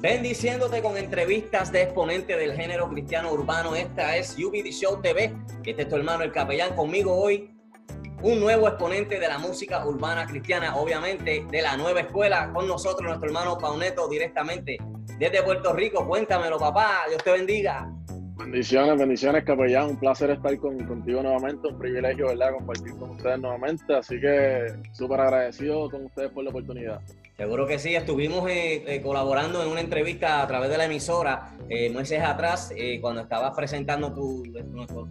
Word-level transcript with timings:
bendiciéndote 0.00 0.80
con 0.80 0.96
entrevistas 0.96 1.70
de 1.72 1.82
exponentes 1.82 2.36
del 2.36 2.54
género 2.54 2.88
cristiano 2.88 3.30
urbano. 3.32 3.76
Esta 3.76 4.16
es 4.16 4.34
UBD 4.38 4.70
Show 4.70 5.02
TV. 5.02 5.34
Este 5.64 5.82
es 5.82 5.88
tu 5.88 5.96
hermano 5.96 6.24
el 6.24 6.32
capellán 6.32 6.74
conmigo 6.74 7.14
hoy. 7.14 7.50
Un 8.22 8.40
nuevo 8.40 8.68
exponente 8.68 9.18
de 9.18 9.28
la 9.28 9.38
música 9.38 9.86
urbana 9.86 10.26
cristiana, 10.26 10.76
obviamente 10.76 11.44
de 11.50 11.62
la 11.62 11.76
nueva 11.76 12.00
escuela, 12.00 12.50
con 12.52 12.66
nosotros 12.66 13.02
nuestro 13.02 13.28
hermano 13.28 13.58
Pauneto 13.58 14.08
directamente 14.08 14.78
desde 15.18 15.42
Puerto 15.42 15.72
Rico. 15.74 16.06
Cuéntamelo, 16.06 16.58
papá. 16.58 17.02
Dios 17.08 17.22
te 17.22 17.32
bendiga. 17.32 17.90
Bendiciones, 18.36 18.98
bendiciones, 18.98 19.44
capellán. 19.44 19.90
Un 19.90 19.96
placer 19.98 20.30
estar 20.30 20.58
contigo 20.58 21.22
nuevamente. 21.22 21.68
Un 21.68 21.78
privilegio, 21.78 22.28
¿verdad? 22.28 22.52
Compartir 22.52 22.96
con 22.96 23.10
ustedes 23.10 23.38
nuevamente. 23.38 23.94
Así 23.94 24.18
que 24.18 24.66
súper 24.92 25.20
agradecido 25.20 25.90
con 25.90 26.06
ustedes 26.06 26.30
por 26.30 26.44
la 26.44 26.50
oportunidad. 26.50 27.00
Seguro 27.40 27.66
que 27.66 27.78
sí, 27.78 27.94
estuvimos 27.94 28.46
eh, 28.50 28.84
eh, 28.86 29.00
colaborando 29.00 29.62
en 29.62 29.70
una 29.70 29.80
entrevista 29.80 30.42
a 30.42 30.46
través 30.46 30.68
de 30.68 30.76
la 30.76 30.84
emisora 30.84 31.56
eh, 31.70 31.88
meses 31.88 32.20
atrás, 32.22 32.70
cuando 33.00 33.22
estabas 33.22 33.56
presentando 33.56 34.12
tu, 34.12 34.42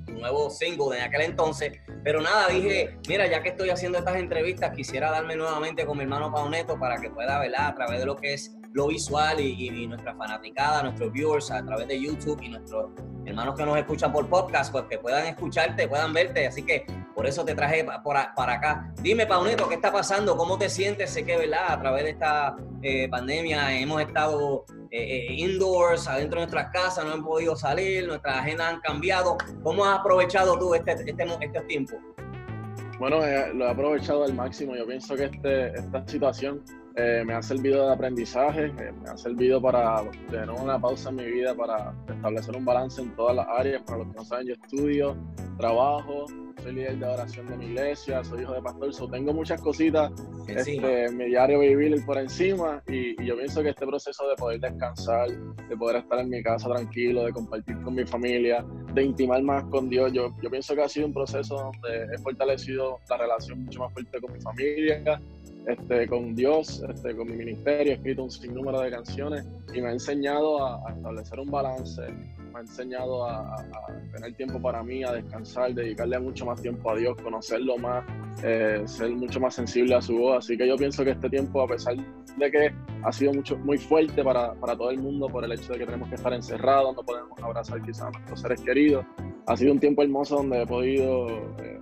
nuevo 0.10 0.52
single 0.52 0.96
de 0.96 1.02
aquel 1.02 1.22
entonces. 1.22 1.80
Pero 2.04 2.22
nada, 2.22 2.50
dije, 2.50 3.00
mira, 3.08 3.26
ya 3.26 3.42
que 3.42 3.50
estoy 3.50 3.72
haciendo 3.72 3.98
estas 3.98 4.18
entrevistas, 4.18 4.76
quisiera 4.76 5.10
darme 5.10 5.36
nuevamente 5.36 5.88
con 5.88 5.98
mi 5.98 6.04
hermano 6.04 6.32
Pauneto 6.32 6.78
para 6.78 7.02
que 7.02 7.10
pueda, 7.10 7.40
¿verdad? 7.40 7.66
A 7.66 7.74
través 7.74 8.00
de 8.00 8.06
lo 8.06 8.16
que 8.16 8.36
es 8.36 8.59
lo 8.74 8.88
visual 8.88 9.40
y, 9.40 9.88
nuestra 9.88 10.16
fanaticada, 10.16 10.84
nuestros 10.84 11.12
viewers 11.12 11.52
a 11.52 11.64
través 11.64 11.88
de 11.88 12.00
YouTube 12.00 12.40
y 12.42 12.50
nuestros 12.50 12.92
hermanos 13.26 13.56
que 13.56 13.66
nos 13.66 13.78
escuchan 13.78 14.12
por 14.12 14.28
podcast, 14.28 14.72
pues 14.72 14.86
que 14.90 14.98
puedan 14.98 15.26
escucharte, 15.26 15.88
puedan 15.88 16.14
verte. 16.14 16.48
Así 16.48 16.64
que 16.64 16.86
por 17.16 17.26
eso 17.28 17.44
te 17.44 17.56
traje 17.56 17.86
para 18.04 18.54
acá. 18.54 18.94
Dime, 19.02 19.26
Pauneto, 19.26 19.68
¿qué 19.68 19.76
está 19.76 19.92
pasando? 19.92 20.38
¿Cómo 20.38 20.58
te 20.58 20.70
sientes? 20.70 21.10
Sé 21.10 21.26
que, 21.26 21.38
¿verdad? 21.38 21.66
A 21.70 21.80
través 21.80 22.04
de 22.04 22.10
esta 22.12 22.56
eh, 22.82 23.10
pandemia 23.10 23.78
hemos 23.80 24.02
estado 24.02 24.66
eh, 24.92 25.28
eh, 25.30 25.34
indoors, 25.34 26.08
adentro 26.08 26.40
de 26.40 26.46
nuestras 26.46 26.72
casas, 26.72 27.06
no 27.06 27.14
hemos 27.14 27.28
podido 27.28 27.56
salir, 27.56 28.08
nuestras 28.08 28.38
agendas 28.38 28.74
han 28.74 28.82
cambiado. 28.82 29.38
¿Cómo 29.64 29.84
has 29.86 30.00
aprovechado 30.00 30.58
tú 30.58 30.74
este, 30.76 30.92
este, 30.92 31.16
este 31.42 31.62
tiempo? 31.62 31.98
Bueno, 33.00 33.18
lo 33.54 33.66
he 33.66 33.70
aprovechado 33.70 34.26
al 34.26 34.34
máximo. 34.34 34.76
Yo 34.76 34.86
pienso 34.86 35.16
que 35.16 35.26
este, 35.26 35.78
esta 35.78 36.06
situación 36.06 36.64
eh, 37.00 37.24
me 37.24 37.34
ha 37.34 37.42
servido 37.42 37.88
de 37.88 37.94
aprendizaje, 37.94 38.66
eh, 38.66 38.92
me 38.92 39.10
ha 39.10 39.18
servido 39.18 39.62
para 39.62 40.04
tener 40.30 40.50
una 40.50 40.80
pausa 40.80 41.10
en 41.10 41.16
mi 41.16 41.26
vida, 41.26 41.56
para 41.56 41.94
establecer 42.10 42.56
un 42.58 42.66
balance 42.66 43.02
en 43.02 43.16
todas 43.16 43.38
las 43.38 43.48
áreas. 43.48 43.82
Para 43.84 44.00
los 44.00 44.08
que 44.08 44.16
no 44.16 44.26
saben, 44.26 44.48
yo 44.48 44.54
estudio, 44.54 45.16
trabajo, 45.58 46.26
soy 46.62 46.74
líder 46.74 46.98
de 46.98 47.06
oración 47.06 47.48
de 47.48 47.58
mi 47.58 47.66
iglesia, 47.68 48.24
soy 48.24 48.42
hijo 48.42 48.54
de 48.54 48.62
pastor, 48.62 48.94
so 48.94 49.10
tengo 49.10 49.34
muchas 49.34 49.62
cositas 49.62 50.12
este, 50.48 51.06
en 51.06 51.18
mi 51.18 51.26
diario 51.26 51.60
vivir 51.60 52.06
por 52.06 52.18
encima 52.18 52.82
y, 52.88 53.16
yo 53.26 53.38
pienso 53.38 53.62
que 53.62 53.70
este 53.70 53.86
proceso 53.86 54.28
de 54.28 54.36
poder 54.36 54.60
descansar, 54.60 55.30
de 55.30 55.78
poder 55.78 55.98
estar 55.98 56.20
en 56.20 56.30
mi 56.30 56.42
casa 56.44 56.70
tranquilo, 56.70 57.26
de 57.26 57.34
compartir 57.34 57.82
con 57.82 57.96
mi 57.96 58.06
familia, 58.06 58.66
de 58.94 59.04
intimar 59.04 59.42
más 59.44 59.64
con 59.66 59.90
Dios, 59.90 60.12
yo, 60.12 60.34
yo 60.42 60.50
pienso 60.50 60.76
que 60.76 60.82
ha 60.82 60.90
sido 60.90 61.08
un 61.08 61.14
proceso 61.14 61.56
donde 61.56 62.14
he 62.14 62.18
fortalecido 62.20 63.00
la 63.10 63.18
relación 63.18 63.64
mucho 63.66 63.80
más 63.80 63.94
fuerte 63.94 64.20
con 64.20 64.34
mi 64.34 64.42
familia, 64.42 65.22
este, 65.68 66.08
con 66.08 66.36
Dios, 66.36 66.84
este, 66.88 67.16
con 67.16 67.28
mi 67.30 67.36
ministerio, 67.36 67.94
he 67.94 67.96
escrito 67.96 68.24
un 68.24 68.32
sinnúmero 68.32 68.82
de 68.82 68.92
canciones 68.92 69.46
y 69.74 69.82
me 69.82 69.90
ha 69.90 69.92
enseñado 69.92 70.66
a, 70.66 70.92
establecer 70.92 71.40
un 71.40 71.52
balance, 71.52 72.02
me 72.52 72.60
ha 72.60 72.62
enseñado 72.62 73.26
a, 73.26 73.66
tener 74.14 74.34
tiempo 74.36 74.62
para 74.62 74.82
mí, 74.84 75.04
a 75.04 75.14
descansar, 75.14 75.74
dedicarle 75.74 76.20
mucho 76.20 76.46
más 76.46 76.62
tiempo 76.62 76.92
a 76.92 76.96
Dios, 76.96 77.16
conocerlo 77.22 77.78
más, 77.78 78.04
eh, 78.44 78.82
ser 78.86 79.12
mucho 79.12 79.40
más 79.40 79.54
sensible 79.56 79.96
a 79.96 80.02
su 80.02 80.18
voz. 80.18 80.46
Así 80.46 80.58
que 80.58 80.68
yo 80.68 80.76
pienso 80.76 81.04
que 81.04 81.12
este 81.12 81.30
tiempo, 81.30 81.62
a 81.62 81.68
pesar 81.68 81.96
de 81.96 82.52
que 82.52 82.74
ha 83.04 83.12
sido 83.12 83.34
mucho, 83.34 83.58
muy 83.58 83.78
fuerte 83.78 84.24
para, 84.24 84.54
para 84.56 84.76
todo 84.76 84.90
el 84.92 85.00
mundo 85.00 85.28
por 85.28 85.44
el 85.44 85.52
hecho 85.52 85.74
de 85.74 85.80
que 85.80 85.86
tenemos 85.86 86.10
que 86.10 86.16
estar 86.16 86.34
encerrados, 86.34 86.96
no 86.96 87.04
podemos 87.04 87.38
abrazar 87.42 87.82
quizás 87.82 88.08
a 88.08 88.12
nuestros 88.12 88.42
seres 88.42 88.62
queridos, 88.62 89.06
ha 89.46 89.58
sido 89.58 89.74
un 89.74 89.80
tiempo 89.80 90.02
hermoso 90.02 90.38
donde 90.38 90.62
he 90.62 90.66
podido... 90.66 91.28
Eh, 91.60 91.80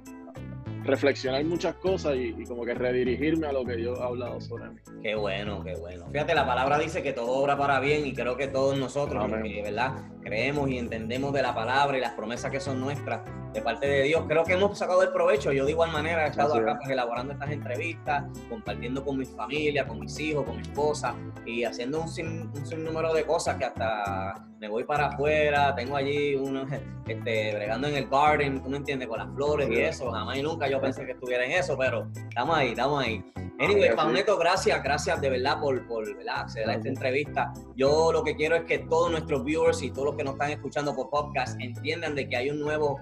reflexionar 0.88 1.44
muchas 1.46 1.76
cosas 1.76 2.16
y, 2.16 2.44
como 2.46 2.66
que 2.66 2.74
redirigirme 2.74 3.48
a 3.48 3.52
lo 3.52 3.64
que 3.64 3.82
yo 3.82 3.96
he 3.96 4.04
hablado 4.04 4.42
sobre 4.42 4.70
mí. 4.70 4.80
Qué 5.04 5.16
bueno, 5.16 5.64
qué 5.64 5.76
bueno. 5.76 6.08
Fíjate, 6.12 6.34
la 6.34 6.46
palabra 6.46 6.80
dice 6.80 7.04
que 7.04 7.14
todo 7.14 7.32
obra 7.32 7.58
para 7.58 7.80
bien 7.80 8.08
y 8.08 8.14
creo 8.14 8.38
que 8.38 8.48
todos 8.48 8.78
nosotros, 8.78 9.32
que, 9.44 9.62
¿verdad? 9.62 10.10
Creemos 10.22 10.70
y 10.70 10.78
entendemos 10.78 11.34
de 11.34 11.42
la 11.42 11.54
palabra 11.54 11.98
y 11.98 12.02
las 12.02 12.14
promesas 12.14 12.52
que 12.52 12.60
son 12.60 12.80
nuestras 12.80 13.22
de 13.58 13.64
parte 13.64 13.88
de 13.88 14.04
Dios. 14.04 14.24
Creo 14.28 14.44
que 14.44 14.54
hemos 14.54 14.78
sacado 14.78 15.02
el 15.02 15.10
provecho. 15.10 15.52
Yo 15.52 15.66
de 15.66 15.72
igual 15.72 15.92
manera 15.92 16.26
he 16.26 16.30
estado 16.30 16.56
acá 16.56 16.78
pues, 16.78 16.90
elaborando 16.90 17.34
estas 17.34 17.50
entrevistas, 17.50 18.24
compartiendo 18.50 19.04
con 19.04 19.18
mi 19.18 19.26
familia, 19.26 19.88
con 19.88 20.00
mis 20.00 20.20
hijos, 20.20 20.46
con 20.46 20.58
mi 20.58 20.62
esposa 20.62 21.16
y 21.46 21.64
haciendo 21.64 22.02
un, 22.02 22.08
sin, 22.08 22.52
un 22.56 22.66
sinnúmero 22.66 23.14
de 23.14 23.26
cosas 23.26 23.58
que 23.58 23.66
hasta 23.66 24.46
me 24.60 24.68
voy 24.70 24.84
para 24.84 25.08
afuera, 25.08 25.76
tengo 25.76 25.96
allí 25.96 26.36
uno, 26.36 26.66
este, 27.08 27.56
bregando 27.56 27.88
en 27.88 27.96
el 27.96 28.08
garden, 28.08 28.62
tú 28.62 28.70
me 28.70 28.78
entiendes, 28.78 29.08
con 29.08 29.20
las 29.20 29.34
flores 29.34 29.70
y 29.70 29.80
eso. 29.80 30.12
Jamás 30.12 30.38
y 30.38 30.44
nunca 30.44 30.68
yo 30.68 30.80
pensé 30.80 31.06
que 31.06 31.14
estuviera 31.14 31.46
en 31.46 31.52
eso, 31.52 31.78
pero 31.78 32.10
estamos 32.30 32.58
ahí, 32.58 32.70
estamos 32.70 33.04
ahí. 33.04 33.24
Anyway, 33.60 33.96
Pauneto, 33.96 34.38
gracias, 34.38 34.84
gracias 34.84 35.20
de 35.20 35.32
verdad 35.32 35.60
por, 35.60 35.88
por 35.88 36.06
acceder 36.30 36.70
a 36.70 36.74
esta 36.74 36.90
entrevista. 36.90 37.54
Yo 37.76 38.12
lo 38.12 38.24
que 38.24 38.36
quiero 38.36 38.56
es 38.56 38.66
que 38.66 38.80
todos 38.80 39.10
nuestros 39.10 39.44
viewers 39.44 39.82
y 39.82 39.90
todos 39.90 40.06
los 40.06 40.16
que 40.16 40.24
nos 40.24 40.34
están 40.34 40.52
escuchando 40.52 40.96
por 40.96 41.10
podcast 41.10 41.60
entiendan 41.60 42.14
de 42.14 42.30
que 42.30 42.38
hay 42.38 42.52
un 42.52 42.60
nuevo, 42.60 43.00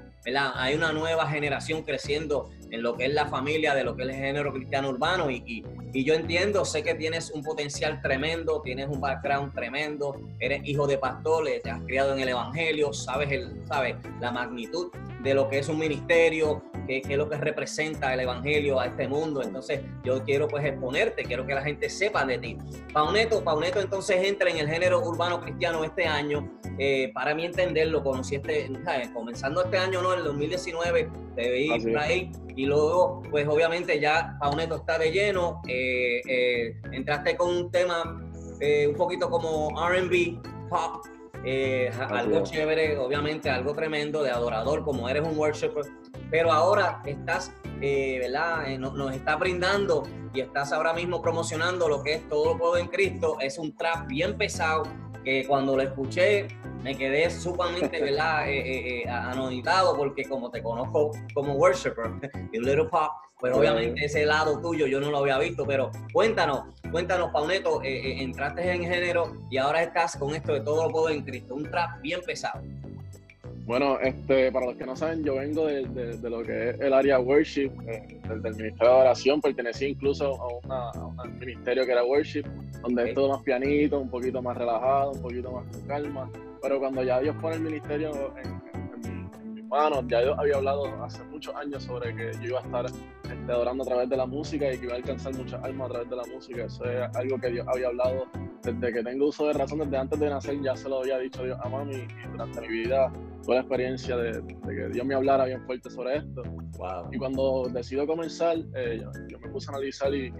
Hay 0.55 0.73
una 0.75 0.91
nueva 0.91 1.27
generación 1.27 1.83
creciendo 1.83 2.49
en 2.71 2.81
lo 2.81 2.95
que 2.97 3.05
es 3.05 3.13
la 3.13 3.27
familia, 3.27 3.75
de 3.75 3.83
lo 3.83 3.95
que 3.95 4.03
es 4.03 4.09
el 4.09 4.15
género 4.15 4.51
cristiano 4.51 4.89
urbano 4.89 5.29
y, 5.29 5.43
y, 5.45 5.63
y 5.93 6.03
yo 6.03 6.13
entiendo, 6.13 6.65
sé 6.65 6.83
que 6.83 6.95
tienes 6.95 7.31
un 7.31 7.43
potencial 7.43 8.01
tremendo, 8.01 8.61
tienes 8.61 8.87
un 8.89 8.99
background 8.99 9.53
tremendo, 9.53 10.19
eres 10.39 10.61
hijo 10.65 10.87
de 10.87 10.97
pastores, 10.97 11.61
te 11.61 11.69
has 11.69 11.79
criado 11.83 12.13
en 12.13 12.19
el 12.19 12.29
evangelio, 12.29 12.91
sabes, 12.91 13.31
el, 13.31 13.65
sabes 13.67 13.95
la 14.19 14.31
magnitud 14.31 14.89
de 15.25 15.33
lo 15.33 15.49
que 15.49 15.57
es 15.57 15.69
un 15.69 15.79
ministerio, 15.79 16.63
qué, 16.85 17.01
es 17.03 17.17
lo 17.17 17.27
que 17.27 17.35
representa 17.35 18.13
el 18.13 18.19
evangelio 18.19 18.79
a 18.79 18.85
este 18.85 19.07
mundo. 19.07 19.41
Entonces, 19.41 19.81
yo 20.03 20.23
quiero 20.23 20.47
pues 20.47 20.63
exponerte, 20.63 21.23
quiero 21.23 21.47
que 21.47 21.55
la 21.55 21.63
gente 21.63 21.89
sepa 21.89 22.23
de 22.25 22.37
ti. 22.37 22.57
Pauneto, 22.93 23.43
Pauneto 23.43 23.81
entonces 23.81 24.17
entra 24.23 24.51
en 24.51 24.57
el 24.57 24.69
género 24.69 25.01
urbano 25.01 25.41
cristiano 25.41 25.83
este 25.83 26.05
año. 26.05 26.47
Eh, 26.77 27.09
para 27.11 27.33
mí 27.33 27.43
entenderlo, 27.43 28.03
conocí 28.03 28.35
este, 28.35 28.69
comenzando 29.15 29.63
este 29.63 29.79
año, 29.79 30.03
¿no? 30.03 30.13
En 30.13 30.19
el 30.19 30.25
2019, 30.25 31.09
te 31.35 31.49
veí 31.49 31.69
por 31.69 31.97
ahí. 31.97 32.31
Y 32.55 32.67
luego, 32.67 33.23
pues 33.31 33.47
obviamente 33.47 33.99
ya 33.99 34.37
Pauneto 34.39 34.75
está 34.75 34.99
de 34.99 35.11
lleno. 35.11 35.63
Eh, 35.67 36.21
eh, 36.29 36.81
entraste 36.91 37.35
con 37.35 37.49
un 37.49 37.71
tema 37.71 38.21
un 38.87 38.95
poquito 38.95 39.29
como 39.29 39.69
RB, 39.69 40.39
pop, 40.69 41.03
eh, 41.47 41.91
algo 42.09 42.41
chévere, 42.41 42.97
obviamente, 42.97 43.51
algo 43.51 43.73
tremendo 43.73 44.23
de 44.23 44.31
adorador, 44.31 44.83
como 44.83 45.07
eres 45.07 45.23
un 45.23 45.37
worshiper, 45.37 45.85
pero 46.31 46.51
ahora 46.51 47.03
estás, 47.05 47.53
eh, 47.81 48.17
¿verdad? 48.19 48.67
Eh, 48.67 48.79
nos, 48.79 49.13
está 49.13 49.35
brindando 49.35 50.03
y 50.33 50.41
estás 50.41 50.71
ahora 50.71 50.91
mismo 50.93 51.21
promocionando 51.21 51.87
lo 51.87 52.01
que 52.01 52.15
es 52.15 52.27
todo 52.29 52.57
puedo 52.57 52.77
en 52.77 52.87
Cristo. 52.87 53.37
Es 53.39 53.59
un 53.59 53.77
trap 53.77 54.07
bien 54.07 54.35
pesado 54.37 54.83
que 55.23 55.45
cuando 55.45 55.75
lo 55.75 55.83
escuché 55.83 56.47
me 56.83 56.97
quedé 56.97 57.29
sumamente, 57.29 58.01
¿verdad? 58.01 58.45
Eh, 58.47 59.07
anoditado 59.07 59.95
porque 59.95 60.23
como 60.23 60.49
te 60.49 60.63
conozco 60.63 61.11
como 61.33 61.53
worshiper, 61.53 62.11
y 62.53 62.59
Little 62.59 62.85
Pop, 62.85 63.11
pues 63.39 63.53
obviamente 63.53 64.05
ese 64.05 64.25
lado 64.25 64.59
tuyo 64.61 64.87
yo 64.87 64.99
no 64.99 65.11
lo 65.11 65.19
había 65.19 65.37
visto, 65.37 65.65
pero 65.65 65.91
cuéntanos, 66.13 66.63
cuéntanos, 66.91 67.31
Pauneto, 67.31 67.81
eh, 67.83 68.11
eh, 68.11 68.23
entraste 68.23 68.71
en 68.71 68.83
género 68.83 69.37
y 69.49 69.57
ahora 69.57 69.83
estás 69.83 70.15
con 70.15 70.33
esto 70.33 70.53
de 70.53 70.61
todo 70.61 70.87
lo 70.87 70.89
puedo 70.89 71.09
en 71.09 71.23
Cristo, 71.23 71.55
un 71.55 71.69
trap 71.69 72.01
bien 72.01 72.21
pesado. 72.25 72.61
Bueno, 73.65 73.99
este, 73.99 74.51
para 74.51 74.67
los 74.67 74.75
que 74.75 74.85
no 74.85 74.95
saben, 74.95 75.23
yo 75.23 75.35
vengo 75.35 75.65
de, 75.65 76.17
lo 76.29 76.43
que 76.43 76.69
es 76.69 76.79
el 76.79 76.93
área 76.93 77.19
worship, 77.19 77.71
eh, 77.87 78.21
del, 78.29 78.55
ministerio 78.55 78.93
de 78.93 79.01
oración, 79.01 79.41
pertenecí 79.41 79.85
incluso 79.85 80.61
a, 80.69 80.91
un 80.99 81.39
ministerio 81.39 81.83
que 81.83 81.91
era 81.91 82.03
worship, 82.03 82.43
donde 82.83 83.09
es 83.09 83.15
todo 83.15 83.29
más 83.29 83.41
pianito, 83.41 83.99
un 83.99 84.09
poquito 84.09 84.39
más 84.39 84.55
relajado, 84.55 85.13
un 85.13 85.21
poquito 85.21 85.51
más 85.51 85.65
con 85.71 85.81
calma, 85.87 86.29
pero 86.61 86.79
cuando 86.79 87.03
ya 87.03 87.19
Dios 87.19 87.35
pone 87.41 87.55
el 87.55 87.61
ministerio 87.61 88.35
en, 88.37 88.55
ya 90.07 90.23
yo 90.23 90.39
había 90.39 90.55
hablado 90.55 90.85
hace 91.03 91.23
muchos 91.25 91.53
años 91.55 91.83
sobre 91.83 92.15
que 92.15 92.31
yo 92.39 92.49
iba 92.49 92.59
a 92.59 92.63
estar 92.63 92.85
este, 93.31 93.51
adorando 93.51 93.83
a 93.83 93.87
través 93.87 94.09
de 94.09 94.17
la 94.17 94.25
música 94.25 94.73
y 94.73 94.77
que 94.77 94.85
iba 94.85 94.93
a 94.93 94.97
alcanzar 94.97 95.35
muchas 95.35 95.63
almas 95.63 95.89
a 95.89 95.93
través 95.93 96.09
de 96.09 96.15
la 96.15 96.23
música. 96.25 96.65
Eso 96.65 96.85
es 96.85 97.15
algo 97.15 97.39
que 97.39 97.49
Dios 97.49 97.67
había 97.67 97.87
hablado 97.87 98.27
desde 98.65 98.93
que 98.93 99.03
tengo 99.03 99.27
uso 99.27 99.47
de 99.47 99.53
razón, 99.53 99.79
desde 99.79 99.97
antes 99.97 100.19
de 100.19 100.29
nacer, 100.29 100.61
ya 100.61 100.75
se 100.75 100.89
lo 100.89 100.99
había 101.01 101.19
dicho 101.19 101.43
Dios 101.43 101.57
a 101.61 101.69
mami 101.69 101.95
y 101.95 102.27
durante 102.31 102.61
mi 102.61 102.67
vida 102.67 103.11
toda 103.43 103.57
la 103.57 103.61
experiencia 103.61 104.17
de, 104.17 104.43
que 104.67 104.89
Dios 104.91 105.05
me 105.05 105.13
hablara 105.13 105.45
bien 105.45 105.61
fuerte 105.65 105.89
sobre 105.89 106.17
esto. 106.17 106.43
Y 107.11 107.17
cuando 107.17 107.67
decido 107.71 108.07
comenzar, 108.07 108.57
eh, 108.75 109.03
yo, 109.29 109.39
me 109.39 109.49
puse 109.49 109.69
a 109.69 109.75
analizar 109.75 110.13
y, 110.13 110.33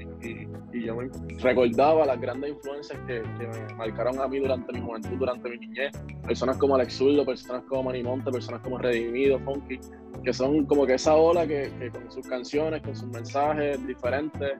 yo 0.74 0.96
me 0.96 1.10
recordaba 1.40 2.06
las 2.06 2.20
grandes 2.20 2.52
influencias 2.52 3.00
que, 3.08 3.22
me 3.22 3.76
marcaron 3.76 4.20
a 4.20 4.28
mí 4.28 4.40
durante 4.40 4.74
mi 4.74 4.82
juventud, 4.82 5.18
durante 5.18 5.50
mi 5.50 5.58
niñez. 5.60 5.92
Personas 6.26 6.58
como 6.58 6.76
Alex 6.76 6.96
Zurdo, 6.96 7.26
personas 7.26 7.64
como 7.70 7.84
Manny 7.84 8.04
Monte, 8.04 8.32
personas 8.32 8.62
como 8.62 8.80
Redimido, 8.80 9.40
Funky, 9.40 9.80
que 10.24 10.34
son 10.34 10.66
como 10.66 10.86
que 10.86 10.96
esa 10.96 11.16
ola 11.16 11.48
que, 11.48 11.70
con 11.92 12.12
sus 12.12 12.28
canciones, 12.28 12.82
con 12.82 12.96
sus 12.96 13.08
mensajes 13.08 13.86
diferentes, 13.86 14.54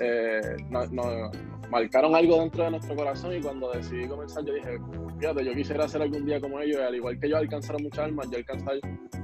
eh, 0.00 0.56
marcaron 1.70 2.14
algo 2.14 2.40
dentro 2.40 2.64
de 2.64 2.70
nuestro 2.72 2.94
corazón 2.94 3.34
y 3.34 3.40
cuando 3.40 3.70
decidí 3.72 4.06
comenzar 4.06 4.44
yo 4.44 4.54
dije, 4.54 4.78
fíjate, 5.18 5.44
yo 5.44 5.54
quisiera 5.54 5.84
hacer 5.84 6.02
algún 6.02 6.24
día 6.24 6.40
como 6.40 6.60
ellos, 6.60 6.78
y 6.80 6.82
al 6.82 6.94
igual 6.94 7.18
que 7.18 7.28
yo 7.28 7.36
alcanzar 7.36 7.80
muchas 7.80 8.04
almas, 8.04 8.30
yo 8.30 8.38
alcanzar 8.38 8.76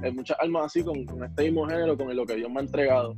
eh, 0.02 0.10
muchas 0.10 0.38
almas 0.40 0.66
así 0.66 0.82
con, 0.82 0.98
este 1.22 1.44
mismo 1.44 1.66
género, 1.66 1.96
con 1.96 2.14
lo 2.14 2.24
que 2.24 2.36
Dios 2.36 2.50
me 2.50 2.60
ha 2.60 2.62
entregado. 2.62 3.14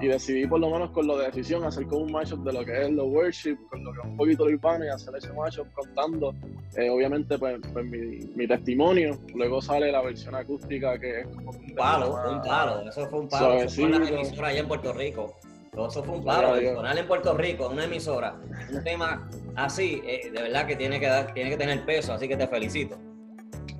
Y 0.00 0.08
decidí 0.08 0.46
por 0.46 0.58
lo 0.58 0.68
menos 0.70 0.90
con 0.90 1.06
lo 1.06 1.16
de 1.16 1.26
decisión 1.26 1.62
hacer 1.64 1.86
como 1.86 2.04
un 2.04 2.12
mashup 2.12 2.44
de 2.44 2.52
lo 2.52 2.64
que 2.64 2.82
es 2.82 2.90
lo 2.90 3.04
worship, 3.04 3.56
con 3.70 3.84
lo 3.84 3.92
que 3.92 4.00
es 4.00 4.04
un 4.04 4.16
poquito 4.16 4.44
lo 4.44 4.54
urbano 4.54 4.84
y 4.84 4.88
hacer 4.88 5.14
ese 5.16 5.32
mashup 5.32 5.72
contando, 5.72 6.34
eh, 6.76 6.90
obviamente, 6.90 7.38
pues, 7.38 7.60
pues 7.72 7.86
mi, 7.86 8.46
testimonio. 8.46 9.16
Luego 9.34 9.62
sale 9.62 9.92
la 9.92 10.02
versión 10.02 10.34
acústica 10.34 10.98
que 10.98 11.20
es 11.20 11.26
como 11.28 11.52
un 11.52 11.74
palo, 12.12 12.32
un 12.32 12.42
palo, 12.42 12.80
eso 12.88 13.06
fue 13.08 13.20
un 13.20 13.28
palo. 13.28 13.52
Eso 13.54 13.74
fue 13.74 13.84
una 13.84 14.08
emisora 14.08 14.48
allá 14.48 14.60
en 14.60 14.68
Puerto 14.68 14.92
Rico. 14.92 15.34
eso 15.72 16.04
fue 16.04 16.16
un 16.16 16.24
palo, 16.24 16.54
personal 16.54 16.98
en 16.98 17.06
Puerto 17.06 17.34
Rico, 17.34 17.68
una 17.68 17.84
emisora. 17.84 18.36
Un 18.72 18.82
tema 18.82 19.28
así, 19.56 20.02
eh, 20.06 20.30
de 20.32 20.42
verdad 20.42 20.66
que 20.66 20.76
tiene 20.76 21.00
que, 21.00 21.06
dar, 21.06 21.32
tiene 21.32 21.50
que 21.50 21.56
tener 21.56 21.84
peso, 21.84 22.12
así 22.12 22.28
que 22.28 22.36
te 22.36 22.46
felicito. 22.46 22.96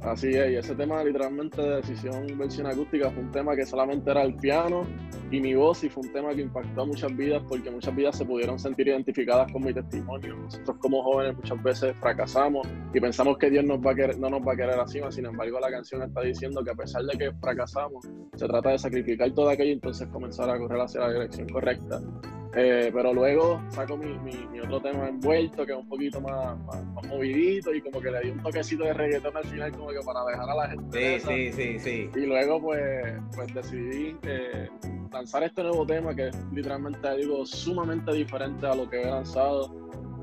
Así 0.04 0.28
es, 0.28 0.50
y 0.52 0.56
ese 0.56 0.74
tema 0.74 1.02
literalmente 1.02 1.62
de 1.62 1.76
decisión 1.76 2.26
versión 2.36 2.66
acústica 2.66 3.10
fue 3.10 3.22
un 3.22 3.30
tema 3.30 3.56
que 3.56 3.64
solamente 3.64 4.10
era 4.10 4.22
el 4.22 4.34
piano 4.34 4.82
y 5.30 5.40
mi 5.40 5.54
voz 5.54 5.82
y 5.82 5.88
fue 5.88 6.02
un 6.02 6.12
tema 6.12 6.34
que 6.34 6.42
impactó 6.42 6.82
a 6.82 6.84
muchas 6.84 7.16
vidas 7.16 7.42
porque 7.48 7.70
muchas 7.70 7.96
vidas 7.96 8.18
se 8.18 8.26
pudieron 8.26 8.58
sentir 8.58 8.88
identificadas 8.88 9.50
con 9.50 9.64
mi 9.64 9.72
testimonio. 9.72 10.36
Nosotros 10.36 10.76
como 10.78 11.02
jóvenes 11.02 11.36
muchas 11.36 11.62
veces 11.62 11.96
fracasamos 11.96 12.68
y 12.92 13.00
pensamos 13.00 13.38
que 13.38 13.48
Dios 13.48 13.64
nos 13.64 13.78
va 13.78 13.92
a 13.92 13.94
querer, 13.94 14.18
no 14.18 14.28
nos 14.28 14.46
va 14.46 14.52
a 14.52 14.56
querer 14.56 14.78
así, 14.78 15.00
sin 15.08 15.24
embargo 15.24 15.58
la 15.58 15.70
canción 15.70 16.02
está 16.02 16.20
diciendo 16.20 16.62
que 16.62 16.70
a 16.72 16.74
pesar 16.74 17.02
de 17.02 17.16
que 17.16 17.32
fracasamos, 17.40 18.06
se 18.34 18.46
trata 18.46 18.70
de 18.70 18.78
sacrificar 18.78 19.32
todo 19.32 19.48
aquello 19.48 19.70
y 19.70 19.72
entonces 19.72 20.06
comenzar 20.08 20.50
a 20.50 20.58
correr 20.58 20.82
hacia 20.82 21.00
la 21.00 21.12
dirección 21.14 21.48
correcta. 21.48 22.02
Eh, 22.56 22.90
pero 22.92 23.12
luego 23.12 23.60
saco 23.70 23.96
mi, 23.96 24.16
mi, 24.18 24.60
otro 24.60 24.80
tema 24.80 25.08
envuelto, 25.08 25.66
que 25.66 25.72
es 25.72 25.78
un 25.78 25.88
poquito 25.88 26.20
más, 26.20 26.56
más, 26.64 27.06
movidito 27.08 27.74
y 27.74 27.80
como 27.80 28.00
que 28.00 28.10
le 28.10 28.20
di 28.20 28.30
un 28.30 28.42
toquecito 28.42 28.84
de 28.84 28.94
reggaetón 28.94 29.36
al 29.36 29.44
final 29.44 29.72
como 29.72 29.88
que 29.88 30.00
para 30.04 30.24
dejar 30.24 30.50
a 30.50 30.54
la 30.54 30.68
gente. 30.68 31.20
Sí, 31.20 31.26
sí, 31.26 31.52
sí, 31.52 31.78
sí. 31.78 32.10
Y 32.14 32.26
luego 32.26 32.60
pues, 32.60 33.14
pues 33.34 33.52
decidí 33.54 34.16
eh, 34.22 34.68
lanzar 35.12 35.42
este 35.42 35.62
nuevo 35.62 35.84
tema 35.84 36.14
que 36.14 36.28
es 36.28 36.36
literalmente 36.52 37.06
algo 37.06 37.44
sumamente 37.44 38.12
diferente 38.12 38.66
a 38.66 38.74
lo 38.74 38.88
que 38.88 39.02
he 39.02 39.06
lanzado. 39.06 39.72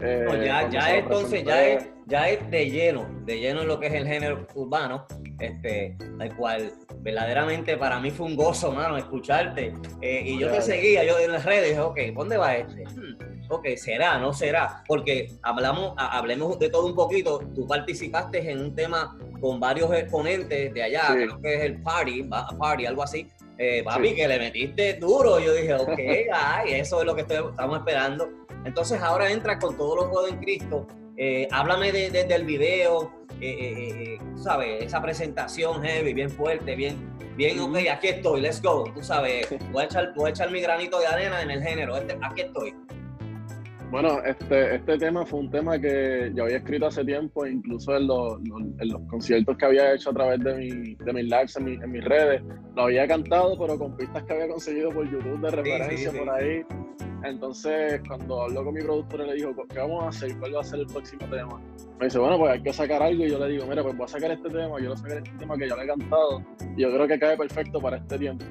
Eh, 0.02 0.44
ya, 0.44 0.68
ya 0.70 0.96
entonces 0.96 1.44
ya 1.44 1.64
es, 1.64 1.86
ya 2.08 2.30
es 2.30 2.50
de 2.50 2.70
lleno, 2.70 3.08
de 3.24 3.40
lleno 3.40 3.62
en 3.62 3.68
lo 3.68 3.80
que 3.80 3.88
es 3.88 3.94
el 3.94 4.08
género 4.08 4.48
urbano, 4.56 5.06
este, 5.40 5.96
al 6.20 6.36
cual 6.36 6.74
verdaderamente 7.02 7.78
para 7.78 8.00
mí 8.00 8.10
fue 8.10 8.26
un 8.26 8.36
gozo, 8.36 8.72
mano, 8.72 8.98
escucharte. 8.98 9.74
Eh, 10.02 10.24
y 10.26 10.40
yo 10.40 10.52
te 10.52 10.62
seguía, 10.62 11.04
yo 11.04 11.20
en 11.20 11.32
las 11.32 11.46
redes, 11.46 11.70
dije, 11.70 11.80
ok, 11.80 12.00
¿dónde 12.16 12.38
va 12.38 12.56
este? 12.56 12.84
Hmm, 12.86 13.18
ok, 13.50 13.68
será, 13.76 14.18
no 14.18 14.34
será, 14.34 14.84
porque 14.88 15.32
hablamos, 15.44 15.94
hablemos 15.98 16.58
de 16.58 16.70
todo 16.70 16.88
un 16.88 16.96
poquito. 16.96 17.40
Tú 17.54 17.68
participaste 17.68 18.52
en 18.52 18.60
un 18.60 18.76
tema 18.76 19.18
con 19.40 19.60
varios 19.60 19.94
exponentes 19.94 20.74
de 20.74 20.84
allá, 20.84 21.14
creo 21.14 21.42
que 21.42 21.56
es 21.56 21.64
el 21.64 21.82
Party, 21.82 22.28
Party, 22.58 22.86
algo 22.88 23.04
así. 23.04 23.28
Eh, 23.64 23.84
papi, 23.84 24.16
que 24.16 24.28
le 24.28 24.40
metiste 24.40 24.96
duro. 24.96 25.40
Yo 25.40 25.54
dije, 25.54 25.76
ok, 25.76 26.00
ay, 26.34 26.74
eso 26.74 27.02
es 27.02 27.06
lo 27.06 27.14
que 27.14 27.22
estamos 27.22 27.78
esperando. 27.78 28.28
Entonces 28.66 29.02
ahora 29.02 29.32
entra 29.32 29.60
con 29.60 29.78
todo 29.78 29.96
lo 29.96 30.10
puedo 30.10 30.28
en 30.28 30.38
Cristo. 30.38 30.88
Eh, 31.18 31.48
háblame 31.52 31.92
de, 31.92 32.10
del 32.10 32.46
video, 32.46 33.12
eh, 33.42 34.18
eh, 34.18 34.18
¿sabes? 34.36 34.84
Esa 34.84 35.02
presentación 35.02 35.84
heavy, 35.84 36.14
bien 36.14 36.30
fuerte, 36.30 36.76
bien, 36.76 36.98
bien, 37.36 37.60
ok, 37.60 37.78
aquí 37.92 38.08
estoy, 38.08 38.42
let's 38.42 38.62
go. 38.62 38.86
Tú 38.96 39.04
sabes, 39.04 39.48
voy 39.72 39.84
a 39.84 39.86
echar, 39.86 40.14
voy 40.16 40.28
a 40.28 40.30
echar 40.30 40.52
mi 40.52 40.62
granito 40.62 41.00
de 41.00 41.08
arena 41.08 41.42
en 41.42 41.52
el 41.52 41.62
género, 41.62 41.98
este, 41.98 42.18
aquí 42.22 42.42
estoy. 42.42 42.74
Bueno, 43.92 44.24
este, 44.24 44.76
este 44.76 44.98
tema 44.98 45.26
fue 45.26 45.42
un 45.42 45.52
tema 45.52 45.78
que 45.78 46.32
yo 46.34 46.46
había 46.46 46.58
escrito 46.58 46.88
hace 46.88 47.04
tiempo, 47.04 47.46
incluso 47.46 47.98
en 47.98 48.08
los, 48.08 48.40
en 48.40 48.88
los 48.90 49.02
conciertos 49.10 49.58
que 49.58 49.66
había 49.66 49.94
hecho 49.94 50.12
a 50.12 50.14
través 50.14 50.40
de, 50.40 50.56
mi, 50.56 50.96
de 50.96 51.14
mis 51.14 51.26
lives 51.26 51.58
en, 51.58 51.68
en, 51.84 51.92
mis 51.92 52.04
redes. 52.06 52.42
Lo 52.74 52.84
había 52.84 53.06
cantado, 53.06 53.60
pero 53.60 53.78
con 53.78 53.98
pistas 53.98 54.24
que 54.24 54.32
había 54.34 54.48
conseguido 54.48 54.92
por 54.92 55.12
YouTube 55.12 55.42
de 55.42 55.52
referencia 55.52 56.12
por 56.14 56.30
ahí. 56.30 56.64
Entonces, 57.24 58.02
cuando 58.08 58.44
habló 58.44 58.64
con 58.64 58.74
mi 58.74 58.82
productor, 58.82 59.20
le 59.22 59.34
dijo, 59.36 59.54
¿qué 59.70 59.80
vamos 59.80 60.04
a 60.04 60.08
hacer? 60.10 60.38
¿Cuál 60.38 60.56
va 60.56 60.62
a 60.62 60.64
ser 60.64 60.80
el 60.80 60.88
próximo 60.88 61.26
tema? 61.28 61.62
Me 62.00 62.06
dice, 62.06 62.18
bueno, 62.18 62.38
pues 62.38 62.52
hay 62.52 62.64
que 62.64 62.74
sacar 62.74 63.02
algo. 63.02 63.26
Y 63.26 63.30
yo 63.30 63.40
le 63.40 63.48
digo, 63.54 63.66
mira, 63.68 63.84
pues 63.84 63.96
voy 63.96 64.06
a 64.06 64.08
sacar 64.08 64.32
este 64.32 64.50
tema, 64.50 64.80
yo 64.80 64.90
voy 64.90 64.94
a 64.94 64.98
sacar 64.98 65.18
este 65.18 65.38
tema 65.38 65.58
que 65.58 65.70
ya 65.70 65.76
le 65.76 65.84
he 65.84 65.88
cantado. 65.88 66.44
Y 66.76 66.82
yo 66.82 66.94
creo 66.94 67.08
que 67.08 67.20
cae 67.20 67.38
perfecto 67.38 67.80
para 67.80 67.98
este 67.98 68.18
tiempo. 68.18 68.46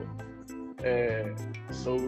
Eh, 0.82 1.34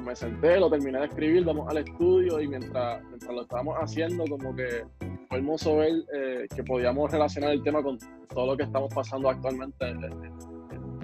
me 0.04 0.16
senté, 0.16 0.58
lo 0.58 0.70
terminé 0.70 0.98
de 0.98 1.06
escribir, 1.06 1.44
vamos 1.44 1.68
al 1.68 1.78
estudio 1.78 2.40
y 2.40 2.48
mientras, 2.48 3.02
mientras 3.04 3.32
lo 3.32 3.42
estábamos 3.42 3.76
haciendo, 3.78 4.24
como 4.24 4.54
que 4.54 4.84
fue 5.28 5.38
hermoso 5.38 5.76
ver 5.76 5.92
eh, 6.14 6.46
que 6.54 6.62
podíamos 6.62 7.10
relacionar 7.10 7.52
el 7.52 7.62
tema 7.62 7.82
con 7.82 7.98
todo 8.28 8.46
lo 8.46 8.56
que 8.56 8.64
estamos 8.64 8.92
pasando 8.94 9.28
actualmente, 9.28 9.84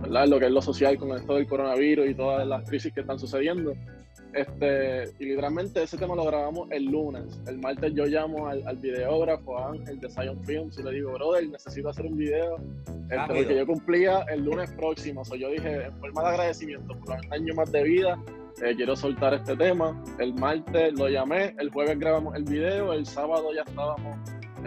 ¿verdad? 0.01 0.27
Lo 0.27 0.39
que 0.39 0.47
es 0.47 0.53
lo 0.53 0.63
social 0.63 0.97
con 0.97 1.17
esto 1.17 1.35
del 1.35 1.47
coronavirus 1.47 2.09
y 2.09 2.15
todas 2.15 2.47
las 2.47 2.69
crisis 2.69 2.93
que 2.93 3.01
están 3.01 3.19
sucediendo. 3.19 3.75
Este, 4.33 5.05
y 5.19 5.25
literalmente 5.25 5.83
ese 5.83 5.97
tema 5.97 6.15
lo 6.15 6.25
grabamos 6.25 6.71
el 6.71 6.85
lunes. 6.85 7.41
El 7.47 7.59
martes 7.59 7.95
yo 7.95 8.07
llamo 8.07 8.49
al, 8.49 8.77
videógrafo 8.77 9.59
Ángel 9.59 9.99
de 10.01 10.11
Zion 10.11 10.43
Films 10.45 10.79
y 10.79 10.83
le 10.83 10.93
digo, 10.93 11.13
brother, 11.13 11.49
necesito 11.49 11.89
hacer 11.89 12.07
un 12.07 12.17
video. 12.17 12.57
Este, 13.11 13.27
porque 13.27 13.57
yo 13.57 13.67
cumplía 13.67 14.21
el 14.31 14.45
lunes 14.45 14.71
próximo. 14.73 15.25
So 15.25 15.35
yo 15.35 15.51
dije, 15.51 15.87
en 15.87 15.99
forma 15.99 16.23
de 16.23 16.29
agradecimiento 16.29 16.99
por 17.01 17.17
un 17.17 17.33
año 17.33 17.55
más 17.55 17.73
de 17.73 17.83
vida, 17.83 18.23
eh, 18.63 18.75
quiero 18.77 18.97
soltar 18.97 19.35
este 19.35 19.57
tema. 19.57 20.03
El 20.19 20.35
martes 20.35 20.93
lo 20.95 21.09
llamé, 21.09 21.55
el 21.59 21.71
jueves 21.71 21.99
grabamos 21.99 22.35
el 22.35 22.45
video, 22.45 22.93
el 22.93 23.07
sábado 23.07 23.49
ya 23.55 23.63
estábamos 23.63 24.19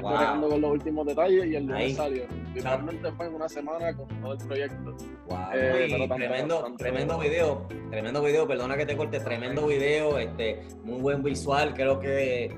wow. 0.01 0.49
con 0.49 0.61
los 0.61 0.71
últimos 0.71 1.05
detalles 1.05 1.45
y 1.45 1.55
el 1.55 1.65
lunes 1.65 1.95
salió. 1.95 2.23
Literalmente 2.53 3.11
fue 3.13 3.27
en 3.27 3.35
una 3.35 3.47
semana 3.47 3.95
con 3.95 4.07
todo 4.21 4.33
el 4.33 4.37
proyecto. 4.39 4.95
Wow. 5.27 5.39
Eh, 5.53 6.07
tremendo, 6.07 6.75
tremendo 6.77 7.17
video, 7.17 7.67
tremendo 7.89 8.21
video, 8.21 8.47
perdona 8.47 8.75
que 8.75 8.85
te 8.85 8.97
corte, 8.97 9.19
tremendo 9.21 9.67
video, 9.67 10.17
este, 10.17 10.61
muy 10.83 10.99
buen 10.99 11.23
visual, 11.23 11.73
creo 11.73 11.99
que 11.99 12.45
eh, 12.45 12.51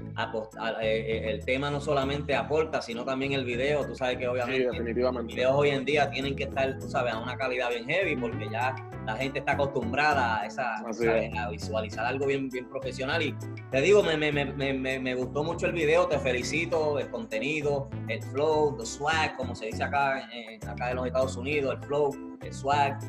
eh, 0.81 1.21
el 1.29 1.45
tema 1.45 1.69
no 1.69 1.79
solamente 1.79 2.35
aporta, 2.35 2.81
sino 2.81 3.05
también 3.05 3.33
el 3.33 3.45
video, 3.45 3.85
tú 3.85 3.95
sabes 3.95 4.17
que 4.17 4.27
obviamente 4.27 4.65
los 4.65 5.25
videos 5.25 5.53
hoy 5.53 5.69
en 5.69 5.85
día 5.85 6.09
tienen 6.09 6.35
que 6.35 6.45
estar, 6.45 6.79
tú 6.79 6.89
sabes, 6.89 7.13
a 7.13 7.19
una 7.19 7.37
calidad 7.37 7.69
bien 7.69 7.87
heavy, 7.87 8.15
porque 8.15 8.49
ya 8.49 8.75
la 9.05 9.15
gente 9.15 9.39
está 9.39 9.53
acostumbrada 9.53 10.41
a 10.41 10.45
esa, 10.45 10.75
a 10.75 11.49
visualizar 11.49 12.05
algo 12.05 12.25
bien, 12.25 12.49
bien 12.49 12.67
profesional. 12.67 13.21
Y 13.21 13.35
te 13.69 13.81
digo, 13.81 14.01
me, 14.01 14.17
me, 14.17 14.31
me, 14.31 14.99
me, 14.99 15.15
gustó 15.15 15.43
mucho 15.43 15.67
el 15.67 15.73
video, 15.73 16.07
te 16.07 16.17
felicito, 16.19 16.97
el 16.99 17.09
contenido, 17.09 17.89
el 18.07 18.21
flow, 18.23 18.77
el 18.79 18.85
swag, 18.85 19.35
como 19.35 19.55
se 19.55 19.67
dice 19.67 19.82
acá, 19.83 20.29
en, 20.31 20.67
acá 20.67 20.91
en 20.91 20.97
los 20.97 21.07
Estados 21.07 21.35
Unidos, 21.35 21.75
el 21.79 21.85
flow, 21.85 22.37
el 22.41 22.53
swag, 22.53 22.99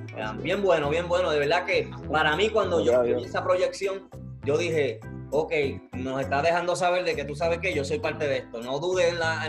bien 0.43 0.63
bueno, 0.63 0.91
bien 0.91 1.09
bueno, 1.09 1.31
de 1.31 1.39
verdad 1.39 1.65
que 1.65 1.91
para 2.11 2.37
mí 2.37 2.51
cuando 2.51 2.85
yo 2.85 3.03
vi 3.03 3.25
esa 3.25 3.43
proyección, 3.43 4.09
yo 4.45 4.59
dije, 4.59 5.01
ok, 5.31 5.53
nos 5.97 6.21
está 6.21 6.43
dejando 6.43 6.77
saber 6.77 7.05
de 7.05 7.17
que 7.17 7.25
tú 7.25 7.35
sabes 7.35 7.59
que 7.59 7.75
yo 7.75 7.85
soy 7.85 7.99
parte 7.99 8.27
de 8.29 8.39
esto. 8.39 8.61
No 8.61 8.79
dudes 8.79 9.09
en 9.09 9.19
la, 9.19 9.49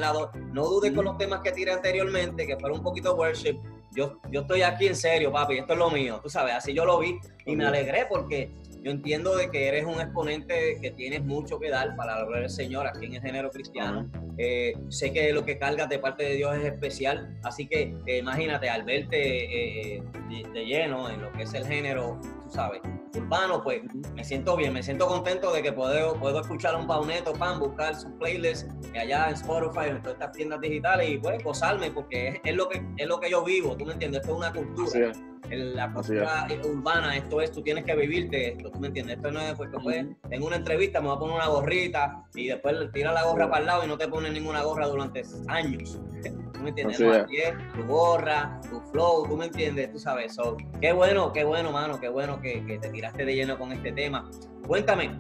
no 0.51 0.63
dudes 0.63 0.94
con 0.94 1.05
los 1.05 1.17
temas 1.17 1.41
que 1.41 1.51
tiré 1.51 1.72
anteriormente, 1.72 2.48
que 2.48 2.58
fueron 2.58 2.79
un 2.79 2.84
poquito 2.84 3.15
worship. 3.15 3.60
Yo, 3.91 4.20
yo 4.29 4.41
estoy 4.41 4.62
aquí 4.62 4.88
en 4.88 4.96
serio, 4.96 5.32
papi, 5.32 5.58
esto 5.58 5.74
es 5.74 5.79
lo 5.79 5.89
mío, 5.89 6.20
tú 6.22 6.29
sabes, 6.29 6.55
así 6.55 6.74
yo 6.74 6.84
lo 6.84 7.00
vi 7.00 7.17
y 7.46 7.55
me 7.55 7.65
alegré 7.65 8.05
porque 8.10 8.51
yo 8.85 8.91
entiendo 8.91 9.35
de 9.35 9.49
que 9.49 9.67
eres 9.67 9.83
un 9.83 9.99
exponente 9.99 10.77
que 10.79 10.91
tienes 10.91 11.23
mucho 11.25 11.59
que 11.59 11.71
dar 11.71 11.95
para 11.95 12.19
la 12.19 12.21
gloria 12.23 12.41
del 12.41 12.51
Señor 12.51 12.85
aquí 12.85 13.07
en 13.07 13.15
el 13.15 13.21
género 13.23 13.49
cristiano. 13.49 14.07
Eh, 14.37 14.75
sé 14.89 15.11
que 15.11 15.33
lo 15.33 15.43
que 15.43 15.57
cargas 15.57 15.89
de 15.89 15.97
parte 15.97 16.23
de 16.23 16.35
Dios 16.35 16.55
es 16.57 16.65
especial, 16.65 17.35
así 17.41 17.65
que 17.65 17.95
eh, 18.05 18.19
imagínate, 18.19 18.69
al 18.69 18.83
verte 18.83 19.95
eh, 19.95 20.03
de, 20.53 20.65
lleno 20.67 21.09
en 21.09 21.19
lo 21.19 21.31
que 21.31 21.43
es 21.43 21.53
el 21.55 21.65
género, 21.65 22.21
tú 22.45 22.51
sabes, 22.51 22.81
urbano, 23.15 23.61
pues 23.63 23.81
me 24.13 24.23
siento 24.23 24.55
bien, 24.55 24.73
me 24.73 24.83
siento 24.83 25.07
contento 25.07 25.51
de 25.51 25.63
que 25.63 25.73
puedo, 25.73 26.15
puedo 26.19 26.41
escuchar 26.41 26.75
a 26.75 26.77
un 26.77 26.87
pauneto, 26.87 27.33
pan, 27.33 27.59
buscar 27.59 27.95
sus 27.95 28.11
playlists 28.13 28.67
allá 28.99 29.29
en 29.29 29.33
Spotify, 29.33 29.89
en 29.89 30.01
todas 30.01 30.13
estas 30.13 30.31
tiendas 30.31 30.61
digitales 30.61 31.09
y 31.09 31.17
pues 31.17 31.43
gozarme 31.43 31.91
porque 31.91 32.39
es, 32.43 32.55
lo, 32.55 32.69
que, 32.69 32.85
es 32.97 33.07
lo 33.07 33.19
que 33.19 33.29
yo 33.29 33.43
vivo, 33.43 33.75
tú 33.75 33.85
me 33.85 33.93
entiendes, 33.93 34.21
esto 34.21 34.33
es 34.33 34.37
una 34.37 34.53
cultura 34.53 35.11
en 35.49 35.75
la 35.75 35.91
cultura 35.91 36.47
urbana, 36.63 37.15
esto 37.17 37.41
es, 37.41 37.51
tú 37.51 37.61
tienes 37.61 37.83
que 37.85 37.95
vivirte 37.95 38.53
esto, 38.53 38.71
¿tú 38.71 38.79
me 38.79 38.87
entiendes? 38.87 39.17
Esto 39.17 39.31
no 39.31 39.39
es, 39.39 39.53
pues, 39.55 39.69
pues 39.81 40.05
en 40.29 40.43
una 40.43 40.55
entrevista 40.55 40.99
me 41.01 41.07
voy 41.07 41.15
a 41.15 41.19
poner 41.19 41.35
una 41.35 41.47
gorrita 41.47 42.23
y 42.33 42.47
después 42.47 42.75
tira 42.93 43.11
la 43.11 43.23
gorra 43.23 43.49
para 43.49 43.59
el 43.59 43.65
lado 43.67 43.85
y 43.85 43.87
no 43.87 43.97
te 43.97 44.07
pones 44.07 44.33
ninguna 44.33 44.63
gorra 44.63 44.87
durante 44.87 45.23
años. 45.47 45.99
me 46.61 46.69
entiendes? 46.69 46.99
No, 46.99 47.25
tu 47.75 47.87
gorra, 47.87 48.59
tu 48.69 48.79
flow, 48.91 49.27
tú 49.27 49.37
me 49.37 49.45
entiendes, 49.45 49.91
tú 49.91 49.99
sabes. 49.99 50.33
So, 50.33 50.57
qué 50.81 50.93
bueno, 50.93 51.31
qué 51.31 51.43
bueno, 51.43 51.71
mano, 51.71 51.99
qué 51.99 52.09
bueno 52.09 52.34
que, 52.41 52.79
te 52.81 52.89
tiraste 52.89 53.25
de 53.25 53.35
lleno 53.35 53.57
con 53.57 53.71
este 53.71 53.91
tema. 53.91 54.29
Cuéntame, 54.65 55.11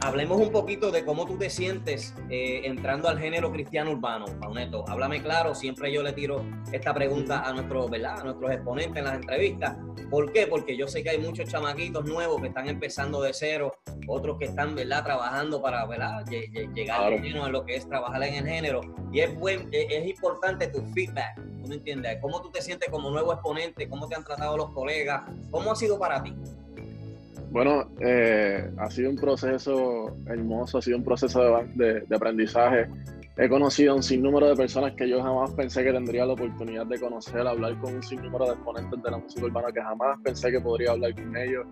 hablemos 0.00 0.40
un 0.40 0.50
poquito 0.50 0.90
de 0.90 1.04
cómo 1.04 1.26
tú 1.26 1.36
te 1.36 1.50
sientes 1.50 2.14
eh, 2.30 2.62
entrando 2.64 3.08
al 3.08 3.18
género 3.18 3.50
cristiano 3.50 3.92
urbano, 3.92 4.26
Pauneto. 4.40 4.84
Háblame 4.88 5.22
claro, 5.22 5.54
siempre 5.54 5.92
yo 5.92 6.02
le 6.02 6.12
tiro 6.12 6.44
esta 6.72 6.94
pregunta 6.94 7.40
a 7.40 7.52
nuestros, 7.52 7.90
¿verdad? 7.90 8.20
A 8.20 8.24
nuestros 8.24 8.50
exponentes 8.52 8.96
en 8.96 9.04
las 9.04 9.14
entrevistas. 9.14 9.76
¿Por 10.10 10.32
qué? 10.32 10.46
Porque 10.46 10.76
yo 10.76 10.86
sé 10.88 11.02
que 11.02 11.10
hay 11.10 11.18
muchos 11.18 11.48
chamaquitos 11.50 12.04
nuevos 12.04 12.40
que 12.40 12.48
están 12.48 12.68
empezando 12.68 13.20
de 13.20 13.32
cero, 13.34 13.74
otros 14.06 14.38
que 14.38 14.46
están, 14.46 14.74
¿verdad? 14.74 15.04
Trabajando 15.04 15.60
para, 15.60 15.84
¿verdad? 15.86 16.24
Llegar 16.26 17.12
a 17.12 17.48
lo 17.48 17.64
que 17.64 17.76
es 17.76 17.88
trabajar 17.88 18.22
en 18.22 18.34
el 18.34 18.46
género. 18.46 18.80
Y 19.12 19.20
es, 19.20 19.34
buen, 19.38 19.68
e, 19.72 19.86
es 19.90 20.06
importante 20.08 20.68
tu 20.68 20.82
feedback, 20.92 21.36
¿tú 21.36 21.68
me 21.68 21.74
entiendes? 21.74 22.18
¿Cómo 22.20 22.40
tú 22.40 22.50
te 22.50 22.62
sientes 22.62 22.88
como 22.90 23.10
nuevo 23.10 23.32
exponente? 23.32 23.88
¿Cómo 23.88 24.08
te 24.08 24.14
han 24.14 24.24
tratado 24.24 24.56
los 24.56 24.70
colegas? 24.70 25.22
¿Cómo 25.50 25.72
ha 25.72 25.76
sido 25.76 25.98
para 25.98 26.22
ti? 26.22 26.34
Bueno, 27.50 27.90
eh, 28.00 28.70
ha 28.76 28.90
sido 28.90 29.10
un 29.10 29.16
proceso 29.16 30.16
hermoso, 30.26 30.78
ha 30.78 30.82
sido 30.82 30.98
un 30.98 31.04
proceso 31.04 31.40
de, 31.74 32.04
aprendizaje. 32.14 32.88
He 33.36 33.48
conocido 33.48 33.92
a 33.92 33.96
un 33.96 34.02
sinnúmero 34.02 34.48
de 34.48 34.56
personas 34.56 34.92
que 34.94 35.08
yo 35.08 35.22
jamás 35.22 35.52
pensé 35.52 35.82
que 35.84 35.92
tendría 35.92 36.26
la 36.26 36.34
oportunidad 36.34 36.86
de 36.86 36.98
conocer, 36.98 37.46
hablar 37.46 37.78
con 37.78 37.94
un 37.94 38.02
sinnúmero 38.02 38.46
de 38.46 38.52
exponentes 38.52 39.02
de 39.02 39.10
la 39.10 39.18
música 39.18 39.46
urbana 39.46 39.68
que 39.72 39.80
jamás 39.80 40.18
pensé 40.22 40.50
que 40.50 40.60
podría 40.60 40.90
hablar 40.90 41.14
con 41.14 41.36
ellos. 41.36 41.66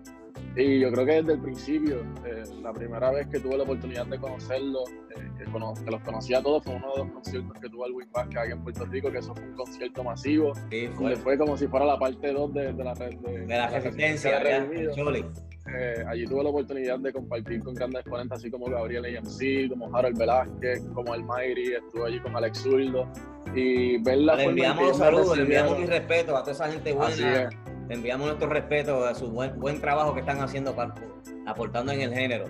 Y 0.55 0.79
yo 0.79 0.91
creo 0.91 1.05
que 1.05 1.13
desde 1.13 1.33
el 1.33 1.39
principio, 1.39 2.01
eh, 2.25 2.43
la 2.61 2.73
primera 2.73 3.11
vez 3.11 3.27
que 3.27 3.39
tuve 3.39 3.57
la 3.57 3.63
oportunidad 3.63 4.05
de 4.07 4.17
conocerlos, 4.17 4.89
eh, 4.89 5.29
que, 5.37 5.91
los 5.91 6.01
conocí 6.01 6.33
a 6.33 6.41
todos, 6.41 6.63
fue 6.63 6.75
uno 6.75 6.93
de 6.93 7.03
los 7.03 7.11
conciertos 7.11 7.59
que 7.59 7.69
tuvo 7.69 7.85
el 7.85 7.93
Winback 7.93 8.37
aquí 8.37 8.51
en 8.51 8.63
Puerto 8.63 8.85
Rico, 8.85 9.11
que 9.11 9.19
eso 9.19 9.35
fue 9.35 9.43
un 9.43 9.55
concierto 9.55 10.03
masivo, 10.03 10.53
sí, 10.71 10.89
fue. 10.95 11.15
fue 11.15 11.37
como 11.37 11.57
si 11.57 11.67
fuera 11.67 11.85
la 11.85 11.99
parte 11.99 12.33
2 12.33 12.53
de, 12.53 12.73
la 12.73 12.93
red 12.95 13.15
de, 13.17 13.39
de, 13.39 13.47
la 13.47 13.67
resistencia, 13.67 14.39
de 14.39 15.25
eh, 15.69 16.03
allí 16.07 16.25
tuve 16.25 16.43
la 16.43 16.49
oportunidad 16.49 16.97
de 16.99 17.11
compartir 17.11 17.61
con 17.61 17.73
grandes 17.73 18.01
exponentes 18.01 18.37
así 18.37 18.49
como 18.49 18.67
Gabriel 18.67 19.17
AMC, 19.17 19.69
como 19.69 19.95
Harold 19.95 20.17
Velázquez, 20.17 20.81
como 20.93 21.13
El 21.13 21.23
Mayri, 21.23 21.73
estuve 21.73 22.07
allí 22.07 22.19
con 22.19 22.35
Alex 22.35 22.59
Zurdo. 22.59 23.07
Y 23.53 23.97
ver 24.01 24.19
la 24.19 24.35
Le 24.35 24.45
enviamos 24.45 24.87
los 24.87 24.97
saludos, 24.97 25.37
le 25.37 25.43
enviamos 25.43 25.79
mi 25.79 25.85
respeto 25.85 26.37
a 26.37 26.41
toda 26.41 26.53
esa 26.53 26.71
gente 26.71 26.93
buena, 26.93 27.49
le 27.87 27.95
enviamos 27.95 28.27
nuestro 28.27 28.49
respeto 28.49 29.05
a 29.05 29.15
su 29.15 29.29
buen, 29.29 29.59
buen 29.59 29.79
trabajo 29.79 30.13
que 30.13 30.19
están 30.21 30.39
haciendo 30.41 30.75
para, 30.75 30.93
aportando 31.45 31.91
en 31.91 32.01
el 32.01 32.13
género. 32.13 32.45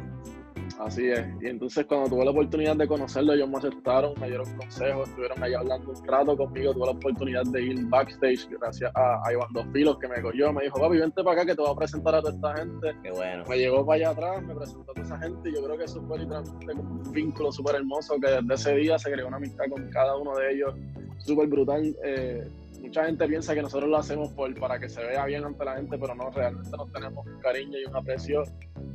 Así 0.79 1.07
es. 1.07 1.25
Y 1.41 1.47
entonces 1.47 1.85
cuando 1.85 2.09
tuve 2.09 2.25
la 2.25 2.31
oportunidad 2.31 2.75
de 2.75 2.87
conocerlo, 2.87 3.33
ellos 3.33 3.49
me 3.49 3.57
aceptaron, 3.57 4.13
me 4.19 4.27
dieron 4.27 4.45
consejos, 4.57 5.09
estuvieron 5.09 5.41
ahí 5.41 5.53
hablando 5.53 5.91
un 5.91 6.07
rato 6.07 6.37
conmigo, 6.37 6.73
tuve 6.73 6.85
la 6.85 6.91
oportunidad 6.91 7.43
de 7.45 7.61
ir 7.63 7.85
backstage 7.87 8.47
gracias 8.49 8.91
a, 8.93 9.21
a 9.25 9.33
Iván 9.33 9.47
Dos 9.53 9.65
Filos 9.73 9.97
que 9.99 10.07
me 10.07 10.21
cogió, 10.21 10.53
me 10.53 10.63
dijo, 10.63 10.79
papi, 10.79 10.97
vente 10.97 11.23
para 11.23 11.41
acá 11.41 11.45
que 11.45 11.55
te 11.55 11.61
voy 11.61 11.71
a 11.71 11.75
presentar 11.75 12.15
a 12.15 12.21
toda 12.21 12.33
esta 12.33 12.57
gente. 12.57 12.95
Qué 13.01 13.11
bueno. 13.11 13.43
Me 13.49 13.57
llevó 13.57 13.85
para 13.85 13.95
allá 13.95 14.09
atrás, 14.09 14.43
me 14.43 14.55
presentó 14.55 14.91
a 14.91 14.93
toda 14.93 15.05
esa 15.05 15.19
gente 15.19 15.49
y 15.49 15.55
yo 15.55 15.63
creo 15.63 15.77
que 15.77 15.83
eso 15.85 16.01
fue 16.03 16.19
literalmente 16.19 16.73
un 16.73 17.11
vínculo 17.11 17.51
súper 17.51 17.75
hermoso 17.75 18.15
que 18.21 18.29
desde 18.29 18.53
ese 18.53 18.75
día 18.75 18.99
se 18.99 19.11
creó 19.11 19.27
una 19.27 19.37
amistad 19.37 19.65
con 19.69 19.89
cada 19.89 20.15
uno 20.15 20.35
de 20.35 20.53
ellos, 20.53 20.75
súper 21.17 21.47
brutal. 21.47 21.95
Eh, 22.03 22.47
mucha 22.87 23.05
gente 23.05 23.27
piensa 23.27 23.53
que 23.53 23.61
nosotros 23.61 23.89
lo 23.89 23.97
hacemos 23.97 24.31
por, 24.33 24.53
para 24.59 24.79
que 24.79 24.89
se 24.89 25.03
vea 25.03 25.25
bien 25.25 25.43
ante 25.43 25.63
la 25.65 25.75
gente, 25.75 25.97
pero 25.97 26.15
no, 26.15 26.29
realmente 26.31 26.69
nos 26.75 26.91
tenemos 26.91 27.25
un 27.25 27.39
cariño 27.39 27.77
y 27.77 27.85
un 27.85 27.95
aprecio 27.95 28.43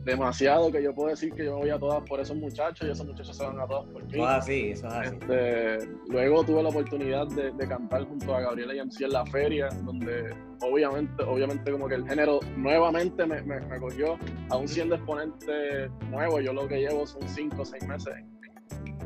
demasiado 0.04 0.72
que 0.72 0.82
yo 0.82 0.94
puedo 0.94 1.10
decir 1.10 1.32
que 1.32 1.44
yo 1.44 1.54
me 1.54 1.60
voy 1.60 1.70
a 1.70 1.78
todas 1.78 2.02
por 2.08 2.18
esos 2.18 2.36
muchachos 2.36 2.88
y 2.88 2.90
esos 2.90 3.06
muchachos 3.06 3.36
se 3.36 3.44
van 3.44 3.60
a 3.60 3.66
todas 3.66 3.86
por 3.92 4.02
mí. 4.04 4.12
Eso 4.12 4.22
es 4.22 4.28
así, 4.28 4.70
eso 4.70 4.86
es 4.88 4.94
así. 4.94 5.08
Este, 5.08 5.78
luego 6.08 6.44
tuve 6.44 6.62
la 6.62 6.70
oportunidad 6.70 7.26
de, 7.28 7.52
cantar 7.68 8.04
junto 8.04 8.34
a 8.34 8.40
Gabriela 8.40 8.74
y 8.74 8.80
MC 8.80 9.02
en 9.02 9.12
la 9.12 9.24
feria, 9.26 9.68
donde 9.84 10.34
obviamente, 10.60 11.22
obviamente 11.22 11.70
como 11.70 11.88
que 11.88 11.94
el 11.94 12.08
género 12.08 12.40
nuevamente 12.56 13.24
me, 13.26 13.42
me, 13.42 13.60
me 13.60 13.78
cogió, 13.78 14.18
aún 14.50 14.66
siendo 14.66 14.96
exponente 14.96 15.88
nuevo, 16.10 16.40
yo 16.40 16.52
lo 16.52 16.66
que 16.66 16.80
llevo 16.80 17.06
son 17.06 17.22
cinco 17.28 17.62
o 17.62 17.64
seis 17.64 17.86
meses 17.86 18.14
en 18.16 18.41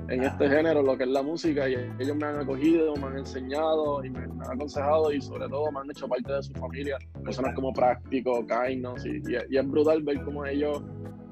este 0.08 0.48
género, 0.48 0.82
lo 0.82 0.96
que 0.96 1.04
es 1.04 1.10
la 1.10 1.22
música, 1.22 1.68
y 1.68 1.75
ellos 1.75 2.16
me 2.16 2.26
han 2.26 2.40
acogido, 2.40 2.94
me 2.96 3.06
han 3.06 3.18
enseñado 3.18 4.04
y 4.04 4.10
me, 4.10 4.20
han 4.20 4.40
aconsejado 4.52 5.12
y 5.12 5.20
sobre 5.20 5.48
todo 5.48 5.70
me 5.72 5.80
han 5.80 5.90
hecho 5.90 6.06
parte 6.06 6.32
de 6.32 6.42
su 6.42 6.52
familia, 6.54 6.96
personas 7.25 7.54
como 7.54 7.72
Práctico, 7.72 8.46
Kainos, 8.46 9.04
y, 9.04 9.20
y, 9.28 9.56
es 9.56 9.68
brutal 9.68 10.02
ver 10.02 10.22
cómo 10.25 10.46
ellos 10.46 10.82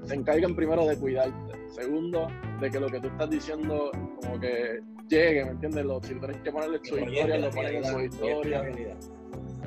se 0.02 0.14
encargan 0.14 0.54
primero 0.54 0.86
de 0.86 0.96
cuidarte, 0.96 1.32
segundo, 1.70 2.26
de 2.60 2.70
que 2.70 2.80
lo 2.80 2.88
que 2.88 3.00
tú 3.00 3.08
estás 3.08 3.30
diciendo 3.30 3.90
como 4.20 4.40
que 4.40 4.80
llegue, 5.08 5.44
¿me 5.44 5.50
entiendes? 5.52 5.84
Los, 5.84 6.06
si 6.06 6.14
tienes 6.14 6.36
que 6.38 6.50
ponerle 6.50 6.80
su 6.82 6.98
historia, 6.98 7.38
lo 7.38 7.50
ponen 7.50 7.76
en 7.76 7.84
su 7.84 8.00
historia. 8.00 8.62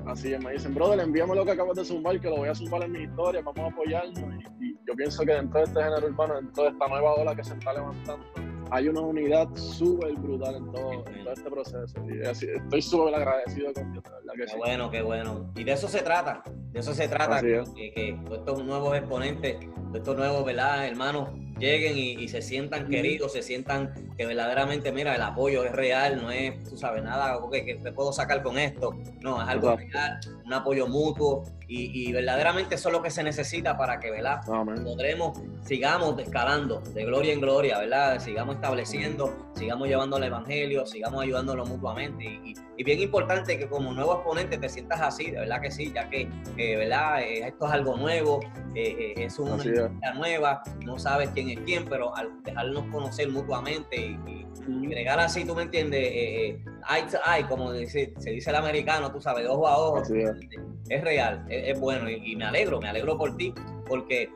Así 0.06 0.34
es, 0.34 0.42
me 0.42 0.54
dicen, 0.54 0.74
brother, 0.74 1.02
envíame 1.02 1.36
lo 1.36 1.44
que 1.44 1.52
acabas 1.52 1.76
de 1.76 1.84
zumbar, 1.84 2.20
que 2.20 2.30
lo 2.30 2.38
voy 2.38 2.50
a 2.50 2.56
zumbar 2.56 2.84
en 2.84 2.94
mi 2.94 3.00
historia, 3.00 3.42
vamos 3.42 3.60
a 3.60 3.68
apoyarnos. 3.68 4.36
Y, 4.60 4.66
y 4.66 4.80
yo 4.88 4.96
pienso 4.96 5.26
que 5.26 5.34
dentro 5.34 5.60
de 5.60 5.66
este 5.66 5.84
género 5.84 6.08
urbano, 6.08 6.36
dentro 6.36 6.64
de 6.64 6.70
esta 6.70 6.88
nueva 6.88 7.14
ola 7.16 7.36
que 7.36 7.44
se 7.44 7.54
está 7.54 7.74
levantando, 7.74 8.26
hay 8.72 8.88
una 8.88 9.02
unidad 9.02 9.48
súper 9.56 10.14
brutal 10.14 10.56
en 10.56 10.72
todo, 10.72 11.04
este 11.36 11.50
proceso. 11.50 12.06
Y 12.10 12.22
estoy 12.22 12.82
súper 12.82 13.16
agradecido 13.16 13.74
con 13.74 13.92
Dios, 13.92 14.04
qué 14.36 14.58
bueno, 14.58 14.92
qué 14.92 15.02
bueno. 15.02 15.52
Y 15.56 15.64
de 15.64 15.74
eso 15.74 15.88
se 15.88 16.02
trata, 16.02 16.44
de 16.72 16.80
eso 16.80 16.94
se 16.94 17.08
trata, 17.08 17.42
que, 17.42 17.64
que, 17.76 18.20
estos 18.32 18.64
nuevos 18.64 18.96
exponentes, 18.96 19.58
estos 19.94 20.18
nuevos, 20.18 20.46
¿verdad? 20.46 20.88
hermanos, 20.88 21.30
lleguen 21.60 21.98
y, 21.98 22.28
se 22.28 22.42
sientan 22.42 22.90
queridos, 22.90 23.34
se 23.34 23.42
sientan 23.42 24.14
que 24.18 24.26
verdaderamente, 24.26 24.92
mira, 24.92 25.16
el 25.16 25.22
apoyo 25.22 25.64
es 25.64 25.72
real, 25.72 26.22
no 26.22 26.32
es, 26.32 26.64
tú 26.64 26.78
sabes, 26.78 27.04
nada 27.04 27.40
que, 27.52 27.66
que 27.66 27.76
te 27.76 27.92
puedo 27.92 28.12
sacar 28.12 28.44
con 28.44 28.58
esto, 28.58 28.96
no, 29.22 29.42
es 29.42 29.48
algo 29.48 29.76
real, 29.76 30.20
un 30.46 30.54
apoyo 30.54 30.88
mutuo 30.88 31.44
y, 31.70 32.12
verdaderamente 32.14 32.76
eso 32.76 32.90
es 32.90 32.94
lo 32.94 33.02
que 33.02 33.12
se 33.12 33.24
necesita 33.24 33.78
para 33.78 34.00
que, 34.00 34.10
¿verdad? 34.10 34.40
Podremos, 34.46 35.38
sigamos 35.64 36.18
escalando 36.20 36.80
de 36.80 37.04
gloria 37.04 37.34
en 37.34 37.42
gloria, 37.42 37.80
¿verdad? 37.80 38.20
Sigamos 38.20 38.56
estableciendo, 38.56 39.52
sigamos 39.54 39.90
llevando 39.90 40.18
el 40.18 40.24
evangelio, 40.24 40.86
sigamos 40.86 41.24
ayudándolo 41.24 41.66
mutuamente 41.66 42.24
y, 42.24 42.54
bien 42.84 43.00
importante 43.00 43.58
que 43.58 43.68
como 43.68 43.92
nuevo 43.92 44.16
exponente 44.16 44.58
te 44.58 44.70
sientas 44.70 45.02
así, 45.02 45.32
de 45.32 45.40
verdad 45.40 45.62
que 45.62 45.72
sí, 45.72 45.92
ya 45.94 46.10
que, 46.10 46.30
¿verdad? 46.56 47.22
Eh, 47.22 47.48
esto 47.48 47.66
es 47.66 47.72
algo 47.72 47.98
nuevo, 47.98 48.40
eh, 48.76 49.14
eh, 49.18 49.26
es 49.26 49.40
una 49.40 49.64
idea 49.64 49.90
nueva, 50.16 50.62
no 50.86 51.00
sabes 51.00 51.30
quién 51.34 51.50
es 51.50 51.60
quién, 51.62 51.86
pero 51.86 52.16
al 52.16 52.42
dejarnos 52.44 52.86
conocer 52.92 53.30
mutuamente 53.30 53.96
y, 53.98 54.20
y, 54.68 55.08
así, 55.08 55.46
tú 55.46 55.56
me 55.56 55.64
entiendes, 55.64 56.02
eye 56.02 57.08
to 57.10 57.18
eye, 57.26 57.48
como 57.48 57.72
dice, 57.74 58.14
se 58.18 58.30
dice 58.32 58.50
el 58.52 58.56
americano, 58.58 59.12
tú 59.12 59.20
sabes, 59.22 59.48
ojo 59.48 59.68
a 59.68 59.78
ojo, 59.78 60.04
es. 60.04 61.02
real, 61.04 61.46
es, 61.50 61.80
bueno 61.80 62.10
y, 62.10 62.36
me 62.36 62.46
alegro, 62.46 62.80
me 62.80 62.90
alegro 62.90 63.18
por 63.18 63.36
ti, 63.38 63.54
porque, 63.88 64.30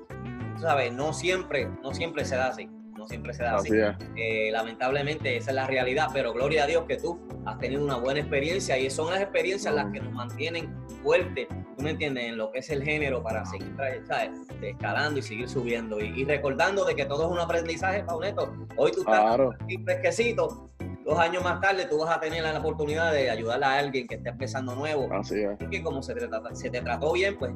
tú 0.55 0.61
sabes, 0.61 0.91
no 0.91 1.13
siempre, 1.13 1.67
no 1.83 1.93
siempre 1.93 2.25
se 2.25 2.35
da 2.35 2.47
así 2.47 2.67
no 3.01 3.07
siempre 3.07 3.33
se 3.33 3.43
da 3.43 3.55
así. 3.55 3.73
Eh, 4.15 4.49
lamentablemente 4.51 5.35
esa 5.35 5.49
es 5.49 5.55
la 5.55 5.65
realidad, 5.65 6.09
pero 6.13 6.33
gloria 6.33 6.63
a 6.63 6.67
Dios 6.67 6.85
que 6.87 6.97
tú 6.97 7.19
has 7.45 7.57
tenido 7.57 7.83
una 7.83 7.97
buena 7.97 8.19
experiencia 8.19 8.77
y 8.77 8.89
son 8.91 9.11
las 9.11 9.21
experiencias 9.21 9.73
las 9.73 9.91
que 9.91 9.99
nos 9.99 10.13
mantienen 10.13 10.71
fuertes, 11.01 11.47
tú 11.49 11.83
me 11.83 11.91
entiendes, 11.91 12.25
en 12.25 12.37
lo 12.37 12.51
que 12.51 12.59
es 12.59 12.69
el 12.69 12.83
género 12.83 13.23
para 13.23 13.43
seguir 13.45 13.75
¿sabes? 14.07 14.31
escalando 14.61 15.19
y 15.19 15.23
seguir 15.23 15.49
subiendo 15.49 15.99
y, 15.99 16.23
recordando 16.25 16.85
de 16.85 16.95
que 16.95 17.05
todo 17.05 17.25
es 17.25 17.31
un 17.31 17.39
aprendizaje, 17.39 18.03
Pauneto. 18.03 18.53
Hoy 18.77 18.91
tú 18.91 18.99
estás 18.99 19.39
aquí 19.59 19.77
fresquecito, 19.83 20.69
dos 21.03 21.17
años 21.17 21.43
más 21.43 21.59
tarde 21.59 21.85
tú 21.85 21.97
vas 21.97 22.15
a 22.15 22.19
tener 22.19 22.43
la 22.43 22.59
oportunidad 22.59 23.11
de 23.11 23.31
ayudar 23.31 23.63
a 23.63 23.79
alguien 23.79 24.07
que 24.07 24.15
esté 24.15 24.29
empezando 24.29 24.75
nuevo. 24.75 25.11
Así 25.11 25.41
es. 25.41 25.59
Y 25.59 25.65
que 25.71 25.81
como 25.81 26.03
se 26.03 26.13
te, 26.13 26.29
se 26.53 26.69
te 26.69 26.81
trató 26.81 27.13
bien, 27.13 27.35
pues 27.39 27.51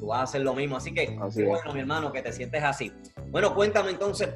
tú 0.00 0.06
vas 0.06 0.20
a 0.20 0.22
hacer 0.22 0.40
lo 0.40 0.54
mismo. 0.54 0.78
Así 0.78 0.94
que, 0.94 1.10
bueno, 1.44 1.74
mi 1.74 1.80
hermano, 1.80 2.10
que 2.10 2.22
te 2.22 2.32
sientes 2.32 2.62
así. 2.62 2.90
Bueno, 3.30 3.54
cuéntame 3.54 3.90
entonces, 3.90 4.30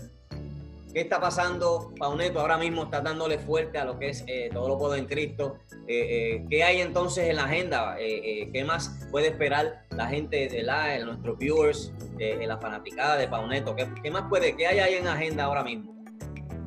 ¿Qué 0.93 1.01
está 1.01 1.19
pasando, 1.19 1.91
Pauneto? 1.99 2.41
Ahora 2.41 2.59
mismo 2.59 2.85
está 2.85 3.01
dándole 3.01 3.39
fuerte 3.39 3.79
a 3.79 3.85
lo 3.85 3.99
que 3.99 4.11
es 4.11 4.25
eh, 4.27 4.51
todo 4.53 4.69
lo 4.69 4.79
puedo 4.79 4.95
en 4.95 5.07
Cristo. 5.07 5.57
Eh, 5.89 6.37
eh, 6.37 6.47
¿Qué 6.51 6.63
hay 6.65 6.83
entonces 6.83 7.29
en 7.29 7.37
la 7.37 7.45
agenda? 7.45 7.97
¿Qué 7.97 8.65
más 8.67 9.09
puede 9.11 9.29
esperar 9.29 9.85
la 9.91 10.07
gente 10.09 10.49
de 10.49 10.63
la, 10.63 10.99
nuestros 10.99 11.39
viewers, 11.39 11.93
la 12.19 12.59
fanaticada 12.59 13.17
de 13.17 13.27
Pauneto? 13.27 13.75
¿Qué, 13.75 13.89
¿Qué, 14.03 14.11
más 14.11 14.25
puede? 14.29 14.55
¿Qué 14.55 14.67
hay 14.67 14.81
ahí 14.81 14.95
en 14.95 15.09
agenda 15.09 15.45
ahora 15.45 15.65
mismo? 15.65 16.02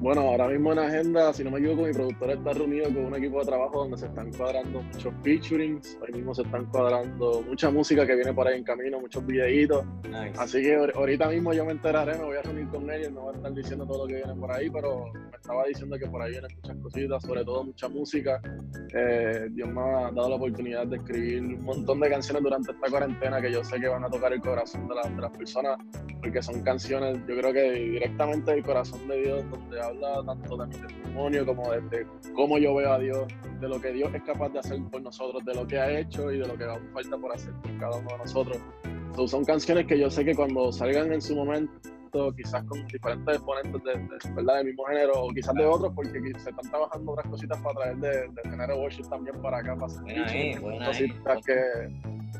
Bueno, 0.05 0.21
ahora 0.21 0.49
mismo 0.49 0.71
en 0.71 0.77
agenda, 0.77 1.33
si 1.33 1.43
no 1.43 1.49
me 1.49 1.57
equivoco, 1.57 1.81
mi 1.81 1.91
productor 1.91 2.29
está 2.29 2.53
reunido 2.53 2.85
con 2.93 3.05
un 3.05 3.15
equipo 3.15 3.39
de 3.39 3.45
trabajo 3.47 3.79
donde 3.79 3.97
se 3.97 4.05
están 4.05 4.31
cuadrando 4.33 4.83
muchos 4.83 5.11
featurings, 5.23 5.97
ahí 6.05 6.13
mismo 6.13 6.35
se 6.35 6.43
están 6.43 6.65
cuadrando 6.67 7.41
mucha 7.41 7.71
música 7.71 8.05
que 8.05 8.13
viene 8.13 8.31
por 8.31 8.47
ahí 8.47 8.59
en 8.59 8.63
camino, 8.63 8.99
muchos 8.99 9.25
videitos. 9.25 9.83
Así 10.37 10.61
que 10.61 10.75
ahorita 10.75 11.27
mismo 11.29 11.53
yo 11.53 11.65
me 11.65 11.71
enteraré, 11.71 12.19
me 12.19 12.23
voy 12.23 12.37
a 12.37 12.43
reunir 12.43 12.67
con 12.67 12.87
ellos, 12.91 13.13
no 13.13 13.21
voy 13.21 13.33
a 13.33 13.37
estar 13.37 13.53
diciendo 13.55 13.87
todo 13.87 14.03
lo 14.03 14.07
que 14.07 14.13
viene 14.17 14.35
por 14.35 14.51
ahí, 14.51 14.69
pero 14.69 15.11
me 15.11 15.37
estaba 15.37 15.63
diciendo 15.63 15.97
que 15.97 16.05
por 16.05 16.21
ahí 16.21 16.33
vienen 16.33 16.51
muchas 16.55 16.77
cositas, 16.77 17.23
sobre 17.23 17.43
todo 17.43 17.63
mucha 17.63 17.89
música. 17.89 18.39
Eh, 18.93 19.47
Dios 19.53 19.69
me 19.69 19.81
ha 19.81 20.11
dado 20.11 20.29
la 20.29 20.35
oportunidad 20.35 20.85
de 20.85 20.97
escribir 20.97 21.41
un 21.41 21.63
montón 21.63 21.99
de 21.99 22.11
canciones 22.11 22.43
durante 22.43 22.73
esta 22.73 22.91
cuarentena 22.91 23.41
que 23.41 23.51
yo 23.51 23.63
sé 23.63 23.79
que 23.79 23.87
van 23.87 24.03
a 24.03 24.09
tocar 24.11 24.31
el 24.31 24.41
corazón 24.41 24.87
de, 24.87 24.93
de 24.93 25.21
las 25.23 25.35
personas, 25.35 25.79
porque 26.21 26.43
son 26.43 26.61
canciones, 26.61 27.17
yo 27.27 27.35
creo 27.35 27.51
que 27.51 27.71
directamente 27.71 28.51
del 28.51 28.63
corazón 28.63 29.07
de 29.07 29.21
Dios, 29.23 29.49
donde 29.49 29.81
habla 29.81 29.94
tanto 29.99 30.57
de 30.57 30.67
mi 30.67 30.73
testimonio 30.73 31.45
como 31.45 31.71
de, 31.71 32.07
cómo 32.33 32.57
yo 32.57 32.75
veo 32.75 32.93
a 32.93 32.99
Dios 32.99 33.25
de 33.59 33.67
lo 33.67 33.79
que 33.79 33.91
Dios 33.91 34.13
es 34.13 34.23
capaz 34.23 34.49
de 34.49 34.59
hacer 34.59 34.79
por 34.91 35.01
nosotros, 35.01 35.43
de 35.45 35.53
lo 35.53 35.65
que 35.65 35.79
ha 35.79 35.99
hecho 35.99 36.31
y 36.31 36.39
de 36.39 36.47
lo 36.47 36.57
que 36.57 36.65
aún 36.65 36.89
falta 36.93 37.17
por 37.17 37.33
hacer 37.33 37.53
por 37.61 37.77
cada 37.77 37.97
uno 37.97 38.09
de 38.09 38.17
nosotros. 38.17 38.57
son 39.27 39.45
canciones 39.45 39.85
que 39.85 39.99
yo 39.99 40.09
sé 40.09 40.25
que 40.25 40.35
cuando 40.35 40.71
salgan 40.71 41.11
en 41.11 41.21
su 41.21 41.35
momento, 41.35 41.79
quizás 42.35 42.63
con 42.63 42.85
diferentes 42.87 43.35
exponentes 43.35 43.83
de, 43.83 44.31
¿verdad? 44.33 44.57
del 44.57 44.65
mismo 44.67 44.85
género 44.85 45.23
o 45.23 45.29
quizás 45.29 45.53
de 45.55 45.65
otros, 45.65 45.91
porque 45.95 46.19
se 46.37 46.49
están 46.49 46.69
trabajando 46.69 47.11
otras 47.11 47.27
cositas 47.27 47.61
para 47.61 47.75
traer 47.75 47.97
de, 47.97 48.09
de 48.09 48.49
género 48.49 48.77
worship 48.77 49.03
también 49.09 49.41
para 49.41 49.57
acá, 49.57 49.75
para 49.75 49.87
hacer 49.87 50.61
cositas 50.61 51.45
que 51.45 51.55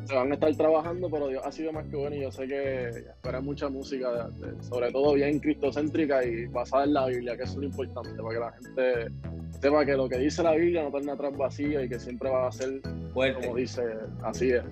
se 0.06 0.16
van 0.16 0.32
a 0.32 0.36
estar 0.36 0.56
trabajando, 0.56 1.10
pero 1.10 1.28
Dios 1.28 1.42
ha 1.46 1.52
sido 1.52 1.72
más 1.72 1.86
que 1.88 1.96
bueno 1.96 2.16
y 2.16 2.22
yo 2.22 2.32
sé 2.32 2.48
que 2.48 2.88
espera 2.88 3.42
mucha 3.42 3.70
música, 3.70 4.30
sobre 4.62 4.92
todo 4.92 5.14
bien 5.14 5.40
cristocéntrica 5.40 6.24
y 6.24 6.46
basada 6.48 6.86
en 6.86 6.94
la 6.94 7.08
Biblia, 7.08 7.36
que 7.36 7.44
es 7.44 7.56
lo 7.56 7.64
importante, 7.64 8.22
para 8.22 8.34
que 8.34 8.40
la 8.40 8.52
gente 8.52 9.12
sepa 9.60 9.86
que 9.86 9.94
lo 9.94 10.08
que 10.08 10.18
dice 10.18 10.44
la 10.44 10.54
Biblia 10.54 10.84
no 10.84 10.92
tiene 10.92 11.12
atrás 11.12 11.36
vacío 11.38 11.84
y 11.84 11.90
que 11.90 12.00
siempre 12.00 12.30
va 12.30 12.48
a 12.48 12.52
ser 12.52 12.82
Fuerte. 13.14 13.42
como 13.42 13.58
dice, 13.58 13.82
así 14.24 14.52
es 14.52 14.64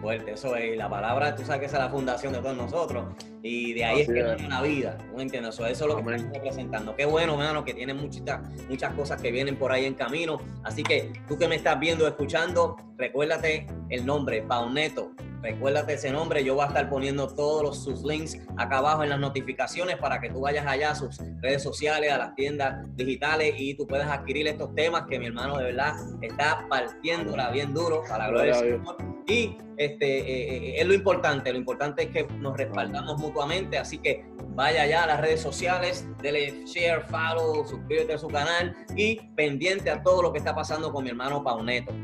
fuerte. 0.00 0.32
Eso 0.32 0.56
es, 0.56 0.76
la 0.76 0.88
palabra, 0.88 1.34
tú 1.34 1.44
sabes 1.44 1.60
que 1.60 1.66
esa 1.66 1.76
es 1.76 1.84
la 1.84 1.90
fundación 1.90 2.32
de 2.32 2.40
todos 2.40 2.56
nosotros. 2.56 3.14
Y 3.42 3.72
de 3.74 3.84
ahí 3.84 4.00
es 4.00 4.06
que 4.06 4.14
viene 4.14 4.48
la 4.48 4.62
vida. 4.62 4.98
¿No 5.14 5.20
entiendes? 5.20 5.54
Eso, 5.54 5.66
eso 5.66 5.84
es 5.84 5.88
lo 5.88 5.96
que 5.96 6.10
estamos 6.14 6.34
representando. 6.34 6.96
Qué 6.96 7.04
bueno, 7.04 7.32
hermano, 7.32 7.64
que 7.64 7.74
tiene 7.74 7.94
muchas, 7.94 8.40
muchas 8.68 8.94
cosas 8.94 9.20
que 9.20 9.30
vienen 9.30 9.56
por 9.56 9.72
ahí 9.72 9.84
en 9.84 9.94
camino. 9.94 10.38
Así 10.64 10.82
que 10.82 11.12
tú 11.28 11.38
que 11.38 11.48
me 11.48 11.56
estás 11.56 11.78
viendo, 11.78 12.06
escuchando, 12.06 12.76
recuérdate 12.96 13.66
el 13.88 14.04
nombre, 14.04 14.42
Pauneto. 14.42 15.12
Recuérdate 15.42 15.94
ese 15.94 16.10
nombre, 16.10 16.44
yo 16.44 16.54
voy 16.54 16.64
a 16.64 16.68
estar 16.68 16.90
poniendo 16.90 17.26
todos 17.26 17.62
los, 17.62 17.82
sus 17.82 18.04
links 18.04 18.38
acá 18.58 18.76
abajo 18.76 19.04
en 19.04 19.08
las 19.08 19.18
notificaciones 19.18 19.96
para 19.96 20.20
que 20.20 20.28
tú 20.28 20.40
vayas 20.40 20.66
allá 20.66 20.90
a 20.90 20.94
sus 20.94 21.16
redes 21.40 21.62
sociales, 21.62 22.12
a 22.12 22.18
las 22.18 22.34
tiendas 22.34 22.84
digitales 22.94 23.54
y 23.56 23.74
tú 23.74 23.86
puedas 23.86 24.10
adquirir 24.10 24.46
estos 24.48 24.74
temas 24.74 25.04
que 25.08 25.18
mi 25.18 25.26
hermano 25.26 25.56
de 25.56 25.64
verdad 25.64 25.94
está 26.20 26.66
partiéndola 26.68 27.50
bien 27.50 27.72
duro 27.72 28.02
para 28.06 28.26
la 28.26 28.30
gloria 28.30 28.56
del 28.56 28.76
Señor. 28.76 29.09
Y 29.26 29.56
este, 29.76 30.18
eh, 30.18 30.56
eh, 30.56 30.74
es 30.80 30.86
lo 30.86 30.94
importante, 30.94 31.52
lo 31.52 31.58
importante 31.58 32.02
es 32.02 32.10
que 32.10 32.24
nos 32.38 32.56
respaldamos 32.56 33.18
mutuamente, 33.18 33.78
así 33.78 33.98
que 33.98 34.24
vaya 34.54 34.82
allá 34.82 35.04
a 35.04 35.06
las 35.06 35.20
redes 35.20 35.40
sociales, 35.40 36.06
dele 36.20 36.64
share, 36.66 37.02
follow, 37.02 37.66
suscríbete 37.66 38.14
a 38.14 38.18
su 38.18 38.28
canal 38.28 38.76
y 38.96 39.20
pendiente 39.36 39.90
a 39.90 40.02
todo 40.02 40.22
lo 40.22 40.32
que 40.32 40.38
está 40.38 40.54
pasando 40.54 40.92
con 40.92 41.04
mi 41.04 41.10
hermano 41.10 41.42
Pauneto. 41.42 41.94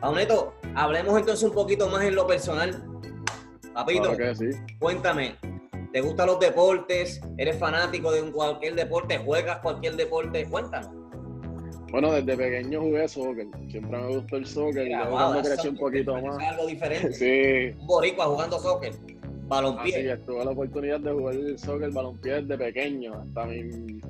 Pauneto, 0.00 0.54
hablemos 0.74 1.18
entonces 1.18 1.48
un 1.48 1.54
poquito 1.54 1.88
más 1.88 2.04
en 2.04 2.14
lo 2.14 2.26
personal. 2.26 2.84
Papito, 3.72 4.12
cuéntame, 4.78 5.36
¿te 5.92 6.00
gustan 6.00 6.26
los 6.26 6.38
deportes? 6.38 7.20
¿Eres 7.38 7.58
fanático 7.58 8.12
de 8.12 8.30
cualquier 8.30 8.74
deporte? 8.74 9.18
¿Juegas 9.18 9.58
cualquier 9.58 9.96
deporte? 9.96 10.46
Cuéntanos. 10.46 11.03
Bueno, 11.94 12.12
desde 12.12 12.36
pequeño 12.36 12.80
jugué 12.80 13.06
soccer. 13.06 13.46
Siempre 13.70 13.96
me 13.96 14.16
gustó 14.16 14.36
el 14.36 14.46
soccer. 14.46 14.84
y 14.84 14.90
luego 14.90 15.10
cuando 15.12 15.42
crecí 15.42 15.68
un 15.68 15.76
poquito 15.76 16.20
más. 16.20 16.38
algo 16.48 16.66
diferente. 16.66 17.12
sí. 17.12 17.78
Un 17.78 17.86
boricua 17.86 18.26
jugando 18.26 18.58
soccer. 18.58 18.92
Balompié. 19.46 20.10
Ah, 20.10 20.16
sí, 20.16 20.22
tuve 20.26 20.44
la 20.44 20.50
oportunidad 20.50 20.98
de 20.98 21.12
jugar 21.12 21.34
el 21.36 21.56
soccer 21.56 21.92
balompié 21.92 22.42
desde 22.42 22.58
pequeño. 22.58 23.14
Hasta 23.14 23.46
mi 23.46 24.00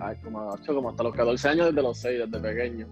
Ay, 0.00 0.16
como, 0.22 0.56
como 0.66 0.90
hasta 0.90 1.02
los 1.02 1.14
14 1.14 1.48
años, 1.48 1.66
desde 1.66 1.82
los 1.82 1.98
6, 1.98 2.20
desde 2.30 2.40
pequeño. 2.40 2.86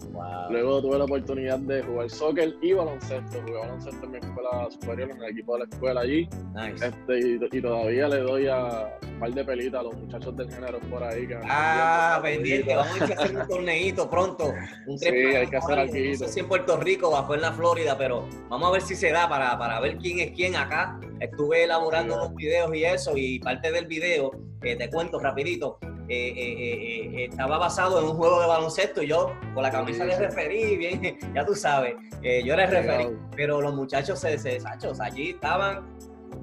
Luego 0.49 0.81
tuve 0.81 0.97
la 0.97 1.05
oportunidad 1.05 1.59
de 1.59 1.83
jugar 1.83 2.09
soccer 2.09 2.55
y 2.61 2.73
baloncesto. 2.73 3.41
Jugué 3.41 3.59
baloncesto 3.59 4.05
en 4.05 4.11
mi 4.11 4.17
escuela 4.17 4.69
superior, 4.71 5.11
en 5.11 5.23
el 5.23 5.29
equipo 5.31 5.53
de 5.53 5.59
la 5.59 5.65
escuela 5.65 6.01
allí. 6.01 6.29
Este, 6.75 7.39
y, 7.51 7.61
todavía 7.61 8.07
le 8.07 8.19
doy 8.19 8.47
a 8.47 8.97
un 9.01 9.19
par 9.19 9.33
de 9.33 9.43
pelitas 9.43 9.81
a 9.81 9.83
los 9.83 9.95
muchachos 9.95 10.35
del 10.35 10.51
género 10.51 10.79
por 10.81 11.03
ahí. 11.03 11.27
Que 11.27 11.39
ah, 11.43 12.19
pendiente. 12.21 12.75
Vamos 12.75 13.01
a 13.01 13.03
hacer 13.05 13.37
un 13.37 13.47
torneito 13.47 14.09
pronto. 14.09 14.53
Un 14.87 14.97
sí, 14.97 15.07
hay 15.07 15.47
que 15.47 15.57
hacer 15.57 15.79
algo. 15.79 15.93
No 15.93 16.15
sé 16.15 16.27
si 16.27 16.39
en 16.39 16.47
Puerto 16.47 16.77
Rico 16.77 17.09
o 17.09 17.25
fue 17.25 17.37
en 17.37 17.41
la 17.41 17.53
Florida, 17.53 17.97
pero 17.97 18.27
vamos 18.49 18.69
a 18.69 18.71
ver 18.71 18.81
si 18.81 18.95
se 18.95 19.11
da 19.11 19.27
para, 19.27 19.57
para 19.57 19.79
ver 19.79 19.97
quién 19.97 20.19
es 20.19 20.31
quién 20.31 20.55
acá. 20.55 20.99
Estuve 21.19 21.63
elaborando 21.63 22.17
los 22.17 22.35
videos 22.35 22.73
y 22.75 22.83
eso, 22.83 23.13
y 23.15 23.39
parte 23.39 23.71
del 23.71 23.87
video, 23.87 24.31
que 24.61 24.75
te 24.75 24.89
cuento 24.89 25.19
rapidito, 25.19 25.79
eh, 26.09 26.33
eh, 26.35 27.09
eh, 27.15 27.25
estaba 27.29 27.57
basado 27.57 27.99
en 27.99 28.05
un 28.05 28.15
juego 28.15 28.41
de 28.41 28.47
baloncesto 28.47 29.01
y 29.01 29.07
yo 29.07 29.33
con 29.53 29.63
la 29.63 29.71
camisa 29.71 30.03
le 30.03 30.17
referí, 30.17 30.75
bien, 30.75 31.17
ya 31.33 31.45
tú 31.45 31.55
sabes, 31.55 31.95
yo 32.21 32.55
le 32.55 32.65
referí, 32.65 33.07
pero 33.35 33.61
los 33.61 33.73
muchachos 33.73 34.19
se, 34.19 34.37
se 34.37 34.59
allí 34.99 35.29
estaban, 35.29 35.85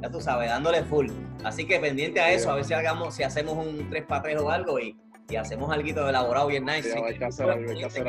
ya 0.01 0.11
tú 0.11 0.21
sabes, 0.21 0.49
dándole 0.49 0.83
full. 0.85 1.09
Así 1.45 1.67
que 1.67 1.79
pendiente 1.79 2.21
a 2.21 2.33
eso, 2.33 2.51
a 2.51 2.55
ver 2.55 2.65
si 2.65 2.75
hagamos, 2.75 3.15
si 3.15 3.23
hacemos 3.23 3.55
un 3.55 3.89
3 3.91 4.05
para 4.07 4.23
3 4.23 4.41
o 4.41 4.51
algo 4.51 4.81
y, 4.81 4.97
y 5.29 5.37
hacemos 5.37 5.71
algo 5.71 6.09
elaborado 6.09 6.47
bien 6.47 6.65
nice. 6.65 6.95
hay 6.97 7.19
que 7.19 7.25
hacer 7.25 7.47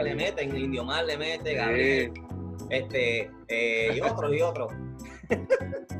le 0.04 0.16
meten, 0.16 0.56
Indio 0.56 0.86
Mar 0.86 1.04
le 1.06 1.18
mete, 1.18 1.54
Gabriel, 1.54 2.14
este, 2.70 3.30
y 3.94 4.00
otros 4.00 4.34
y 4.34 4.42
otros. 4.42 4.74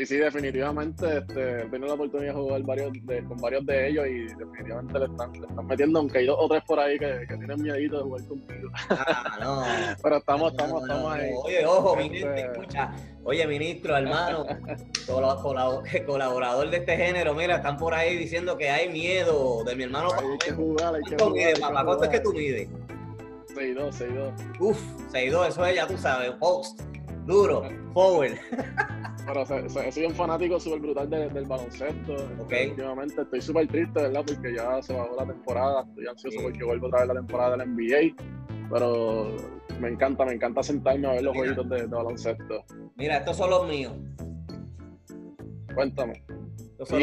Sí, 0.00 0.06
sí, 0.06 0.16
definitivamente. 0.16 1.18
Este, 1.18 1.60
he 1.60 1.78
la 1.78 1.92
oportunidad 1.92 2.32
de 2.32 2.40
jugar 2.40 2.62
varios 2.62 2.92
con 3.28 3.36
varios 3.36 3.66
de 3.66 3.88
ellos 3.88 4.06
y 4.06 4.34
definitivamente 4.34 4.98
le 4.98 5.04
están, 5.04 5.32
le 5.34 5.46
están 5.46 5.66
metiendo, 5.66 5.98
aunque 5.98 6.18
hay 6.20 6.26
dos 6.26 6.38
o 6.40 6.48
tres 6.48 6.62
por 6.66 6.80
ahí 6.80 6.98
que, 6.98 7.26
que 7.28 7.36
tienen 7.36 7.60
miedito 7.60 7.98
de 7.98 8.02
jugar 8.04 8.24
conmigo. 8.26 8.70
Ah, 8.88 9.38
no. 9.42 9.62
Pero 10.02 10.16
estamos, 10.16 10.52
estamos, 10.52 10.82
estamos 10.84 11.12
ahí. 11.12 11.30
Oye, 11.44 11.66
ojo, 11.66 11.96
ministro, 11.96 12.34
este, 12.34 12.50
escucha. 12.50 12.92
Oye, 13.24 13.46
ministro, 13.46 13.94
hermano, 13.94 14.46
colaborador 16.06 16.70
de 16.70 16.76
este 16.78 16.96
género, 16.96 17.34
mira, 17.34 17.56
están 17.56 17.76
por 17.76 17.92
ahí 17.92 18.16
diciendo 18.16 18.56
que 18.56 18.70
hay 18.70 18.88
miedo 18.88 19.64
de 19.64 19.76
mi 19.76 19.82
hermano. 19.82 20.08
Hay 20.14 20.38
que 20.38 20.52
jugar, 20.52 20.94
hay 20.94 21.02
que 21.02 21.22
jugar. 21.22 21.84
¿Cuánto 21.84 22.04
es 22.04 22.08
que 22.08 22.20
tú 22.20 22.32
mides? 22.32 22.70
6'2, 23.54 23.92
6'2. 23.92 24.60
Uf, 24.60 24.80
6'2, 25.12 25.48
eso 25.48 25.66
es, 25.66 25.76
ya 25.76 25.86
tú 25.86 25.98
sabes, 25.98 26.30
post, 26.40 26.80
duro, 27.26 27.68
forward. 27.92 28.38
Pero 29.26 29.92
soy 29.92 30.04
un 30.04 30.14
fanático 30.14 30.58
súper 30.58 30.80
brutal 30.80 31.10
del 31.10 31.44
baloncesto. 31.46 32.14
Okay. 32.44 32.70
Últimamente 32.70 33.22
estoy 33.22 33.40
súper 33.40 33.68
triste, 33.68 34.02
¿verdad? 34.02 34.24
Porque 34.26 34.54
ya 34.54 34.82
se 34.82 34.92
bajó 34.92 35.16
la 35.16 35.26
temporada. 35.26 35.84
Estoy 35.88 36.06
ansioso 36.06 36.38
porque 36.42 36.64
vuelvo 36.64 36.86
otra 36.86 37.00
vez 37.00 37.08
la 37.08 37.14
temporada 37.14 37.56
del 37.56 37.68
NBA. 37.68 38.16
Pero 38.70 39.36
me 39.80 39.88
encanta, 39.88 40.24
me 40.24 40.32
encanta 40.32 40.62
sentarme 40.62 41.08
a 41.08 41.12
ver 41.12 41.22
los 41.22 41.36
jueguitos 41.36 41.68
de, 41.68 41.86
baloncesto. 41.86 42.64
Mira, 42.96 43.18
estos 43.18 43.36
son 43.36 43.50
los 43.50 43.68
míos. 43.68 43.92
Cuéntame. 45.74 46.24
Estos 46.72 46.88
son 46.88 47.00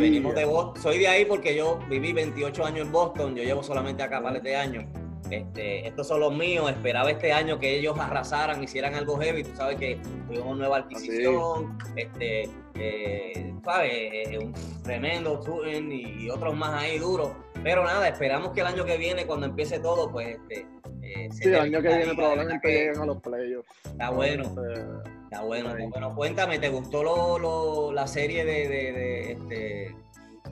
Venimos 0.00 0.34
de 0.34 0.44
Boston. 0.44 0.82
Soy 0.82 0.98
de 0.98 1.08
ahí 1.08 1.24
porque 1.24 1.54
yo 1.54 1.78
viví 1.88 2.12
28 2.12 2.64
años 2.64 2.86
en 2.86 2.92
Boston. 2.92 3.36
Yo 3.36 3.42
llevo 3.42 3.62
solamente 3.62 4.02
acá 4.02 4.22
para 4.22 4.36
este 4.38 4.56
año. 4.56 4.86
Este, 5.30 5.86
estos 5.86 6.06
son 6.06 6.20
los 6.20 6.34
míos, 6.34 6.70
esperaba 6.70 7.10
este 7.10 7.32
año 7.32 7.58
que 7.58 7.76
ellos 7.78 7.98
arrasaran, 7.98 8.62
hicieran 8.62 8.94
algo 8.94 9.18
heavy, 9.18 9.42
tú 9.42 9.56
sabes 9.56 9.76
que 9.76 9.98
tuvimos 10.26 10.56
nueva 10.56 10.78
adquisición, 10.78 11.78
este, 11.96 12.48
eh, 12.74 13.54
¿sabes? 13.64 13.92
Eh, 13.92 14.38
un 14.38 14.54
tremendo 14.82 15.42
y, 15.66 16.30
otros 16.30 16.54
más 16.54 16.82
ahí 16.82 16.98
duros, 16.98 17.32
pero 17.62 17.84
nada, 17.84 18.06
esperamos 18.08 18.52
que 18.52 18.60
el 18.60 18.66
año 18.68 18.84
que 18.84 18.96
viene, 18.96 19.26
cuando 19.26 19.46
empiece 19.46 19.80
todo, 19.80 20.10
pues... 20.10 20.36
Este, 20.36 20.66
eh, 21.02 21.28
sí, 21.30 21.48
el 21.48 21.54
año 21.56 21.80
que 21.80 21.88
viene 21.88 22.14
probablemente 22.14 22.68
lleguen 22.68 22.98
a 22.98 23.06
los 23.06 23.22
playoffs. 23.22 23.70
Está 23.84 24.10
bueno. 24.10 24.42
Está 24.42 25.42
bueno, 25.42 25.74
bueno. 25.88 26.14
Cuéntame, 26.16 26.58
¿te 26.58 26.68
gustó 26.68 27.04
lo, 27.04 27.38
lo, 27.38 27.92
la 27.92 28.08
serie 28.08 28.44
de, 28.44 28.68
de, 28.68 28.92
de 28.92 29.32
este, 29.32 29.96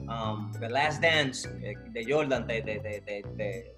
um, 0.07 0.51
The 0.53 0.69
Last 0.69 1.01
Dance 1.01 1.49
de 1.49 2.05
Jordan? 2.07 2.47
¿Te, 2.47 2.61
te, 2.61 2.79
te, 2.79 3.74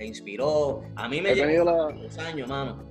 inspiró. 0.00 0.82
A 0.96 1.08
mí 1.08 1.20
me 1.20 1.34
llevó 1.34 1.88
unos 1.88 2.18
años, 2.18 2.48
mano. 2.48 2.90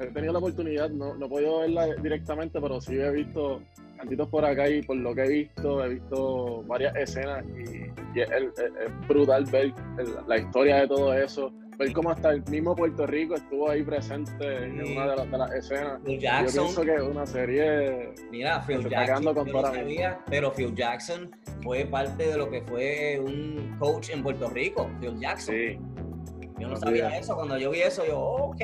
He 0.00 0.06
tenido 0.06 0.32
la 0.32 0.38
oportunidad, 0.38 0.90
no, 0.90 1.14
no 1.14 1.26
he 1.26 1.28
podido 1.28 1.60
verla 1.60 1.86
directamente, 1.96 2.60
pero 2.60 2.80
sí 2.80 2.98
he 2.98 3.10
visto 3.10 3.62
cantitos 3.98 4.28
por 4.28 4.44
acá 4.44 4.68
y 4.68 4.82
por 4.82 4.96
lo 4.96 5.14
que 5.14 5.22
he 5.22 5.28
visto, 5.28 5.84
he 5.84 5.88
visto 5.94 6.62
varias 6.66 6.94
escenas 6.96 7.44
y, 7.48 8.20
es, 8.20 8.28
brutal 9.06 9.44
ver 9.46 9.72
la 10.26 10.38
historia 10.38 10.76
de 10.76 10.88
todo 10.88 11.12
eso, 11.12 11.52
ver 11.76 11.92
cómo 11.92 12.10
hasta 12.10 12.30
el 12.30 12.42
mismo 12.44 12.74
Puerto 12.74 13.06
Rico 13.06 13.34
estuvo 13.34 13.70
ahí 13.70 13.82
presente 13.82 14.64
en 14.64 14.80
una 14.80 15.14
de 15.14 15.26
las, 15.38 15.52
escenas. 15.52 16.00
Phil 16.04 16.18
Jackson, 16.18 16.54
Yo 16.54 16.62
pienso 16.62 16.82
que 16.82 16.94
es 16.94 17.02
una 17.02 17.26
serie. 17.26 18.14
Mira, 18.30 18.60
Phil 18.66 18.88
Jackson. 18.88 19.34
Con 19.34 19.48
pero 20.30 20.52
Phil 20.52 20.74
Jackson 20.74 21.30
fue 21.62 21.84
parte 21.84 22.28
de 22.28 22.38
lo 22.38 22.50
que 22.50 22.62
fue 22.62 23.20
un 23.20 23.76
coach 23.78 24.10
en 24.10 24.22
Puerto 24.22 24.48
Rico, 24.48 24.90
Phil 25.00 25.18
Jackson. 25.20 25.54
Sí. 25.54 25.78
Yo 26.58 26.68
no 26.68 26.76
sabía 26.76 27.16
eso. 27.18 27.34
Cuando 27.34 27.58
yo 27.58 27.70
vi 27.70 27.80
eso, 27.80 28.04
yo, 28.06 28.18
oh, 28.18 28.50
ok, 28.50 28.60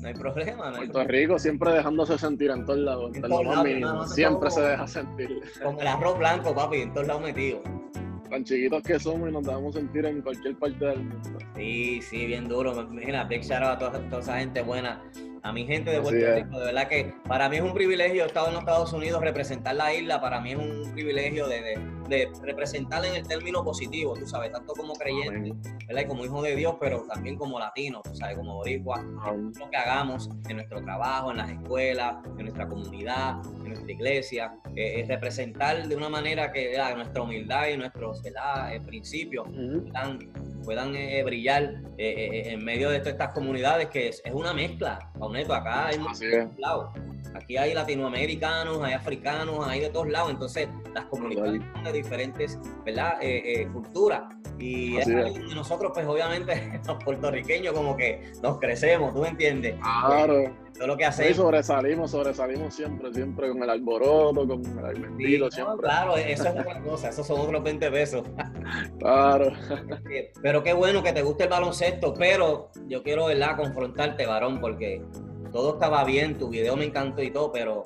no 0.00 0.08
hay 0.08 0.14
problema. 0.14 0.70
No 0.70 0.76
Puerto 0.76 1.04
Rico 1.04 1.38
siempre 1.38 1.72
dejándose 1.72 2.18
sentir 2.18 2.50
en 2.50 2.64
todos 2.64 2.80
lados. 2.80 3.14
En 3.14 3.22
todos 3.22 3.44
lados, 3.44 4.14
siempre 4.14 4.50
se 4.50 4.60
deja 4.60 4.86
sentir. 4.86 5.40
Como 5.62 5.80
el 5.80 5.86
arroz 5.86 6.18
blanco, 6.18 6.54
papi, 6.54 6.78
en 6.78 6.92
todos 6.92 7.06
lados 7.06 7.22
metido. 7.22 7.62
Tan 8.30 8.44
chiquitos 8.44 8.82
que 8.82 8.98
somos 8.98 9.28
y 9.28 9.32
nos 9.32 9.44
dejamos 9.44 9.74
sentir 9.74 10.04
en 10.04 10.20
cualquier 10.20 10.58
parte 10.58 10.84
del 10.84 10.98
mundo. 10.98 11.38
Sí, 11.54 12.00
sí, 12.02 12.26
bien 12.26 12.48
duro. 12.48 12.86
Mira, 12.88 13.24
big 13.24 13.42
shout 13.42 13.62
out 13.62 13.82
a 13.82 13.92
toda, 14.08 14.20
esa 14.20 14.38
gente 14.38 14.62
buena. 14.62 15.00
A 15.46 15.52
mi 15.52 15.64
gente 15.64 15.90
de 15.90 16.00
Puerto 16.00 16.34
Rico, 16.34 16.58
de 16.58 16.66
verdad 16.66 16.88
que 16.88 17.14
para 17.28 17.48
mí 17.48 17.56
es 17.56 17.62
un 17.62 17.72
privilegio 17.72 18.26
estar 18.26 18.48
en 18.48 18.54
los 18.54 18.62
Estados 18.62 18.92
Unidos, 18.92 19.20
representar 19.20 19.76
la 19.76 19.94
isla, 19.94 20.20
para 20.20 20.40
mí 20.40 20.52
es 20.52 20.58
un 20.58 20.92
privilegio 20.92 21.46
de 21.46 21.96
de 22.08 22.30
representar 22.42 23.04
en 23.04 23.16
el 23.16 23.26
término 23.26 23.64
positivo, 23.64 24.14
tú 24.14 24.26
sabes, 24.26 24.52
tanto 24.52 24.72
como 24.74 24.94
creyente, 24.94 25.54
¿verdad? 25.86 26.02
Y 26.02 26.06
como 26.06 26.24
hijo 26.24 26.42
de 26.42 26.56
Dios, 26.56 26.76
pero 26.80 27.04
también 27.08 27.36
como 27.36 27.58
latino, 27.58 28.00
tú 28.04 28.14
sabes, 28.14 28.36
como 28.36 28.54
boricua, 28.56 29.02
lo 29.02 29.70
que 29.70 29.76
hagamos 29.76 30.30
en 30.48 30.56
nuestro 30.56 30.82
trabajo, 30.82 31.30
en 31.30 31.38
las 31.38 31.50
escuelas, 31.50 32.16
en 32.24 32.44
nuestra 32.44 32.68
comunidad, 32.68 33.40
en 33.58 33.68
nuestra 33.68 33.92
iglesia, 33.92 34.54
eh, 34.74 35.00
es 35.00 35.08
representar 35.08 35.86
de 35.86 35.96
una 35.96 36.08
manera 36.08 36.52
que 36.52 36.76
nuestra 36.94 37.22
humildad 37.22 37.68
y 37.68 37.76
nuestros 37.76 38.22
¿verdad? 38.22 38.70
principios 38.86 39.48
puedan, 40.66 40.94
eh, 40.94 41.22
brillar 41.22 41.80
en 41.96 42.62
medio 42.64 42.90
de 42.90 42.98
todas 42.98 43.14
estas 43.14 43.32
comunidades 43.32 43.88
que 43.88 44.08
es, 44.08 44.22
una 44.32 44.52
mezcla, 44.52 45.10
Pauneto, 45.18 45.54
acá 45.54 45.86
hay 45.86 45.98
muchos 45.98 46.20
lados. 46.58 46.90
Aquí 47.36 47.56
hay 47.56 47.74
latinoamericanos, 47.74 48.82
hay 48.82 48.94
africanos, 48.94 49.66
hay 49.66 49.80
de 49.80 49.90
todos 49.90 50.08
lados, 50.08 50.30
entonces 50.30 50.68
las 50.94 51.04
comunidades 51.06 51.60
son 51.74 51.84
de 51.84 51.92
diferentes 51.92 52.58
¿verdad? 52.84 53.18
Eh, 53.20 53.62
eh, 53.62 53.68
culturas. 53.72 54.22
Y 54.58 54.96
nosotros, 55.54 55.92
pues 55.92 56.06
obviamente, 56.06 56.80
los 56.86 57.04
puertorriqueños 57.04 57.74
como 57.74 57.96
que 57.96 58.32
nos 58.42 58.58
crecemos, 58.58 59.12
¿tú 59.12 59.20
me 59.20 59.28
entiendes? 59.28 59.76
Claro. 59.80 60.50
Todo 60.74 60.86
lo 60.88 60.96
que 60.96 61.04
hacemos. 61.04 61.36
Sobresalimos, 61.36 62.10
sobresalimos 62.10 62.74
siempre, 62.74 63.12
siempre 63.12 63.48
con 63.48 63.62
el 63.62 63.70
alboroto, 63.70 64.46
con 64.46 64.60
el 64.60 65.50
siempre. 65.50 65.76
claro, 65.80 66.16
eso 66.16 66.44
es 66.44 66.50
otra 66.58 66.80
cosa, 66.82 67.08
esos 67.10 67.26
son 67.26 67.40
otros 67.40 67.62
20 67.62 67.90
pesos. 67.90 68.26
claro. 68.98 69.52
Pero 70.42 70.62
qué 70.62 70.72
bueno 70.72 71.02
que 71.02 71.12
te 71.12 71.22
guste 71.22 71.44
el 71.44 71.50
baloncesto, 71.50 72.14
pero 72.14 72.70
yo 72.88 73.02
quiero, 73.02 73.26
¿verdad?, 73.26 73.56
confrontarte, 73.56 74.26
varón, 74.26 74.60
porque 74.60 75.02
todo 75.56 75.72
estaba 75.72 76.04
bien, 76.04 76.36
tu 76.36 76.50
video 76.50 76.76
me 76.76 76.84
encantó 76.84 77.22
y 77.22 77.30
todo, 77.30 77.50
pero 77.50 77.82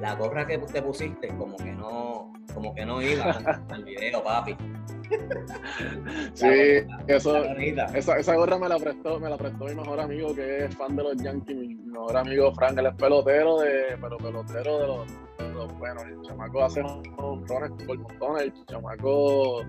la 0.00 0.14
gorra 0.14 0.46
que 0.46 0.56
te 0.56 0.80
pusiste 0.80 1.28
como 1.36 1.54
que 1.58 1.70
no, 1.72 2.32
como 2.54 2.74
que 2.74 2.86
no 2.86 3.02
iba 3.02 3.24
al 3.68 3.84
video, 3.84 4.24
papi. 4.24 4.56
Sí, 6.32 6.46
eso, 7.08 7.44
esa, 7.92 8.18
esa, 8.18 8.34
gorra 8.36 8.58
me 8.58 8.70
la 8.70 8.78
prestó, 8.78 9.20
me 9.20 9.28
la 9.28 9.36
prestó 9.36 9.66
mi 9.66 9.74
mejor 9.74 10.00
amigo 10.00 10.34
que 10.34 10.64
es 10.64 10.74
fan 10.74 10.96
de 10.96 11.02
los 11.02 11.16
Yankees, 11.16 11.56
mi 11.56 11.74
mejor 11.74 12.16
amigo 12.16 12.54
Frank, 12.54 12.78
él 12.78 12.86
es 12.86 12.94
pelotero 12.94 13.58
de, 13.58 13.98
pero 14.00 14.16
pelotero 14.16 14.78
de 14.78 14.86
los, 14.86 15.06
de 15.36 15.52
los 15.52 15.78
bueno, 15.78 16.00
el 16.02 16.22
chamaco 16.22 16.64
hace 16.64 16.82
montones 16.82 17.70
por 17.86 17.98
montones, 17.98 18.44
el 18.44 18.64
chamaco 18.64 19.62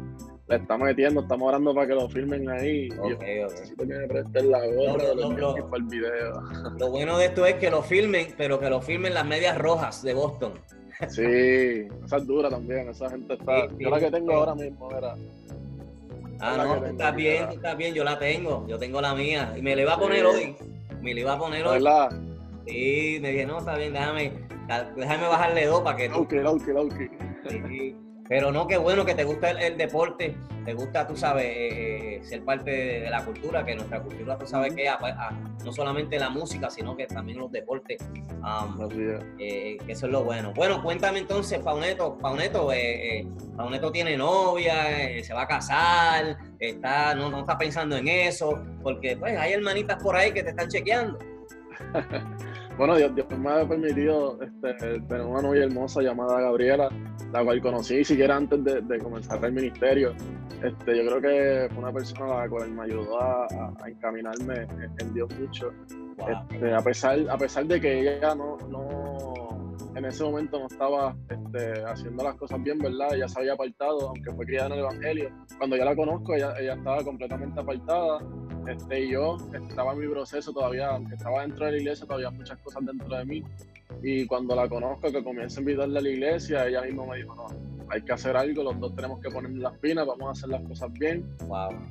le 0.52 0.58
está 0.58 0.78
metiendo, 0.78 1.22
estamos 1.22 1.48
orando 1.48 1.74
para 1.74 1.88
que 1.88 1.96
lo 1.96 2.10
filmen 2.10 2.50
ahí. 2.50 2.90
Okay, 3.00 3.40
yo 3.40 3.48
necesito 3.48 3.88
que 3.88 3.94
me 3.94 4.08
presten 4.08 4.52
la 4.52 4.66
gorra 4.68 5.04
no, 5.16 5.30
no, 5.30 5.56
no, 5.56 5.76
el 5.76 5.84
video. 5.84 6.42
Lo 6.78 6.90
bueno 6.90 7.18
de 7.18 7.26
esto 7.26 7.46
es 7.46 7.56
que 7.56 7.72
lo 7.72 7.82
filmen, 7.82 8.34
pero 8.38 8.60
que 8.60 8.70
lo 8.70 8.82
filmen 8.82 9.14
las 9.14 9.26
medias 9.26 9.58
rojas 9.58 10.04
de 10.04 10.14
Boston. 10.14 10.54
Sí, 11.08 11.88
esa 12.06 12.18
es 12.18 12.28
dura 12.28 12.50
también, 12.50 12.90
esa 12.90 13.10
gente 13.10 13.34
está. 13.34 13.68
yo 13.80 13.90
la 13.90 14.00
que 14.00 14.12
tengo 14.12 14.34
ahora 14.34 14.54
mismo 14.54 14.92
era. 14.92 15.16
Ah, 16.40 16.58
no, 16.58 16.80
tú 16.80 16.86
estás 16.86 17.16
bien, 17.16 17.48
tú 17.48 17.56
estás 17.56 17.78
bien, 17.78 17.94
yo 17.94 18.04
la 18.04 18.20
tengo, 18.20 18.68
yo 18.68 18.78
tengo 18.78 19.00
la 19.02 19.16
mía. 19.16 19.54
Y 19.58 19.62
me 19.62 19.76
la 19.76 19.84
iba 19.84 19.94
a 19.94 20.00
poner 20.00 20.26
hoy. 20.26 20.56
Me 21.02 21.14
la 21.14 21.20
iba 21.22 21.34
a 21.34 21.40
poner 21.40 21.66
hoy. 21.66 21.74
¿Verdad? 21.76 22.12
Sí, 22.68 23.20
me 23.22 23.32
dije, 23.32 23.46
no, 23.46 23.60
está 23.60 23.78
bien, 23.78 23.94
déjame, 23.94 24.34
déjame 24.96 25.28
bajarle 25.28 25.66
dos 25.66 25.82
para 25.82 25.98
que. 25.98 26.10
Ok, 26.10 26.34
ok, 26.46 26.62
ok. 26.76 26.94
Sí, 27.48 27.96
pero 28.32 28.50
no, 28.50 28.66
qué 28.66 28.78
bueno 28.78 29.04
que 29.04 29.14
te 29.14 29.26
gusta 29.26 29.50
el, 29.50 29.76
deporte, 29.76 30.38
te 30.64 30.74
gusta, 30.74 31.06
tú 31.06 31.18
sabes, 31.18 31.48
eh, 31.48 32.16
eh, 32.16 32.24
ser 32.24 32.46
parte 32.46 32.72
de, 32.72 33.10
la 33.10 33.26
cultura, 33.26 33.66
que 33.66 33.76
nuestra 33.76 34.02
cultura, 34.02 34.38
tú 34.38 34.48
sabes 34.48 34.74
que 34.74 34.90
no 35.66 35.74
solamente 35.74 36.18
la 36.18 36.30
música, 36.30 36.70
sino 36.70 36.96
que 36.96 37.08
también 37.08 37.40
los 37.40 37.52
deportes. 37.52 38.02
Eh, 39.38 39.78
que 39.86 39.92
eso 39.92 40.06
es 40.06 40.12
lo 40.14 40.24
bueno. 40.24 40.54
Bueno, 40.56 40.82
cuéntame 40.82 41.20
entonces, 41.20 41.60
Pauneto, 41.60 42.18
Pauneto, 42.20 42.70
Pauneto 43.58 43.92
tiene 43.92 44.16
novia, 44.16 45.22
se 45.22 45.34
va 45.34 45.42
a 45.42 45.48
casar, 45.48 46.38
está, 46.58 47.14
no, 47.14 47.30
no 47.30 47.42
está 47.42 47.58
pensando 47.58 47.98
en 47.98 48.08
eso, 48.08 48.64
porque 48.82 49.18
pues 49.18 49.38
hay 49.38 49.52
hermanitas 49.52 50.02
por 50.02 50.16
ahí 50.16 50.32
que 50.32 50.42
te 50.42 50.52
están 50.52 50.70
chequeando. 50.70 51.20
Bueno, 52.82 52.98
Dios, 52.98 53.12
me 53.38 53.48
ha 53.48 53.64
permitido 53.64 54.40
este, 54.42 55.02
tener 55.02 55.22
una 55.22 55.44
novia 55.44 55.66
hermosa 55.66 56.02
llamada 56.02 56.42
Gabriela, 56.42 56.90
la 57.32 57.44
cual 57.44 57.62
conocí 57.62 58.04
siquiera 58.04 58.36
antes 58.36 58.64
de, 58.64 58.98
comenzar 58.98 59.46
el 59.46 59.54
ministerio. 59.54 60.16
Este, 60.64 60.98
yo 60.98 61.06
creo 61.06 61.22
que 61.22 61.70
fue 61.72 61.84
una 61.84 61.94
persona 61.94 62.38
la 62.38 62.50
cual 62.50 62.72
me 62.72 62.86
ayudó 62.86 63.22
a, 63.22 63.48
encaminarme 63.86 64.66
en, 65.00 65.14
Dios 65.14 65.30
mucho. 65.40 65.72
Este, 66.28 66.74
a, 66.74 66.80
pesar, 66.80 67.20
a 67.30 67.38
pesar 67.38 67.68
de 67.68 67.80
que 67.80 68.18
ella 68.18 68.34
no, 68.34 68.58
no 68.68 69.68
en 69.94 70.04
ese 70.04 70.24
momento 70.24 70.58
no 70.58 70.66
estaba 70.66 71.16
este, 71.30 71.84
haciendo 71.86 72.24
las 72.24 72.34
cosas 72.34 72.64
bien, 72.64 72.80
¿verdad? 72.80 73.14
Ella 73.14 73.28
se 73.28 73.42
había 73.42 73.54
apartado, 73.54 74.10
aunque 74.10 74.32
fue 74.32 74.44
criada 74.48 74.70
en 74.70 74.74
el 74.74 74.80
Evangelio. 74.80 75.30
Cuando 75.60 75.78
yo 75.78 75.86
la 75.86 75.96
conozco, 75.96 76.34
ella, 76.34 76.56
ella 76.60 76.74
estaba 76.74 77.04
completamente 77.04 77.60
apartada 77.60 78.22
este, 78.68 79.08
yo 79.08 79.38
estaba 79.54 79.94
en 79.94 80.00
mi 80.00 80.08
proceso 80.08 80.52
todavía, 80.54 81.00
estaba 81.12 81.42
dentro 81.42 81.66
de 81.66 81.72
la 81.74 81.78
iglesia, 81.78 82.06
todavía 82.06 82.30
muchas 82.32 82.58
cosas 82.60 82.86
dentro 82.86 83.16
de 83.16 83.26
mí. 83.26 83.44
Y 84.02 84.26
cuando 84.26 84.56
la 84.56 84.68
conozco, 84.68 85.12
que 85.12 85.24
comienza 85.24 85.60
a 85.60 85.62
invitarle 85.62 86.00
a 86.00 86.02
la 86.02 86.10
iglesia, 86.10 86.68
ella 86.68 86.82
misma 86.82 87.06
me 87.06 87.18
dijo, 87.18 87.36
no, 87.36 87.48
hay 87.92 88.02
que 88.02 88.14
hacer 88.14 88.38
algo, 88.38 88.64
los 88.64 88.80
dos 88.80 88.96
tenemos 88.96 89.20
que 89.20 89.30
poner 89.30 89.52
las 89.52 89.78
pinas, 89.80 90.08
vamos 90.08 90.28
a 90.28 90.32
hacer 90.32 90.50
las 90.50 90.62
cosas 90.62 90.92
bien. 90.94 91.26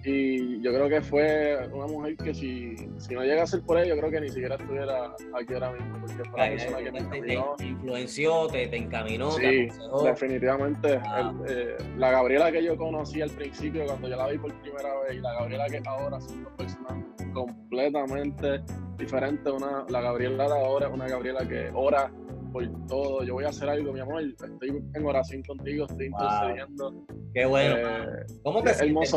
Y 0.05 0.61
yo 0.63 0.73
creo 0.73 0.89
que 0.89 1.03
fue 1.03 1.69
una 1.73 1.87
mujer 1.87 2.17
que 2.17 2.35
si, 2.35 2.75
si 2.99 3.15
no 3.15 3.23
llega 3.23 3.43
a 3.43 3.47
ser 3.47 3.61
por 3.63 3.79
ella, 3.79 3.95
yo 3.95 4.01
creo 4.01 4.11
que 4.11 4.21
ni 4.21 4.29
siquiera 4.31 4.57
estuviera 4.57 5.15
aquí 5.35 5.55
ahora 5.55 5.73
mismo, 5.73 6.01
porque 6.01 6.25
fue 6.31 6.41
la 6.41 6.49
persona 6.49 6.79
que 6.79 6.93
me 6.93 6.99
encaminó. 7.01 7.55
Te 7.59 7.67
influenció, 7.67 8.47
te, 8.49 8.77
encaminó. 8.77 9.31
Sí, 9.33 9.69
definitivamente. 10.05 11.01
Eh, 11.49 11.77
la 11.99 12.11
Gabriela 12.11 12.51
que 12.51 12.65
yo 12.65 12.77
conocí 12.77 13.21
al 13.21 13.31
principio, 13.31 13.85
cuando 13.87 14.09
yo 14.09 14.17
la 14.17 14.29
vi 14.29 14.39
por 14.39 14.55
primera 14.61 14.89
vez, 15.01 15.17
y 15.17 15.21
la 15.21 15.35
Gabriela 15.35 15.67
que 15.67 15.83
ahora 15.87 16.21
son 16.21 16.45
dos 16.45 16.53
personas 16.55 16.95
completamente 17.35 18.63
diferentes. 18.97 19.53
Una, 19.53 19.85
la 19.89 20.01
Gabriela 20.01 20.49
de 20.49 20.65
ahora 20.65 20.87
es 20.87 20.93
una 20.93 21.09
Gabriela 21.09 21.47
que 21.47 21.71
ora 21.75 22.11
por 22.51 22.87
todo. 22.87 23.23
Yo 23.25 23.35
voy 23.35 23.45
a 23.45 23.49
hacer 23.49 23.69
algo, 23.69 23.93
mi 23.93 24.01
amor. 24.01 24.23
Estoy 24.23 24.83
en 24.95 25.07
oración 25.07 25.43
contigo, 25.43 25.87
estoy 25.89 26.07
intercediendo. 26.07 27.05
Qué 27.35 27.47
bueno. 27.47 27.77
Eh, 27.77 28.27
¿Cómo 28.43 28.63
te 28.63 28.75
sientes? 28.75 29.15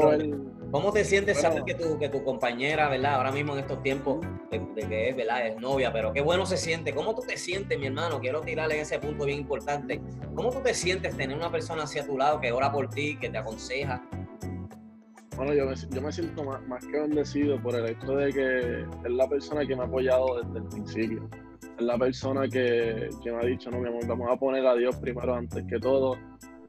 ¿Cómo 0.71 0.91
te 0.91 1.05
sientes 1.05 1.39
saber 1.39 1.63
que 1.63 1.75
tu, 1.75 1.99
que 1.99 2.09
tu 2.09 2.23
compañera, 2.23 2.89
¿verdad? 2.89 3.15
Ahora 3.15 3.31
mismo 3.31 3.53
en 3.53 3.59
estos 3.59 3.81
tiempos 3.83 4.25
de, 4.49 4.87
que 4.87 5.09
es, 5.09 5.15
¿verdad? 5.15 5.47
Es 5.47 5.57
novia, 5.59 5.93
pero 5.93 6.13
qué 6.13 6.21
bueno 6.21 6.45
se 6.45 6.57
siente. 6.57 6.93
¿Cómo 6.93 7.13
tú 7.13 7.21
te 7.21 7.37
sientes, 7.37 7.77
mi 7.77 7.87
hermano? 7.87 8.19
Quiero 8.19 8.41
tirarle 8.41 8.81
ese 8.81 8.99
punto 8.99 9.25
bien 9.25 9.39
importante. 9.39 10.01
¿Cómo 10.33 10.49
tú 10.49 10.61
te 10.61 10.73
sientes 10.73 11.15
tener 11.15 11.37
una 11.37 11.51
persona 11.51 11.83
hacia 11.83 12.05
tu 12.05 12.17
lado 12.17 12.39
que 12.41 12.51
ora 12.51 12.71
por 12.71 12.89
ti, 12.89 13.17
que 13.17 13.29
te 13.29 13.37
aconseja? 13.37 14.03
Bueno, 15.35 15.53
yo 15.53 15.65
me, 15.65 15.75
yo 15.75 16.01
me 16.01 16.11
siento 16.11 16.43
más, 16.43 16.67
más, 16.67 16.85
que 16.85 16.99
bendecido 16.99 17.61
por 17.61 17.75
el 17.75 17.89
hecho 17.89 18.15
de 18.15 18.31
que 18.31 19.07
es 19.07 19.11
la 19.11 19.27
persona 19.27 19.65
que 19.65 19.75
me 19.75 19.81
ha 19.81 19.85
apoyado 19.85 20.41
desde 20.41 20.59
el 20.59 20.65
principio 20.65 21.29
es 21.77 21.83
la 21.83 21.97
persona 21.97 22.47
que, 22.47 23.09
me 23.25 23.31
ha 23.31 23.45
dicho, 23.45 23.69
no, 23.71 23.79
mi 23.79 23.87
amor, 23.87 24.05
vamos 24.07 24.29
a 24.31 24.35
poner 24.37 24.65
a 24.65 24.75
Dios 24.75 24.95
primero 24.97 25.35
antes 25.35 25.63
que 25.65 25.79
todo. 25.79 26.17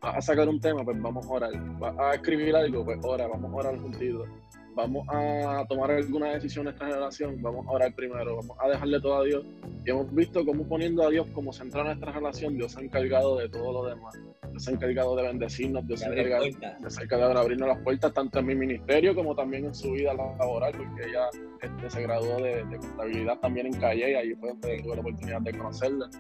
Vas 0.01 0.17
a 0.17 0.21
sacar 0.21 0.49
un 0.49 0.61
tema, 0.61 0.85
pues 0.85 1.01
vamos 1.01 1.27
a 1.27 1.31
orar. 1.31 1.79
Vas 1.79 1.99
a 1.99 2.15
escribir 2.15 2.55
algo, 2.55 2.85
pues 2.85 2.99
ora, 3.03 3.27
vamos 3.27 3.53
a 3.53 3.57
orar 3.57 3.79
juntitos. 3.79 4.29
Vamos 4.75 5.07
a 5.09 5.65
tomar 5.69 5.91
alguna 5.93 6.33
decisión 6.33 6.67
en 6.67 6.75
esta 6.75 6.89
relación, 6.89 7.41
vamos 7.41 7.67
a 7.67 7.71
orar 7.71 7.95
primero, 7.95 8.37
vamos 8.37 8.57
a 8.61 8.69
dejarle 8.69 9.01
todo 9.01 9.19
a 9.19 9.25
Dios. 9.25 9.45
Y 9.85 9.91
hemos 9.91 10.13
visto 10.13 10.45
cómo 10.45 10.67
poniendo 10.67 11.07
a 11.07 11.11
Dios 11.11 11.29
como 11.33 11.53
central 11.53 11.87
nuestra 11.87 12.11
relación, 12.11 12.57
Dios 12.57 12.73
se 12.73 12.81
ha 12.81 12.83
encargado 12.83 13.39
de 13.39 13.49
todo 13.49 13.73
lo 13.73 13.89
demás. 13.89 14.19
Dios 14.51 14.65
se 14.65 14.71
ha 14.71 14.75
encargado 14.75 15.15
de 15.17 15.23
bendecirnos, 15.23 15.87
Dios 15.87 16.01
se 16.01 16.07
ha 16.07 16.09
encargado, 16.11 17.35
de 17.35 17.41
abrirnos 17.41 17.69
las 17.69 17.79
puertas 17.81 18.13
tanto 18.13 18.39
en 18.39 18.47
mi 18.47 18.55
ministerio 18.55 19.15
como 19.15 19.35
también 19.35 19.67
en 19.67 19.75
su 19.75 19.93
vida 19.93 20.13
laboral, 20.15 20.73
porque 20.73 21.09
ella 21.09 21.29
este, 21.61 21.91
se 21.91 22.03
graduó 22.03 22.37
de, 22.37 22.65
contabilidad 22.79 23.39
también 23.39 23.67
en 23.67 23.75
Calle 23.75 24.11
y 24.11 24.15
ahí 24.15 24.35
fue 24.35 24.51
donde 24.51 24.83
tuve 24.83 24.95
la 24.95 25.01
oportunidad 25.01 25.41
de 25.41 25.53
conocerla. 25.57 26.11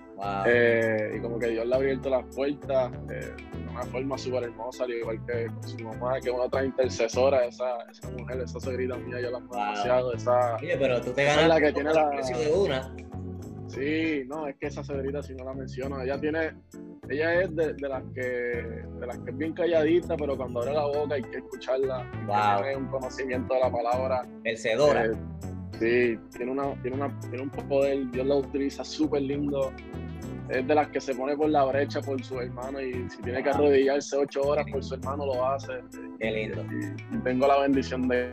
Eh, 0.47 1.15
y 1.17 1.21
como 1.21 1.39
que 1.39 1.49
Dios 1.49 1.67
le 1.67 1.75
ha 1.75 1.79
abierto 1.79 2.09
las 2.11 2.25
puertas 2.35 2.93
eh, 3.11 3.33
de 3.53 3.71
una 3.71 3.83
forma 3.83 4.19
súper 4.19 4.45
hermosa, 4.45 4.85
al 4.85 4.93
igual 4.93 5.21
que 5.27 5.49
su 5.67 5.79
mamá, 5.85 6.21
que 6.21 6.29
es 6.29 6.35
una 6.35 6.45
otra 6.45 6.65
intercesora, 6.65 7.45
esa, 7.45 7.79
esa 7.91 8.11
mujer, 8.11 8.41
esa 8.45 8.61
segrita 8.61 8.97
mía, 8.97 9.21
yo 9.21 9.31
la 9.31 9.39
amo 9.39 9.53
demasiado. 9.55 10.13
Esa, 10.15 10.57
Oye, 10.57 10.77
pero 10.79 11.01
tú 11.01 11.13
te 11.13 11.25
ganas 11.25 11.49
la 11.49 11.61
que 11.61 11.73
tiene 11.73 11.93
la 11.93 12.11
de 12.11 12.53
una. 12.53 12.95
Sí, 13.69 14.23
no, 14.27 14.47
es 14.47 14.57
que 14.57 14.67
esa 14.67 14.85
segrita 14.85 15.23
si 15.23 15.35
no 15.35 15.45
la 15.45 15.53
menciono, 15.53 16.01
ella 16.01 16.21
tiene, 16.21 16.55
ella 17.09 17.43
es 17.43 17.57
de, 17.57 17.73
de, 17.75 17.89
las 17.89 18.05
que 18.15 18.21
de 18.21 19.07
las 19.07 19.19
que 19.19 19.31
es 19.31 19.37
bien 19.37 19.53
calladita, 19.53 20.17
pero 20.17 20.37
cuando 20.37 20.61
abre 20.61 20.75
la 20.75 20.85
boca 20.85 21.17
hay 21.17 21.23
que 21.23 21.39
escucharla, 21.39 22.09
tiene 22.63 22.77
un 22.77 22.87
conocimiento 22.87 23.55
de 23.55 23.61
la 23.61 23.73
palabra. 23.73 24.23
Vencedora. 24.43 25.07
Eh, 25.07 25.13
sí, 25.81 26.19
tiene 26.37 26.53
una, 26.53 26.81
tiene 26.83 26.97
una, 26.97 27.21
tiene 27.21 27.43
un 27.43 27.51
poder, 27.51 28.11
Dios 28.13 28.27
la 28.27 28.37
utiliza 28.37 28.85
súper 28.85 29.23
lindo. 29.23 29.73
Es 30.49 30.67
de 30.67 30.75
las 30.75 30.89
que 30.89 31.01
se 31.01 31.15
pone 31.15 31.37
por 31.37 31.49
la 31.49 31.65
brecha 31.65 32.01
por 32.01 32.23
su 32.23 32.39
hermano 32.39 32.81
y 32.81 33.09
si 33.09 33.23
tiene 33.23 33.43
que 33.43 33.51
arrodillarse 33.51 34.17
ocho 34.17 34.43
horas 34.43 34.67
por 34.71 34.85
su 34.85 34.95
hermano 34.95 35.27
lo 35.27 35.47
hace. 35.47 35.73
Qué 36.21 36.31
lindo. 36.31 36.65
y 37.13 37.19
tengo 37.23 37.47
la 37.47 37.61
bendición 37.61 38.09
de 38.09 38.31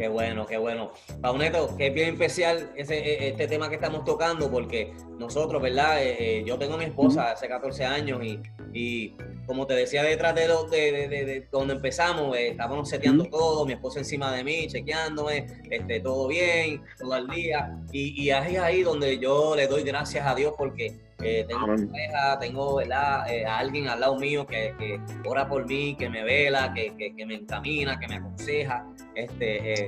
Qué 0.00 0.08
bueno, 0.08 0.46
qué 0.46 0.56
bueno. 0.56 0.92
Pauneto, 1.20 1.76
que 1.76 1.88
es 1.88 1.94
bien 1.94 2.14
especial 2.14 2.70
ese, 2.74 2.96
e, 2.96 3.28
este 3.28 3.46
tema 3.46 3.68
que 3.68 3.74
estamos 3.74 4.02
tocando 4.02 4.50
porque 4.50 4.94
nosotros, 5.18 5.60
¿verdad? 5.60 6.02
Eh, 6.02 6.38
eh, 6.38 6.44
yo 6.46 6.58
tengo 6.58 6.76
a 6.76 6.78
mi 6.78 6.84
esposa 6.84 7.32
hace 7.32 7.46
14 7.46 7.84
años 7.84 8.24
y, 8.24 8.40
y 8.72 9.14
como 9.46 9.66
te 9.66 9.74
decía 9.74 10.02
detrás 10.02 10.34
de, 10.34 10.46
de, 10.46 11.08
de, 11.08 11.48
donde 11.50 11.74
empezamos, 11.74 12.36
eh, 12.36 12.50
estábamos 12.50 12.88
seteando 12.88 13.24
todo, 13.24 13.66
mi 13.66 13.72
esposa 13.72 13.98
encima 13.98 14.32
de 14.32 14.44
mí, 14.44 14.68
chequeándome, 14.68 15.46
este, 15.70 16.00
todo 16.00 16.28
bien, 16.28 16.82
todo 16.98 17.14
al 17.14 17.26
día. 17.28 17.76
Y, 17.92 18.22
y 18.22 18.30
ahí 18.30 18.54
es 18.54 18.60
ahí 18.60 18.82
donde 18.82 19.18
yo 19.18 19.56
le 19.56 19.66
doy 19.66 19.82
gracias 19.82 20.26
a 20.26 20.34
Dios 20.34 20.54
porque 20.56 21.00
eh, 21.22 21.44
tengo 21.46 21.66
pareja, 21.66 22.38
tengo 22.38 22.80
eh, 22.80 22.92
a 22.92 23.58
alguien 23.58 23.88
al 23.88 24.00
lado 24.00 24.16
mío 24.16 24.46
que, 24.46 25.00
ora 25.26 25.48
por 25.48 25.66
mí, 25.66 25.94
que 25.96 26.08
me 26.08 26.24
vela, 26.24 26.72
que, 26.72 27.12
me 27.26 27.34
encamina, 27.34 27.98
que 27.98 28.08
me 28.08 28.16
aconseja. 28.16 28.86
Este, 29.14 29.84
eh, 29.84 29.86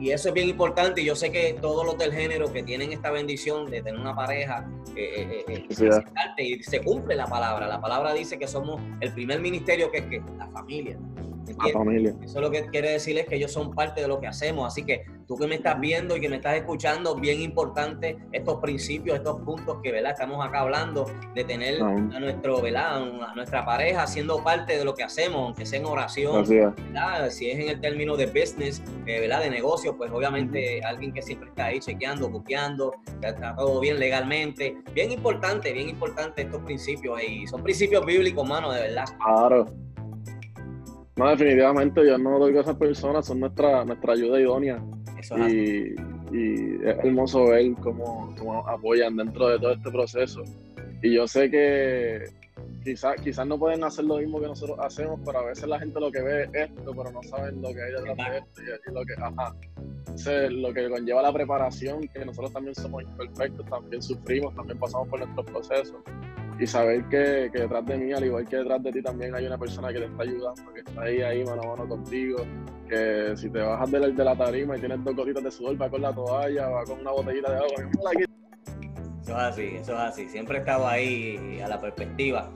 y 0.00 0.10
eso 0.10 0.28
es 0.28 0.34
bien 0.34 0.48
importante. 0.48 1.00
Y 1.00 1.04
yo 1.04 1.16
sé 1.16 1.32
que 1.32 1.56
todos 1.60 1.84
los 1.84 1.98
del 1.98 2.12
género 2.12 2.52
que 2.52 2.62
tienen 2.62 2.92
esta 2.92 3.10
bendición 3.10 3.70
de 3.70 3.82
tener 3.82 4.00
una 4.00 4.14
pareja, 4.14 4.68
y 6.38 6.62
se 6.62 6.80
cumple 6.82 7.16
la 7.16 7.26
palabra. 7.26 7.66
La 7.66 7.80
palabra 7.80 8.14
dice 8.14 8.38
que 8.38 8.46
somos 8.46 8.80
el 9.00 9.12
primer 9.12 9.40
ministerio 9.40 9.90
que 9.90 9.98
es 9.98 10.06
que 10.06 10.22
la 10.36 10.48
familia. 10.48 10.98
Familia. 11.72 12.14
Eso 12.22 12.40
lo 12.40 12.50
que 12.50 12.66
quiere 12.66 12.92
decir 12.92 13.18
es 13.18 13.26
que 13.26 13.36
ellos 13.36 13.52
son 13.52 13.74
parte 13.74 14.00
de 14.00 14.08
lo 14.08 14.20
que 14.20 14.26
hacemos. 14.26 14.66
Así 14.66 14.84
que 14.84 15.04
tú 15.26 15.36
que 15.36 15.46
me 15.46 15.56
estás 15.56 15.78
viendo 15.78 16.16
y 16.16 16.20
que 16.20 16.28
me 16.28 16.36
estás 16.36 16.56
escuchando, 16.56 17.14
bien 17.14 17.40
importante 17.42 18.16
estos 18.32 18.56
principios, 18.60 19.16
estos 19.16 19.40
puntos 19.42 19.78
que 19.82 19.92
¿verdad? 19.92 20.12
estamos 20.12 20.44
acá 20.44 20.60
hablando, 20.60 21.04
de 21.34 21.44
tener 21.44 21.82
a, 21.82 22.20
nuestro, 22.20 22.62
¿verdad? 22.62 23.02
a 23.22 23.34
nuestra 23.34 23.64
pareja 23.64 24.06
siendo 24.06 24.42
parte 24.42 24.78
de 24.78 24.84
lo 24.84 24.94
que 24.94 25.02
hacemos, 25.02 25.42
aunque 25.42 25.66
sea 25.66 25.80
en 25.80 25.86
oración, 25.86 26.46
si 26.46 27.50
es 27.50 27.58
en 27.58 27.68
el 27.68 27.80
término 27.80 28.16
de 28.16 28.26
business, 28.26 28.82
eh, 29.06 29.20
¿verdad? 29.20 29.42
de 29.42 29.50
negocio, 29.50 29.96
pues 29.96 30.10
obviamente 30.10 30.82
alguien 30.82 31.12
que 31.12 31.20
siempre 31.20 31.50
está 31.50 31.66
ahí 31.66 31.80
chequeando, 31.80 32.28
buqueando, 32.30 32.92
está 33.22 33.54
todo 33.54 33.80
bien 33.80 33.98
legalmente. 33.98 34.78
Bien 34.94 35.12
importante, 35.12 35.72
bien 35.72 35.88
importante 35.88 36.42
estos 36.42 36.62
principios 36.62 37.20
y 37.22 37.46
son 37.46 37.62
principios 37.62 38.04
bíblicos, 38.04 38.48
mano, 38.48 38.72
de 38.72 38.80
verdad. 38.82 39.04
Claro. 39.22 39.66
No, 41.18 41.28
definitivamente 41.30 42.06
yo 42.06 42.16
no 42.16 42.38
doy 42.38 42.56
a 42.56 42.60
esas 42.60 42.76
personas, 42.76 43.26
son 43.26 43.40
nuestra, 43.40 43.84
nuestra 43.84 44.12
ayuda 44.12 44.40
idónea. 44.40 44.80
y, 45.48 45.94
y, 46.32 46.78
es 46.84 46.96
hermoso 47.02 47.48
ver 47.48 47.72
cómo, 47.82 48.32
cómo, 48.38 48.66
apoyan 48.68 49.16
dentro 49.16 49.48
de 49.48 49.58
todo 49.58 49.72
este 49.72 49.90
proceso. 49.90 50.44
Y 51.02 51.14
yo 51.14 51.26
sé 51.26 51.50
que 51.50 52.24
quizás 52.84 53.20
quizás 53.20 53.44
no 53.48 53.58
pueden 53.58 53.82
hacer 53.82 54.04
lo 54.04 54.18
mismo 54.18 54.40
que 54.40 54.46
nosotros 54.46 54.78
hacemos, 54.80 55.18
pero 55.24 55.40
a 55.40 55.46
veces 55.46 55.66
la 55.66 55.80
gente 55.80 55.98
lo 55.98 56.12
que 56.12 56.22
ve 56.22 56.44
es 56.44 56.70
esto, 56.70 56.94
pero 56.96 57.10
no 57.10 57.22
saben 57.24 57.60
lo 57.62 57.74
que 57.74 57.82
hay 57.82 57.92
detrás 57.92 58.16
de 58.16 58.38
esto 58.38 58.62
y, 58.62 58.94
lo 58.94 59.04
que, 59.04 59.14
ajá. 59.20 59.56
Entonces, 59.98 60.52
lo 60.52 60.72
que 60.72 60.88
conlleva 60.88 61.22
la 61.22 61.32
preparación, 61.32 62.06
que 62.06 62.24
nosotros 62.24 62.52
también 62.52 62.76
somos 62.76 63.02
imperfectos, 63.02 63.66
también 63.66 64.00
sufrimos, 64.00 64.54
también 64.54 64.78
pasamos 64.78 65.08
por 65.08 65.18
nuestros 65.18 65.46
procesos 65.46 65.96
y 66.58 66.66
saber 66.66 67.04
que, 67.08 67.50
que, 67.52 67.60
detrás 67.60 67.86
de 67.86 67.96
mí, 67.96 68.12
al 68.12 68.24
igual 68.24 68.48
que 68.48 68.56
detrás 68.56 68.82
de 68.82 68.92
ti, 68.92 69.02
también 69.02 69.34
hay 69.34 69.46
una 69.46 69.56
persona 69.56 69.88
que 69.92 70.00
te 70.00 70.04
está 70.06 70.22
ayudando, 70.22 70.72
que 70.74 70.80
está 70.80 71.02
ahí, 71.02 71.22
ahí 71.22 71.44
mano 71.44 71.62
a 71.62 71.66
mano 71.76 71.88
contigo, 71.88 72.38
que 72.88 73.36
si 73.36 73.48
te 73.50 73.60
bajas 73.60 73.90
de 73.90 74.00
la, 74.00 74.08
de 74.08 74.24
la 74.24 74.36
tarima 74.36 74.76
y 74.76 74.80
tienes 74.80 75.04
dos 75.04 75.14
gotitas 75.14 75.44
de 75.44 75.50
sudor, 75.50 75.80
va 75.80 75.88
con 75.88 76.02
la 76.02 76.12
toalla, 76.12 76.68
va 76.68 76.84
con 76.84 77.00
una 77.00 77.12
botellita 77.12 77.50
de 77.50 77.56
agua. 77.58 77.90
Eso 79.22 79.32
es 79.32 79.42
así, 79.42 79.66
eso 79.76 79.92
es 79.92 80.00
así. 80.00 80.28
Siempre 80.28 80.56
he 80.56 80.60
estado 80.60 80.88
ahí 80.88 81.60
a 81.62 81.68
la 81.68 81.80
perspectiva. 81.80 82.50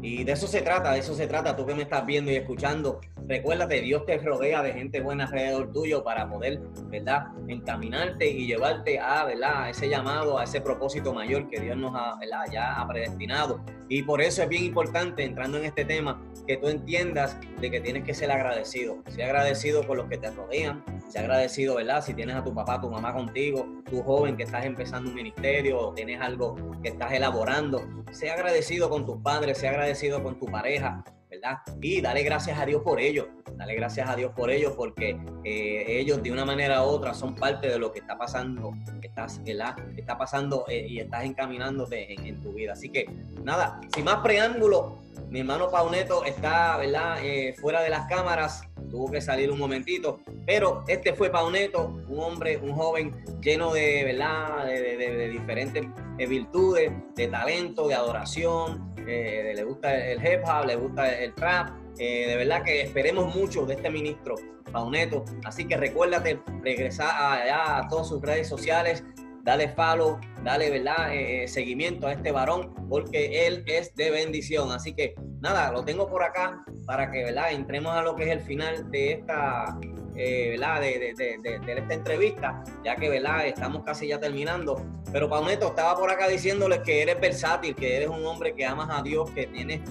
Y 0.00 0.24
de 0.24 0.32
eso 0.32 0.46
se 0.46 0.62
trata, 0.62 0.92
de 0.92 1.00
eso 1.00 1.14
se 1.14 1.26
trata. 1.26 1.56
Tú 1.56 1.66
que 1.66 1.74
me 1.74 1.82
estás 1.82 2.06
viendo 2.06 2.30
y 2.30 2.36
escuchando, 2.36 3.00
recuérdate, 3.26 3.80
Dios 3.80 4.06
te 4.06 4.18
rodea 4.18 4.62
de 4.62 4.72
gente 4.72 5.00
buena 5.00 5.24
alrededor 5.24 5.72
tuyo 5.72 6.04
para 6.04 6.28
poder, 6.28 6.60
¿verdad?, 6.84 7.28
encaminarte 7.48 8.28
y 8.28 8.46
llevarte 8.46 8.98
a, 9.00 9.24
¿verdad?, 9.24 9.64
a 9.64 9.70
ese 9.70 9.88
llamado, 9.88 10.38
a 10.38 10.44
ese 10.44 10.60
propósito 10.60 11.12
mayor 11.12 11.48
que 11.48 11.60
Dios 11.60 11.76
nos 11.76 11.94
ha, 11.94 12.16
¿verdad?, 12.18 12.44
ya 12.52 12.80
ha 12.80 12.86
predestinado. 12.86 13.60
Y 13.88 14.02
por 14.02 14.22
eso 14.22 14.42
es 14.42 14.48
bien 14.48 14.64
importante, 14.64 15.24
entrando 15.24 15.58
en 15.58 15.64
este 15.64 15.84
tema, 15.84 16.22
que 16.46 16.56
tú 16.56 16.68
entiendas 16.68 17.36
de 17.60 17.70
que 17.70 17.80
tienes 17.80 18.04
que 18.04 18.14
ser 18.14 18.30
agradecido. 18.30 19.02
Ser 19.08 19.24
agradecido 19.24 19.86
con 19.86 19.96
los 19.98 20.08
que 20.08 20.18
te 20.18 20.30
rodean, 20.30 20.84
ser 21.08 21.24
agradecido, 21.24 21.76
¿verdad?, 21.76 22.04
si 22.04 22.14
tienes 22.14 22.36
a 22.36 22.44
tu 22.44 22.54
papá, 22.54 22.80
tu 22.80 22.90
mamá 22.90 23.12
contigo, 23.12 23.66
tu 23.88 24.02
joven 24.02 24.36
que 24.36 24.44
estás 24.44 24.64
empezando 24.64 25.10
un 25.10 25.16
ministerio 25.16 25.78
o 25.78 25.94
tienes 25.94 26.20
algo 26.20 26.56
que 26.82 26.88
estás 26.88 27.12
elaborando, 27.12 27.82
sea 28.10 28.34
agradecido 28.34 28.90
con 28.90 29.06
tus 29.06 29.18
padres, 29.22 29.58
sea 29.58 29.70
agradecido 29.70 30.22
con 30.22 30.38
tu 30.38 30.46
pareja, 30.46 31.02
¿verdad? 31.30 31.58
Y 31.80 32.00
dale 32.00 32.22
gracias 32.22 32.58
a 32.58 32.66
Dios 32.66 32.82
por 32.82 33.00
ello, 33.00 33.28
dale 33.56 33.74
gracias 33.74 34.08
a 34.08 34.16
Dios 34.16 34.32
por 34.34 34.50
ello, 34.50 34.74
porque 34.76 35.18
eh, 35.44 35.84
ellos 36.00 36.22
de 36.22 36.32
una 36.32 36.44
manera 36.44 36.82
u 36.82 36.86
otra 36.86 37.12
son 37.14 37.34
parte 37.34 37.68
de 37.68 37.78
lo 37.78 37.92
que 37.92 38.00
está 38.00 38.16
pasando, 38.16 38.72
estás, 39.02 39.42
¿verdad? 39.44 39.76
Está 39.96 40.16
pasando 40.16 40.64
eh, 40.68 40.86
y 40.88 41.00
estás 41.00 41.24
encaminándote 41.24 42.14
en, 42.14 42.40
tu 42.40 42.52
vida. 42.52 42.72
Así 42.72 42.88
que, 42.90 43.06
nada, 43.42 43.80
sin 43.94 44.04
más 44.04 44.16
preámbulo, 44.16 44.98
mi 45.28 45.40
hermano 45.40 45.70
Pauneto 45.70 46.24
está, 46.24 46.76
¿verdad? 46.78 47.18
Eh, 47.22 47.54
fuera 47.60 47.82
de 47.82 47.90
las 47.90 48.06
cámaras, 48.06 48.62
tuvo 48.90 49.10
que 49.10 49.20
salir 49.20 49.50
un 49.50 49.58
momentito, 49.58 50.20
pero 50.46 50.84
este 50.88 51.14
fue 51.14 51.30
Pauneto, 51.30 52.00
un 52.08 52.20
hombre, 52.20 52.56
un 52.58 52.72
joven 52.72 53.14
lleno 53.40 53.72
de, 53.72 54.04
¿verdad? 54.04 54.66
de, 54.66 55.28
diferentes 55.28 55.86
virtudes, 56.16 56.92
de 57.14 57.28
talento, 57.28 57.88
de 57.88 57.94
adoración, 57.94 58.94
eh, 59.06 59.52
le 59.54 59.64
gusta 59.64 59.96
el 59.96 60.18
hip 60.18 60.42
hop, 60.44 60.66
le 60.66 60.76
gusta 60.76 61.18
el 61.18 61.34
trap, 61.34 61.70
eh, 61.98 62.26
de 62.28 62.36
verdad 62.36 62.62
que 62.62 62.82
esperemos 62.82 63.34
mucho 63.34 63.64
de 63.66 63.74
este 63.74 63.90
ministro 63.90 64.34
Pauneto, 64.70 65.24
así 65.44 65.66
que 65.66 65.76
recuérdate 65.76 66.40
regresar 66.62 67.10
allá 67.10 67.78
a 67.78 67.88
todas 67.88 68.08
sus 68.08 68.20
redes 68.20 68.48
sociales, 68.48 69.04
dale 69.42 69.68
follow, 69.70 70.20
dale 70.48 70.70
¿verdad? 70.70 71.14
Eh, 71.14 71.46
seguimiento 71.46 72.06
a 72.06 72.12
este 72.12 72.32
varón, 72.32 72.74
porque 72.88 73.46
él 73.46 73.64
es 73.66 73.94
de 73.94 74.10
bendición. 74.10 74.72
Así 74.72 74.94
que 74.94 75.14
nada, 75.42 75.70
lo 75.70 75.84
tengo 75.84 76.08
por 76.08 76.22
acá 76.22 76.64
para 76.86 77.10
que 77.10 77.22
¿verdad? 77.22 77.52
entremos 77.52 77.94
a 77.94 78.00
lo 78.00 78.16
que 78.16 78.24
es 78.24 78.30
el 78.30 78.40
final 78.40 78.90
de 78.90 79.12
esta, 79.12 79.78
eh, 80.16 80.50
¿verdad? 80.52 80.80
De, 80.80 81.14
de, 81.18 81.60
de, 81.60 81.72
esta 81.74 81.92
entrevista, 81.92 82.64
ya 82.82 82.96
que 82.96 83.10
¿verdad? 83.10 83.46
estamos 83.46 83.84
casi 83.84 84.08
ya 84.08 84.18
terminando. 84.18 84.82
Pero 85.12 85.28
Pauneto, 85.28 85.68
estaba 85.68 85.98
por 85.98 86.10
acá 86.10 86.28
diciéndoles 86.28 86.78
que 86.78 87.02
eres 87.02 87.20
versátil, 87.20 87.74
que 87.74 87.96
eres 87.96 88.08
un 88.08 88.24
hombre 88.24 88.54
que 88.54 88.64
amas 88.64 88.88
a 88.90 89.02
Dios, 89.02 89.30
que 89.32 89.48
tienes 89.48 89.82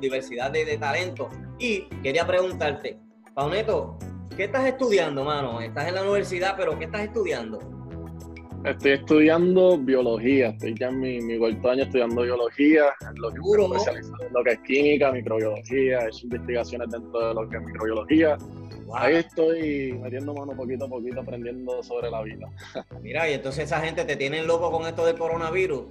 diversidad 0.00 0.52
de, 0.52 0.78
talentos. 0.78 1.26
Y 1.58 1.86
quería 2.04 2.24
preguntarte, 2.24 3.00
Pauneto, 3.34 3.98
¿qué 4.36 4.44
estás 4.44 4.64
estudiando, 4.64 5.24
mano? 5.24 5.60
Estás 5.60 5.88
en 5.88 5.96
la 5.96 6.02
universidad, 6.02 6.54
pero 6.56 6.78
¿qué 6.78 6.84
estás 6.84 7.02
estudiando? 7.02 7.81
Estoy 8.64 8.92
estudiando 8.92 9.76
biología, 9.76 10.50
estoy 10.50 10.74
ya 10.78 10.88
en 10.88 11.00
mi, 11.00 11.20
mi 11.20 11.36
cuarto 11.36 11.70
año 11.70 11.82
estudiando 11.82 12.22
biología, 12.22 12.84
en 13.00 13.20
lo 13.20 13.30
que, 13.30 13.38
lo 14.32 14.44
que 14.44 14.50
es 14.52 14.58
química, 14.60 15.10
microbiología, 15.10 16.04
he 16.04 16.08
hecho 16.08 16.20
investigaciones 16.24 16.88
dentro 16.90 17.28
de 17.28 17.34
lo 17.34 17.48
que 17.48 17.56
es 17.56 17.62
microbiología. 17.62 18.38
Ahí 18.94 19.16
estoy 19.16 19.98
metiendo 20.00 20.32
mano 20.32 20.52
poquito 20.52 20.84
a 20.84 20.88
poquito, 20.88 21.20
aprendiendo 21.20 21.82
sobre 21.82 22.08
la 22.08 22.22
vida. 22.22 22.46
Mira, 23.02 23.28
y 23.28 23.34
entonces 23.34 23.64
esa 23.64 23.80
gente 23.80 24.04
te 24.04 24.14
tiene 24.14 24.44
loco 24.44 24.70
con 24.70 24.86
esto 24.86 25.04
del 25.06 25.18
coronavirus. 25.18 25.86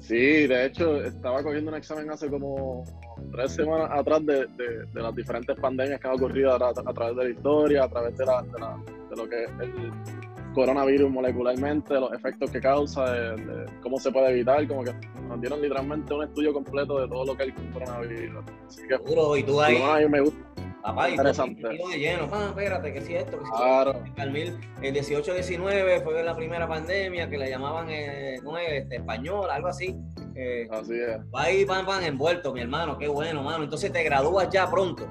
Sí, 0.00 0.46
de 0.46 0.66
hecho, 0.66 1.04
estaba 1.04 1.42
cogiendo 1.42 1.70
un 1.70 1.76
examen 1.76 2.10
hace 2.10 2.28
como 2.28 2.82
tres 3.30 3.52
semanas 3.52 3.90
atrás 3.92 4.24
de, 4.24 4.46
de, 4.46 5.02
las 5.02 5.14
diferentes 5.14 5.54
pandemias 5.58 6.00
que 6.00 6.08
han 6.08 6.14
ocurrido 6.14 6.54
a, 6.54 6.72
través 6.94 7.14
de 7.14 7.24
la 7.24 7.30
historia, 7.30 7.84
a 7.84 7.88
través 7.90 8.16
de, 8.16 8.24
la, 8.24 8.42
de, 8.42 9.16
lo 9.16 9.28
que 9.28 9.44
es 9.44 9.50
el 9.60 10.17
coronavirus 10.58 11.10
molecularmente, 11.10 11.94
los 11.94 12.12
efectos 12.12 12.50
que 12.50 12.60
causa, 12.60 13.12
de, 13.12 13.66
cómo 13.80 13.98
se 14.00 14.10
puede 14.10 14.30
evitar, 14.30 14.66
como 14.66 14.82
que 14.82 14.92
nos 15.28 15.40
dieron 15.40 15.62
literalmente 15.62 16.12
un 16.12 16.24
estudio 16.24 16.52
completo 16.52 17.00
de 17.00 17.08
todo 17.08 17.24
lo 17.24 17.36
que 17.36 17.44
es 17.44 17.48
el 17.56 17.70
coronavirus. 17.72 18.44
Así 18.66 18.82
que, 18.88 18.94
y 19.38 19.42
tú 19.44 19.60
ahí, 19.60 19.80
a 19.80 19.98
mí 19.98 20.08
me 20.08 20.20
gusta. 20.20 20.38
Papá, 20.82 21.08
y 21.08 21.12
interesante. 21.12 21.68
De 21.68 21.98
lleno, 21.98 22.28
ah, 22.32 22.46
espérate, 22.48 22.92
que 22.92 23.00
si 23.00 23.14
esto, 23.14 23.38
que 23.38 23.44
si 23.44 23.50
claro. 23.50 24.00
El 24.16 24.94
18-19 24.94 26.02
fue 26.02 26.22
la 26.22 26.34
primera 26.34 26.66
pandemia 26.66 27.28
que 27.28 27.38
le 27.38 27.50
llamaban, 27.50 27.88
eh, 27.90 28.38
¿cómo 28.42 28.58
es? 28.58 28.82
Este, 28.82 28.96
español, 28.96 29.50
algo 29.50 29.68
así. 29.68 29.96
Eh, 30.34 30.68
así 30.70 30.94
es. 30.94 31.18
Va 31.34 31.42
ahí, 31.42 31.64
van, 31.64 31.84
van 31.84 32.04
envuelto, 32.04 32.52
mi 32.52 32.60
hermano, 32.60 32.96
qué 32.98 33.08
bueno, 33.08 33.42
mano. 33.42 33.64
Entonces 33.64 33.92
te 33.92 34.02
gradúas 34.02 34.48
ya 34.50 34.70
pronto. 34.70 35.06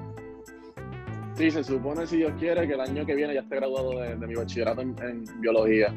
Sí, 1.38 1.52
se 1.52 1.62
supone, 1.62 2.04
si 2.04 2.16
Dios 2.16 2.32
quiere, 2.36 2.66
que 2.66 2.74
el 2.74 2.80
año 2.80 3.06
que 3.06 3.14
viene 3.14 3.32
ya 3.32 3.42
esté 3.42 3.54
graduado 3.54 4.00
de, 4.00 4.16
mi 4.26 4.34
bachillerato 4.34 4.80
en, 4.80 5.24
biología. 5.38 5.94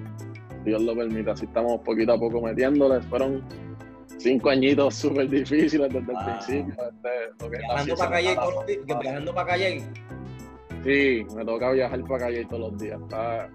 Dios 0.63 0.79
lo 0.83 0.95
permite. 0.95 1.31
Así 1.31 1.45
estamos 1.45 1.81
poquito 1.81 2.13
a 2.13 2.19
poco 2.19 2.41
metiéndoles. 2.41 3.03
Fueron 3.07 3.43
cinco 4.19 4.51
añitos 4.51 4.93
súper 4.93 5.27
difíciles 5.27 5.91
desde 5.91 6.11
el 6.13 6.25
principio. 6.25 6.75
Este, 6.79 7.49
viajando 7.49 7.95
para 7.95 8.11
Calle, 8.11 8.37
viajando 8.85 9.33
para 9.33 9.47
Calle. 9.47 9.83
Sí, 10.83 11.25
me 11.35 11.45
toca 11.45 11.71
viajar 11.71 12.01
para 12.03 12.25
Calle 12.25 12.45
todos 12.45 12.71
los 12.71 12.79
días. 12.79 12.99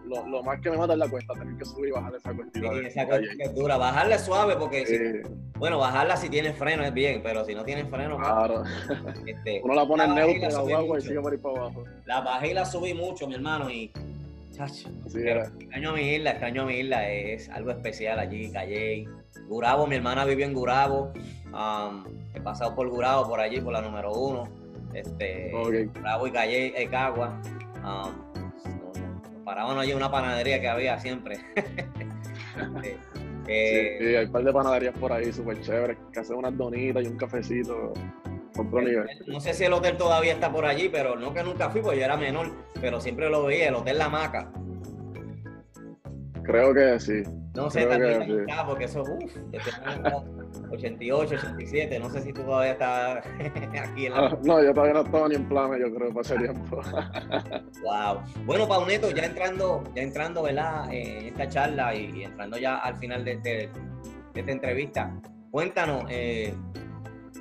lo, 0.06 0.26
lo, 0.28 0.42
más 0.42 0.60
que 0.60 0.70
me 0.70 0.78
mata 0.78 0.92
es 0.92 0.98
la 0.98 1.08
cuesta, 1.08 1.34
tener 1.34 1.56
que 1.56 1.64
subir 1.64 1.88
y 1.88 1.92
bajar 1.92 2.14
esa 2.14 2.34
cuestita. 2.34 2.68
Sí, 2.72 2.86
esa 2.86 3.06
cuesta 3.06 3.44
es 3.44 3.54
dura. 3.54 3.76
Bajarla 3.76 4.18
suave 4.18 4.56
porque, 4.56 5.22
bueno, 5.58 5.78
bajarla 5.78 6.16
si 6.16 6.28
tiene 6.28 6.52
freno 6.52 6.84
es 6.84 6.94
bien, 6.94 7.20
pero 7.22 7.44
si 7.44 7.54
no 7.54 7.64
tiene 7.64 7.84
freno, 7.86 8.16
claro. 8.16 8.62
Este, 9.26 9.60
Uno 9.64 9.74
la 9.74 9.86
pone 9.86 10.04
en 10.04 10.14
neutro, 10.14 10.66
la, 10.66 10.98
y 10.98 11.00
sigue 11.00 11.20
por 11.20 11.32
ahí 11.32 11.38
para 11.38 11.58
abajo. 11.58 11.84
La 12.04 12.20
bajé 12.20 12.50
y 12.50 12.54
la 12.54 12.64
subí 12.64 12.94
mucho, 12.94 13.26
mi 13.26 13.34
hermano, 13.34 13.70
y 13.70 13.90
extraño 14.58 15.90
a 15.90 15.92
mi 15.92 16.14
isla, 16.14 16.30
extraño 16.30 16.62
a 16.62 16.64
mi 16.66 16.74
isla, 16.78 17.10
es 17.10 17.48
algo 17.50 17.70
especial 17.70 18.18
allí, 18.18 18.50
Calle. 18.50 19.08
Gurabo, 19.48 19.86
mi 19.86 19.96
hermana 19.96 20.24
vivió 20.24 20.46
en 20.46 20.54
Gurabo, 20.54 21.12
he 22.34 22.40
pasado 22.40 22.74
por 22.74 22.88
Gurabo, 22.88 23.28
por 23.28 23.40
allí, 23.40 23.60
por 23.60 23.72
la 23.72 23.82
número 23.82 24.12
uno, 24.12 24.48
este, 24.94 25.50
Gurabo 25.52 26.26
y 26.26 26.30
Calle, 26.30 26.82
Ecagua. 26.82 27.40
Um, 27.84 29.44
parábamos 29.44 29.82
allí 29.82 29.92
en 29.92 29.96
una 29.98 30.10
panadería 30.10 30.60
que 30.60 30.68
había 30.68 30.98
siempre. 30.98 31.38
Este, 33.48 33.98
sí, 34.00 34.16
hay 34.16 34.24
un 34.24 34.32
par 34.32 34.42
de 34.42 34.52
panaderías 34.52 34.98
por 34.98 35.12
ahí 35.12 35.32
súper 35.32 35.60
chéveres, 35.60 35.96
que 36.12 36.18
hacen 36.18 36.36
unas 36.36 36.56
donitas 36.56 37.04
y 37.04 37.06
un 37.06 37.16
cafecito. 37.16 37.92
No 39.26 39.40
sé 39.40 39.52
si 39.52 39.64
el 39.64 39.72
hotel 39.72 39.96
todavía 39.96 40.32
está 40.32 40.50
por 40.50 40.64
allí, 40.64 40.88
pero 40.88 41.16
no 41.16 41.34
que 41.34 41.42
nunca 41.42 41.68
fui, 41.70 41.82
porque 41.82 41.98
yo 41.98 42.04
era 42.04 42.16
menor, 42.16 42.50
pero 42.80 43.00
siempre 43.00 43.28
lo 43.28 43.44
veía, 43.44 43.68
el 43.68 43.74
Hotel 43.74 43.98
La 43.98 44.08
Maca. 44.08 44.50
Creo 46.42 46.72
que 46.72 46.98
sí. 46.98 47.22
No 47.56 47.70
sé, 47.70 47.86
también 47.86 48.22
está, 48.22 48.66
porque 48.66 48.84
eso, 48.84 49.02
uff, 49.02 49.36
88, 50.70 51.34
87, 51.34 51.98
no 51.98 52.10
sé 52.10 52.22
si 52.22 52.32
tú 52.32 52.42
todavía 52.42 52.72
estás 52.72 53.24
aquí 53.82 54.06
en 54.06 54.12
la... 54.12 54.26
Ah, 54.26 54.38
no, 54.42 54.62
yo 54.62 54.74
todavía 54.74 54.94
no 54.94 55.00
estaba 55.00 55.28
ni 55.28 55.34
en 55.36 55.48
planes, 55.48 55.80
yo 55.80 55.94
creo, 55.94 56.08
para 56.10 56.20
ese 56.20 56.36
tiempo. 56.38 56.80
wow. 57.82 58.20
Bueno, 58.44 58.68
Pauneto, 58.68 59.10
ya 59.10 59.24
entrando, 59.24 59.82
ya 59.94 60.02
entrando, 60.02 60.42
¿verdad? 60.42 60.92
En 60.92 61.26
esta 61.26 61.48
charla 61.48 61.94
y, 61.94 62.24
entrando 62.24 62.58
ya 62.58 62.76
al 62.76 62.96
final 62.96 63.24
de, 63.24 63.36
de 63.38 63.70
esta 64.34 64.52
entrevista, 64.52 65.18
cuéntanos, 65.50 66.04
eh, 66.10 66.54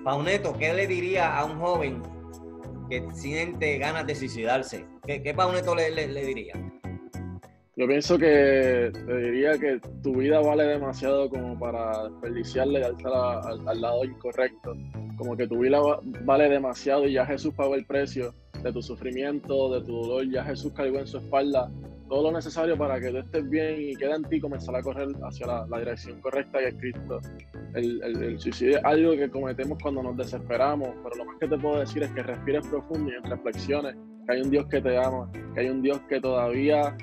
Pauneto, 0.04 0.56
¿qué 0.58 0.74
le 0.74 0.88
diría 0.88 1.36
a 1.36 1.46
un 1.46 1.60
joven 1.60 2.02
que 2.90 3.04
siente 3.14 3.78
ganas 3.78 4.06
de 4.06 4.16
suicidarse? 4.16 4.86
¿Qué, 5.06 5.22
qué 5.22 5.34
Pauneto 5.34 5.76
le, 5.76 6.08
diría? 6.08 6.54
Yo 7.78 7.88
pienso 7.88 8.18
que 8.18 8.90
te 9.06 9.18
diría 9.18 9.58
que 9.58 9.82
tu 10.02 10.16
vida 10.16 10.40
vale 10.40 10.64
demasiado 10.64 11.30
como 11.30 11.60
para 11.60 12.08
desperdiciarle 12.10 12.80
y 12.80 12.84
al, 12.84 12.96
al, 13.68 13.82
lado 13.82 14.06
incorrecto. 14.06 14.78
Como 15.18 15.36
que 15.36 15.46
tu 15.46 15.60
vida 15.60 15.80
vale 16.24 16.48
demasiado 16.48 17.06
y 17.06 17.14
ya 17.14 17.26
Jesús 17.26 17.54
pagó 17.54 17.76
el 17.76 17.86
precio 17.86 18.34
de 18.64 18.72
tu 18.72 18.82
sufrimiento, 18.82 19.78
de 19.78 19.86
tu 19.86 19.92
dolor, 19.92 20.26
ya 20.32 20.46
Jesús 20.46 20.72
cargó 20.74 21.00
en 21.00 21.08
su 21.08 21.18
espalda 21.18 21.70
todo 22.08 22.24
lo 22.24 22.32
necesario 22.32 22.78
para 22.78 23.00
que 23.00 23.10
tú 23.10 23.18
estés 23.18 23.50
bien 23.50 23.76
y 23.80 23.96
quede 23.96 24.16
en 24.16 24.24
ti 24.24 24.40
comenzar 24.40 24.76
a 24.76 24.82
correr 24.82 25.10
hacia 25.24 25.48
la, 25.48 25.80
dirección 25.80 26.22
correcta 26.22 26.62
y 26.62 26.66
es 26.66 26.76
Cristo. 26.76 27.20
El, 27.74 28.02
el, 28.04 28.40
suicidio 28.40 28.78
es 28.78 28.86
algo 28.86 29.14
que 29.18 29.30
cometemos 29.30 29.78
cuando 29.82 30.02
nos 30.02 30.16
desesperamos, 30.16 30.90
pero 31.04 31.16
lo 31.16 31.26
más 31.26 31.38
que 31.40 31.48
te 31.48 31.58
puedo 31.58 31.80
decir 31.80 32.04
es 32.04 32.12
que 32.12 32.24
respires 32.24 32.66
profundo 32.68 33.12
y 33.12 33.28
reflexiones, 33.28 33.96
que 34.26 34.34
hay 34.34 34.42
un 34.42 34.50
Dios 34.50 34.66
que 34.68 34.82
te 34.82 34.98
ama, 34.98 35.30
que 35.54 35.60
hay 35.60 35.70
un 35.70 35.82
Dios 35.82 36.00
que 36.08 36.22
todavía 36.22 36.96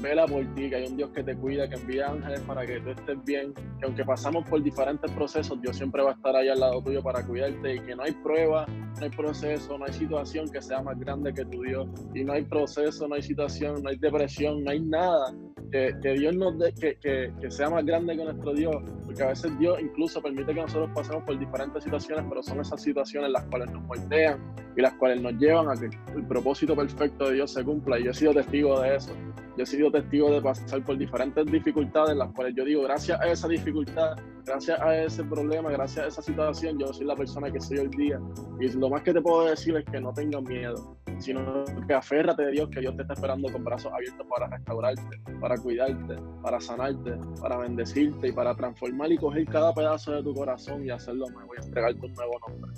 vela 0.00 0.26
por 0.26 0.44
ti, 0.54 0.68
que 0.68 0.76
hay 0.76 0.86
un 0.86 0.96
Dios 0.96 1.10
que 1.10 1.22
te 1.22 1.36
cuida, 1.36 1.68
que 1.68 1.76
envía 1.76 2.08
ángeles 2.08 2.40
para 2.40 2.66
que 2.66 2.80
tú 2.80 2.90
estés 2.90 3.24
bien, 3.24 3.52
que 3.52 3.86
aunque 3.86 4.04
pasamos 4.04 4.48
por 4.48 4.62
diferentes 4.62 5.10
procesos, 5.12 5.60
Dios 5.60 5.76
siempre 5.76 6.02
va 6.02 6.10
a 6.10 6.14
estar 6.14 6.34
ahí 6.36 6.48
al 6.48 6.60
lado 6.60 6.82
tuyo 6.82 7.02
para 7.02 7.24
cuidarte. 7.24 7.76
Y 7.76 7.80
que 7.80 7.96
no 7.96 8.02
hay 8.02 8.12
prueba, 8.12 8.66
no 8.66 9.04
hay 9.04 9.10
proceso, 9.10 9.78
no 9.78 9.84
hay 9.84 9.92
situación 9.92 10.48
que 10.50 10.60
sea 10.62 10.82
más 10.82 10.98
grande 10.98 11.32
que 11.32 11.44
tu 11.44 11.62
Dios. 11.62 11.88
Y 12.14 12.24
no 12.24 12.32
hay 12.32 12.44
proceso, 12.44 13.08
no 13.08 13.14
hay 13.14 13.22
situación, 13.22 13.82
no 13.82 13.90
hay 13.90 13.96
depresión, 13.96 14.64
no 14.64 14.70
hay 14.70 14.80
nada 14.80 15.34
que, 15.70 15.92
Dios 16.14 16.34
nos 16.34 16.58
dé, 16.58 16.72
que, 16.72 16.96
que, 16.96 17.32
que, 17.40 17.50
sea 17.50 17.68
más 17.68 17.84
grande 17.84 18.16
que 18.16 18.24
nuestro 18.24 18.54
Dios, 18.54 18.76
porque 19.04 19.22
a 19.22 19.28
veces 19.28 19.58
Dios 19.58 19.78
incluso 19.80 20.22
permite 20.22 20.54
que 20.54 20.60
nosotros 20.62 20.90
pasemos 20.94 21.22
por 21.24 21.38
diferentes 21.38 21.84
situaciones, 21.84 22.24
pero 22.28 22.42
son 22.42 22.60
esas 22.60 22.80
situaciones 22.82 23.30
las 23.30 23.44
cuales 23.44 23.70
nos 23.70 23.82
moldean 23.82 24.40
y 24.76 24.80
las 24.80 24.94
cuales 24.94 25.20
nos 25.20 25.34
llevan 25.34 25.68
a 25.68 25.74
que 25.74 25.90
el 26.14 26.26
propósito 26.26 26.74
perfecto 26.74 27.28
de 27.28 27.34
Dios 27.34 27.52
se 27.52 27.62
cumpla. 27.64 27.98
Y 27.98 28.04
yo 28.04 28.12
he 28.12 28.14
sido 28.14 28.32
testigo 28.32 28.80
de 28.80 28.96
eso 28.96 29.12
yo 29.58 29.64
he 29.64 29.66
sido 29.66 29.90
testigo 29.90 30.30
de 30.30 30.40
pasar 30.40 30.84
por 30.84 30.96
diferentes 30.96 31.44
dificultades, 31.46 32.16
las 32.16 32.32
cuales 32.32 32.54
yo 32.54 32.64
digo, 32.64 32.82
gracias 32.84 33.20
a 33.20 33.26
esa 33.26 33.48
dificultad, 33.48 34.16
gracias 34.44 34.80
a 34.80 34.96
ese 34.96 35.24
problema, 35.24 35.68
gracias 35.72 36.04
a 36.04 36.08
esa 36.08 36.22
situación, 36.22 36.78
yo 36.78 36.92
soy 36.92 37.06
la 37.06 37.16
persona 37.16 37.50
que 37.50 37.60
soy 37.60 37.78
hoy 37.78 37.88
día. 37.88 38.20
Y 38.60 38.68
lo 38.68 38.88
más 38.88 39.02
que 39.02 39.12
te 39.12 39.20
puedo 39.20 39.46
decir 39.46 39.76
es 39.76 39.84
que 39.86 40.00
no 40.00 40.12
tengas 40.12 40.42
miedo, 40.42 40.96
sino 41.18 41.64
que 41.88 41.92
aférrate 41.92 42.44
de 42.44 42.52
Dios, 42.52 42.68
que 42.70 42.78
Dios 42.78 42.94
te 42.94 43.02
está 43.02 43.14
esperando 43.14 43.50
con 43.50 43.64
brazos 43.64 43.92
abiertos 43.92 44.24
para 44.28 44.46
restaurarte, 44.46 45.20
para 45.40 45.56
cuidarte, 45.56 46.14
para 46.40 46.60
sanarte, 46.60 47.18
para 47.40 47.56
bendecirte 47.56 48.28
y 48.28 48.32
para 48.32 48.54
transformar 48.54 49.10
y 49.10 49.18
coger 49.18 49.44
cada 49.46 49.74
pedazo 49.74 50.12
de 50.12 50.22
tu 50.22 50.34
corazón 50.34 50.86
y 50.86 50.90
hacerlo 50.90 51.28
nuevo 51.30 51.50
y 51.56 51.64
entregarte 51.64 52.06
un 52.06 52.14
nuevo 52.14 52.38
nombre. 52.48 52.70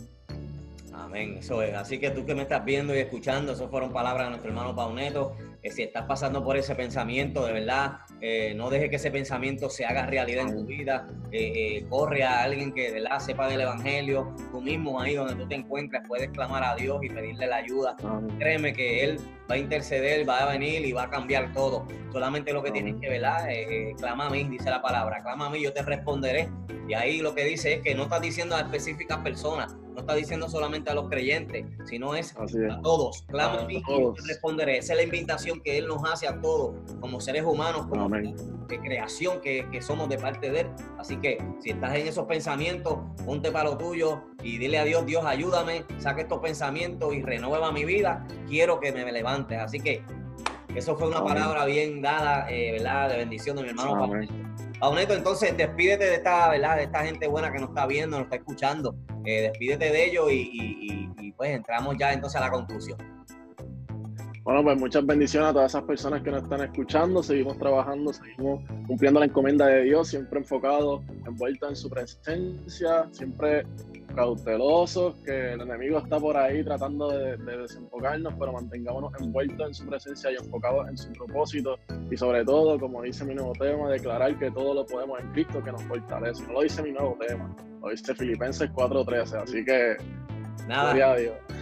Amén, 0.94 1.36
eso 1.38 1.62
es. 1.62 1.74
Así 1.74 1.98
que 1.98 2.10
tú 2.10 2.24
que 2.24 2.34
me 2.34 2.42
estás 2.42 2.64
viendo 2.64 2.94
y 2.94 3.00
escuchando, 3.00 3.52
esas 3.52 3.70
fueron 3.70 3.92
palabras 3.92 4.26
de 4.26 4.30
nuestro 4.30 4.50
hermano 4.50 4.74
Pauneto 4.74 5.34
que 5.62 5.70
si 5.70 5.83
estás 5.83 6.05
pasando 6.07 6.42
por 6.42 6.57
ese 6.57 6.75
pensamiento, 6.75 7.44
de 7.46 7.53
verdad, 7.53 7.99
eh, 8.20 8.55
no 8.55 8.70
deje 8.70 8.88
que 8.88 8.96
ese 8.96 9.11
pensamiento 9.11 9.68
se 9.68 9.85
haga 9.85 10.07
realidad 10.07 10.49
en 10.49 10.57
tu 10.57 10.64
vida. 10.64 11.09
Eh, 11.33 11.79
eh, 11.79 11.87
corre 11.88 12.25
a 12.25 12.42
alguien 12.42 12.73
que 12.73 12.90
de 12.90 13.03
verdad 13.03 13.18
sepa 13.18 13.49
del 13.49 13.61
Evangelio. 13.61 14.35
Tú 14.53 14.61
mismo 14.61 15.01
ahí 15.01 15.14
donde 15.14 15.35
tú 15.35 15.46
te 15.46 15.57
encuentres 15.57 16.03
puedes 16.09 16.31
clamar 16.31 16.64
a 16.64 16.75
Dios 16.77 16.99
y 17.03 17.11
pedirle 17.11 17.46
la 17.46 17.57
ayuda. 17.57 17.96
Créeme 18.38 18.73
que 18.73 19.05
Él 19.05 19.18
va 19.51 19.57
a 19.57 19.59
interceder, 19.59 20.29
va 20.29 20.38
a 20.38 20.53
venir 20.53 20.85
y 20.85 20.92
va 20.92 21.05
a 21.05 21.11
cambiar 21.11 21.53
todo. 21.53 21.87
Solamente 22.12 22.53
lo 22.53 22.62
que 22.62 22.70
tienes 22.70 22.96
que, 23.01 23.09
¿verdad? 23.09 23.46
clama 23.99 24.27
a 24.27 24.31
mí, 24.31 24.44
dice 24.44 24.70
la 24.70 24.81
palabra. 24.81 25.23
Clama 25.23 25.46
a 25.46 25.51
mí, 25.51 25.62
yo 25.62 25.73
te 25.73 25.83
responderé. 25.83 26.49
Y 26.88 26.94
ahí 26.94 27.20
lo 27.20 27.35
que 27.35 27.44
dice 27.44 27.75
es 27.75 27.83
que 27.83 27.94
no 27.94 28.05
estás 28.05 28.20
diciendo 28.20 28.57
a 28.57 28.61
específicas 28.61 29.18
personas, 29.18 29.77
no 29.92 30.00
está 30.00 30.14
diciendo 30.14 30.48
solamente 30.48 30.90
a 30.90 30.94
los 30.94 31.09
creyentes, 31.09 31.66
sino 31.85 32.14
es, 32.14 32.35
a 32.37 32.81
todos. 32.83 33.22
Clama 33.29 33.61
a 33.61 33.64
mí 33.64 33.83
y 33.87 34.29
responderé. 34.29 34.79
Esa 34.79 34.92
es 34.92 34.98
la 34.98 35.05
invitación 35.05 35.61
que 35.61 35.79
Él 35.79 35.87
nos 35.87 36.03
hace 36.11 36.29
a 36.29 36.40
todos, 36.40 36.74
como 37.00 37.20
seres 37.20 37.44
humanos, 37.44 37.87
como 37.88 38.09
de, 38.09 38.35
creación 38.81 39.40
que, 39.40 39.68
que, 39.70 39.83
somos 39.83 40.09
de 40.09 40.18
parte 40.18 40.50
de 40.50 40.61
Él. 40.61 40.66
Así 40.98 41.16
que 41.16 41.38
si 41.61 41.70
estás 41.70 41.94
en 41.96 42.07
esos 42.07 42.26
pensamientos, 42.26 42.98
ponte 43.24 43.50
para 43.50 43.70
lo 43.70 43.79
tuyo 43.79 44.22
y 44.42 44.59
dile 44.59 44.79
a 44.79 44.85
Dios, 44.85 45.05
Dios, 45.07 45.24
ayúdame, 45.24 45.85
saque 45.98 46.22
estos 46.22 46.38
pensamientos 46.38 47.12
y 47.14 47.22
renueva 47.22 47.72
mi 47.72 47.85
vida. 47.85 48.26
Quiero 48.48 48.81
que 48.81 48.92
me 48.92 49.11
levantes. 49.11 49.59
Así 49.59 49.81
que 49.81 50.05
eso 50.74 50.96
fue 50.96 51.09
una 51.09 51.22
palabra 51.24 51.64
bien 51.64 52.00
dada, 52.00 52.48
eh, 52.48 52.72
¿verdad? 52.72 53.09
De 53.09 53.16
bendición 53.16 53.57
de 53.57 53.62
mi 53.64 53.68
hermano 53.70 53.98
Pauneto. 53.98 54.35
Pauneto, 54.79 55.14
entonces 55.14 55.57
despídete 55.57 56.05
de 56.07 56.14
esta, 56.14 56.48
¿verdad? 56.48 56.76
De 56.76 56.85
esta 56.85 57.05
gente 57.05 57.26
buena 57.26 57.53
que 57.53 57.59
nos 57.59 57.70
está 57.70 57.87
viendo, 57.87 58.16
nos 58.16 58.26
está 58.26 58.37
escuchando. 58.37 58.94
Eh, 59.24 59.42
despídete 59.42 59.90
de 59.90 60.06
ellos 60.06 60.28
y, 60.30 61.33
pues 61.37 61.50
entramos 61.50 61.96
ya 61.98 62.12
entonces 62.12 62.40
a 62.40 62.44
la 62.44 62.50
conclusión. 62.50 62.98
Bueno, 64.42 64.64
pues 64.64 64.78
muchas 64.78 65.06
bendiciones 65.06 65.50
a 65.50 65.52
todas 65.52 65.70
esas 65.72 65.85
personas 65.85 66.22
que 66.22 66.30
nos 66.30 66.42
están 66.42 66.62
escuchando. 66.62 67.22
Seguimos 67.22 67.59
trabajando, 67.59 68.12
seguimos 68.12 68.62
cumpliendo 68.87 69.20
la 69.20 69.26
encomienda 69.26 69.66
de 69.66 69.85
Dios, 69.85 70.09
siempre 70.09 70.40
enfocados, 70.40 71.02
envueltos 71.26 71.68
en 71.68 71.76
su 71.76 71.90
presencia, 71.90 73.09
siempre 73.12 73.64
cautelosos, 74.14 75.14
que 75.25 75.53
el 75.53 75.61
enemigo 75.61 75.99
está 75.99 76.18
por 76.18 76.37
ahí 76.37 76.62
tratando 76.64 77.11
de, 77.11 77.37
desenfocarnos, 77.37 78.35
pero 78.38 78.53
mantengámonos 78.53 79.12
envueltos 79.20 79.66
en 79.66 79.75
su 79.75 79.87
presencia 79.87 80.31
y 80.33 80.37
enfocados 80.37 80.88
en 80.88 80.96
su 80.96 81.12
propósito. 81.12 81.79
Y 82.11 82.16
sobre 82.16 82.44
todo, 82.44 82.79
como 82.79 83.03
dice 83.03 83.25
mi 83.25 83.35
nuevo 83.35 83.53
tema, 83.53 83.90
declarar 83.90 84.38
que 84.38 84.51
todo 84.51 84.75
lo 84.75 84.87
podemos 84.87 85.20
en 85.20 85.33
Cristo 85.33 85.62
que 85.62 85.73
nos 85.73 85.83
fortalece. 85.85 86.46
No 86.46 86.55
lo 86.55 86.62
dice 86.62 86.83
mi 86.83 86.92
nuevo 86.92 87.16
tema, 87.27 87.55
lo 87.83 87.90
dice 87.90 88.14
Filipenses 88.14 88.70
4.13. 88.70 89.42
Así 89.42 89.64
que 89.64 89.96
Nada. 90.70 90.94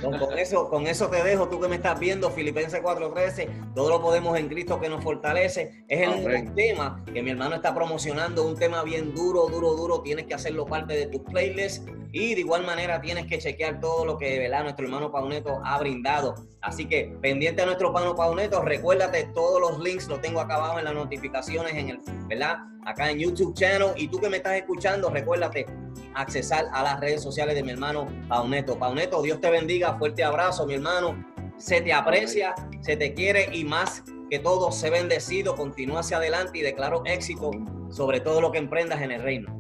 Con, 0.02 0.38
eso, 0.38 0.68
con 0.68 0.86
eso 0.86 1.08
te 1.08 1.22
dejo, 1.24 1.48
tú 1.48 1.58
que 1.58 1.66
me 1.66 1.76
estás 1.76 1.98
viendo, 1.98 2.30
Filipenses 2.30 2.82
4:13, 2.82 3.72
todo 3.74 3.88
lo 3.88 4.02
podemos 4.02 4.38
en 4.38 4.48
Cristo 4.48 4.78
que 4.78 4.90
nos 4.90 5.02
fortalece. 5.02 5.82
Es 5.88 6.06
el 6.06 6.54
tema 6.54 7.02
que 7.12 7.22
mi 7.22 7.30
hermano 7.30 7.56
está 7.56 7.74
promocionando, 7.74 8.46
un 8.46 8.54
tema 8.54 8.82
bien 8.82 9.14
duro, 9.14 9.46
duro, 9.48 9.74
duro. 9.74 10.02
Tienes 10.02 10.26
que 10.26 10.34
hacerlo 10.34 10.66
parte 10.66 10.92
de 10.92 11.06
tu 11.06 11.24
playlist 11.24 11.88
y 12.12 12.34
de 12.34 12.40
igual 12.40 12.66
manera 12.66 13.00
tienes 13.00 13.26
que 13.26 13.38
chequear 13.38 13.80
todo 13.80 14.04
lo 14.04 14.18
que 14.18 14.38
¿verdad? 14.38 14.64
nuestro 14.64 14.84
hermano 14.84 15.10
Pauneto 15.10 15.58
ha 15.64 15.78
brindado. 15.78 16.34
Así 16.60 16.86
que 16.86 17.16
pendiente 17.22 17.62
a 17.62 17.66
nuestro 17.66 17.88
hermano 17.88 18.14
Pauneto, 18.14 18.60
recuérdate 18.60 19.30
todos 19.34 19.58
los 19.58 19.80
links, 19.82 20.06
los 20.08 20.20
tengo 20.20 20.40
acá 20.40 20.56
abajo 20.56 20.78
en 20.78 20.84
las 20.84 20.94
notificaciones, 20.94 21.72
en 21.72 21.88
el, 21.88 21.98
¿verdad? 22.28 22.58
Acá 22.84 23.10
en 23.10 23.18
YouTube 23.18 23.54
channel. 23.54 23.92
Y 23.96 24.08
tú 24.08 24.20
que 24.20 24.28
me 24.28 24.36
estás 24.36 24.56
escuchando, 24.56 25.08
recuérdate 25.08 25.66
accesar 26.14 26.66
a 26.72 26.82
las 26.82 27.00
redes 27.00 27.22
sociales 27.22 27.54
de 27.54 27.62
mi 27.62 27.70
hermano 27.70 28.06
Pauneto. 28.28 28.78
Pauneto, 28.78 29.22
Dios 29.22 29.40
te 29.40 29.50
bendiga, 29.50 29.98
fuerte 29.98 30.24
abrazo, 30.24 30.66
mi 30.66 30.74
hermano. 30.74 31.24
Se 31.56 31.80
te 31.80 31.92
aprecia, 31.92 32.54
se 32.80 32.96
te 32.96 33.14
quiere 33.14 33.48
y 33.52 33.64
más 33.64 34.04
que 34.30 34.38
todo, 34.38 34.70
sé 34.70 34.90
bendecido, 34.90 35.56
continúa 35.56 36.00
hacia 36.00 36.18
adelante 36.18 36.58
y 36.58 36.62
declaro 36.62 37.02
éxito 37.06 37.50
sobre 37.90 38.20
todo 38.20 38.40
lo 38.40 38.52
que 38.52 38.58
emprendas 38.58 39.00
en 39.00 39.10
el 39.10 39.22
reino. 39.22 39.58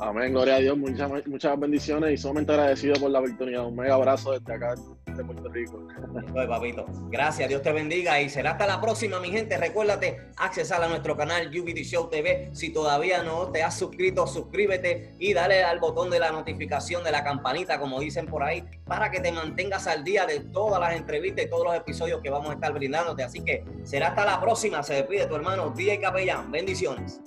Amén, 0.00 0.32
gloria 0.32 0.56
a 0.56 0.58
Dios, 0.58 0.78
muchas, 0.78 1.58
bendiciones 1.58 2.12
y 2.12 2.16
sumamente 2.16 2.52
agradecido 2.52 2.94
por 3.00 3.10
la 3.10 3.18
oportunidad. 3.18 3.66
Un 3.66 3.76
mega 3.76 3.94
abrazo 3.94 4.32
desde 4.32 4.54
acá. 4.54 4.74
De 5.18 5.24
Puerto 5.24 5.48
Rico. 5.48 5.86
Gracias, 7.10 7.48
Dios 7.48 7.62
te 7.62 7.72
bendiga 7.72 8.20
y 8.20 8.28
será 8.28 8.52
hasta 8.52 8.66
la 8.66 8.80
próxima, 8.80 9.20
mi 9.20 9.30
gente. 9.30 9.58
Recuérdate 9.58 10.30
accesar 10.36 10.82
a 10.82 10.88
nuestro 10.88 11.16
canal 11.16 11.48
UBD 11.48 11.82
Show 11.82 12.08
TV. 12.08 12.50
Si 12.54 12.70
todavía 12.70 13.22
no 13.22 13.50
te 13.50 13.62
has 13.62 13.78
suscrito, 13.78 14.26
suscríbete 14.26 15.14
y 15.18 15.34
dale 15.34 15.64
al 15.64 15.80
botón 15.80 16.08
de 16.10 16.20
la 16.20 16.30
notificación 16.30 17.04
de 17.04 17.12
la 17.12 17.22
campanita, 17.22 17.78
como 17.78 18.00
dicen 18.00 18.26
por 18.26 18.42
ahí, 18.42 18.64
para 18.86 19.10
que 19.10 19.20
te 19.20 19.32
mantengas 19.32 19.86
al 19.86 20.04
día 20.04 20.24
de 20.24 20.40
todas 20.40 20.80
las 20.80 20.94
entrevistas 20.94 21.44
y 21.44 21.48
todos 21.50 21.64
los 21.64 21.74
episodios 21.74 22.20
que 22.22 22.30
vamos 22.30 22.50
a 22.50 22.54
estar 22.54 22.72
brindándote. 22.72 23.22
Así 23.22 23.40
que 23.40 23.64
será 23.84 24.08
hasta 24.08 24.24
la 24.24 24.40
próxima. 24.40 24.82
Se 24.82 24.94
despide 24.94 25.26
tu 25.26 25.34
hermano 25.34 25.70
DJ 25.70 26.00
Capellán. 26.00 26.50
Bendiciones. 26.50 27.20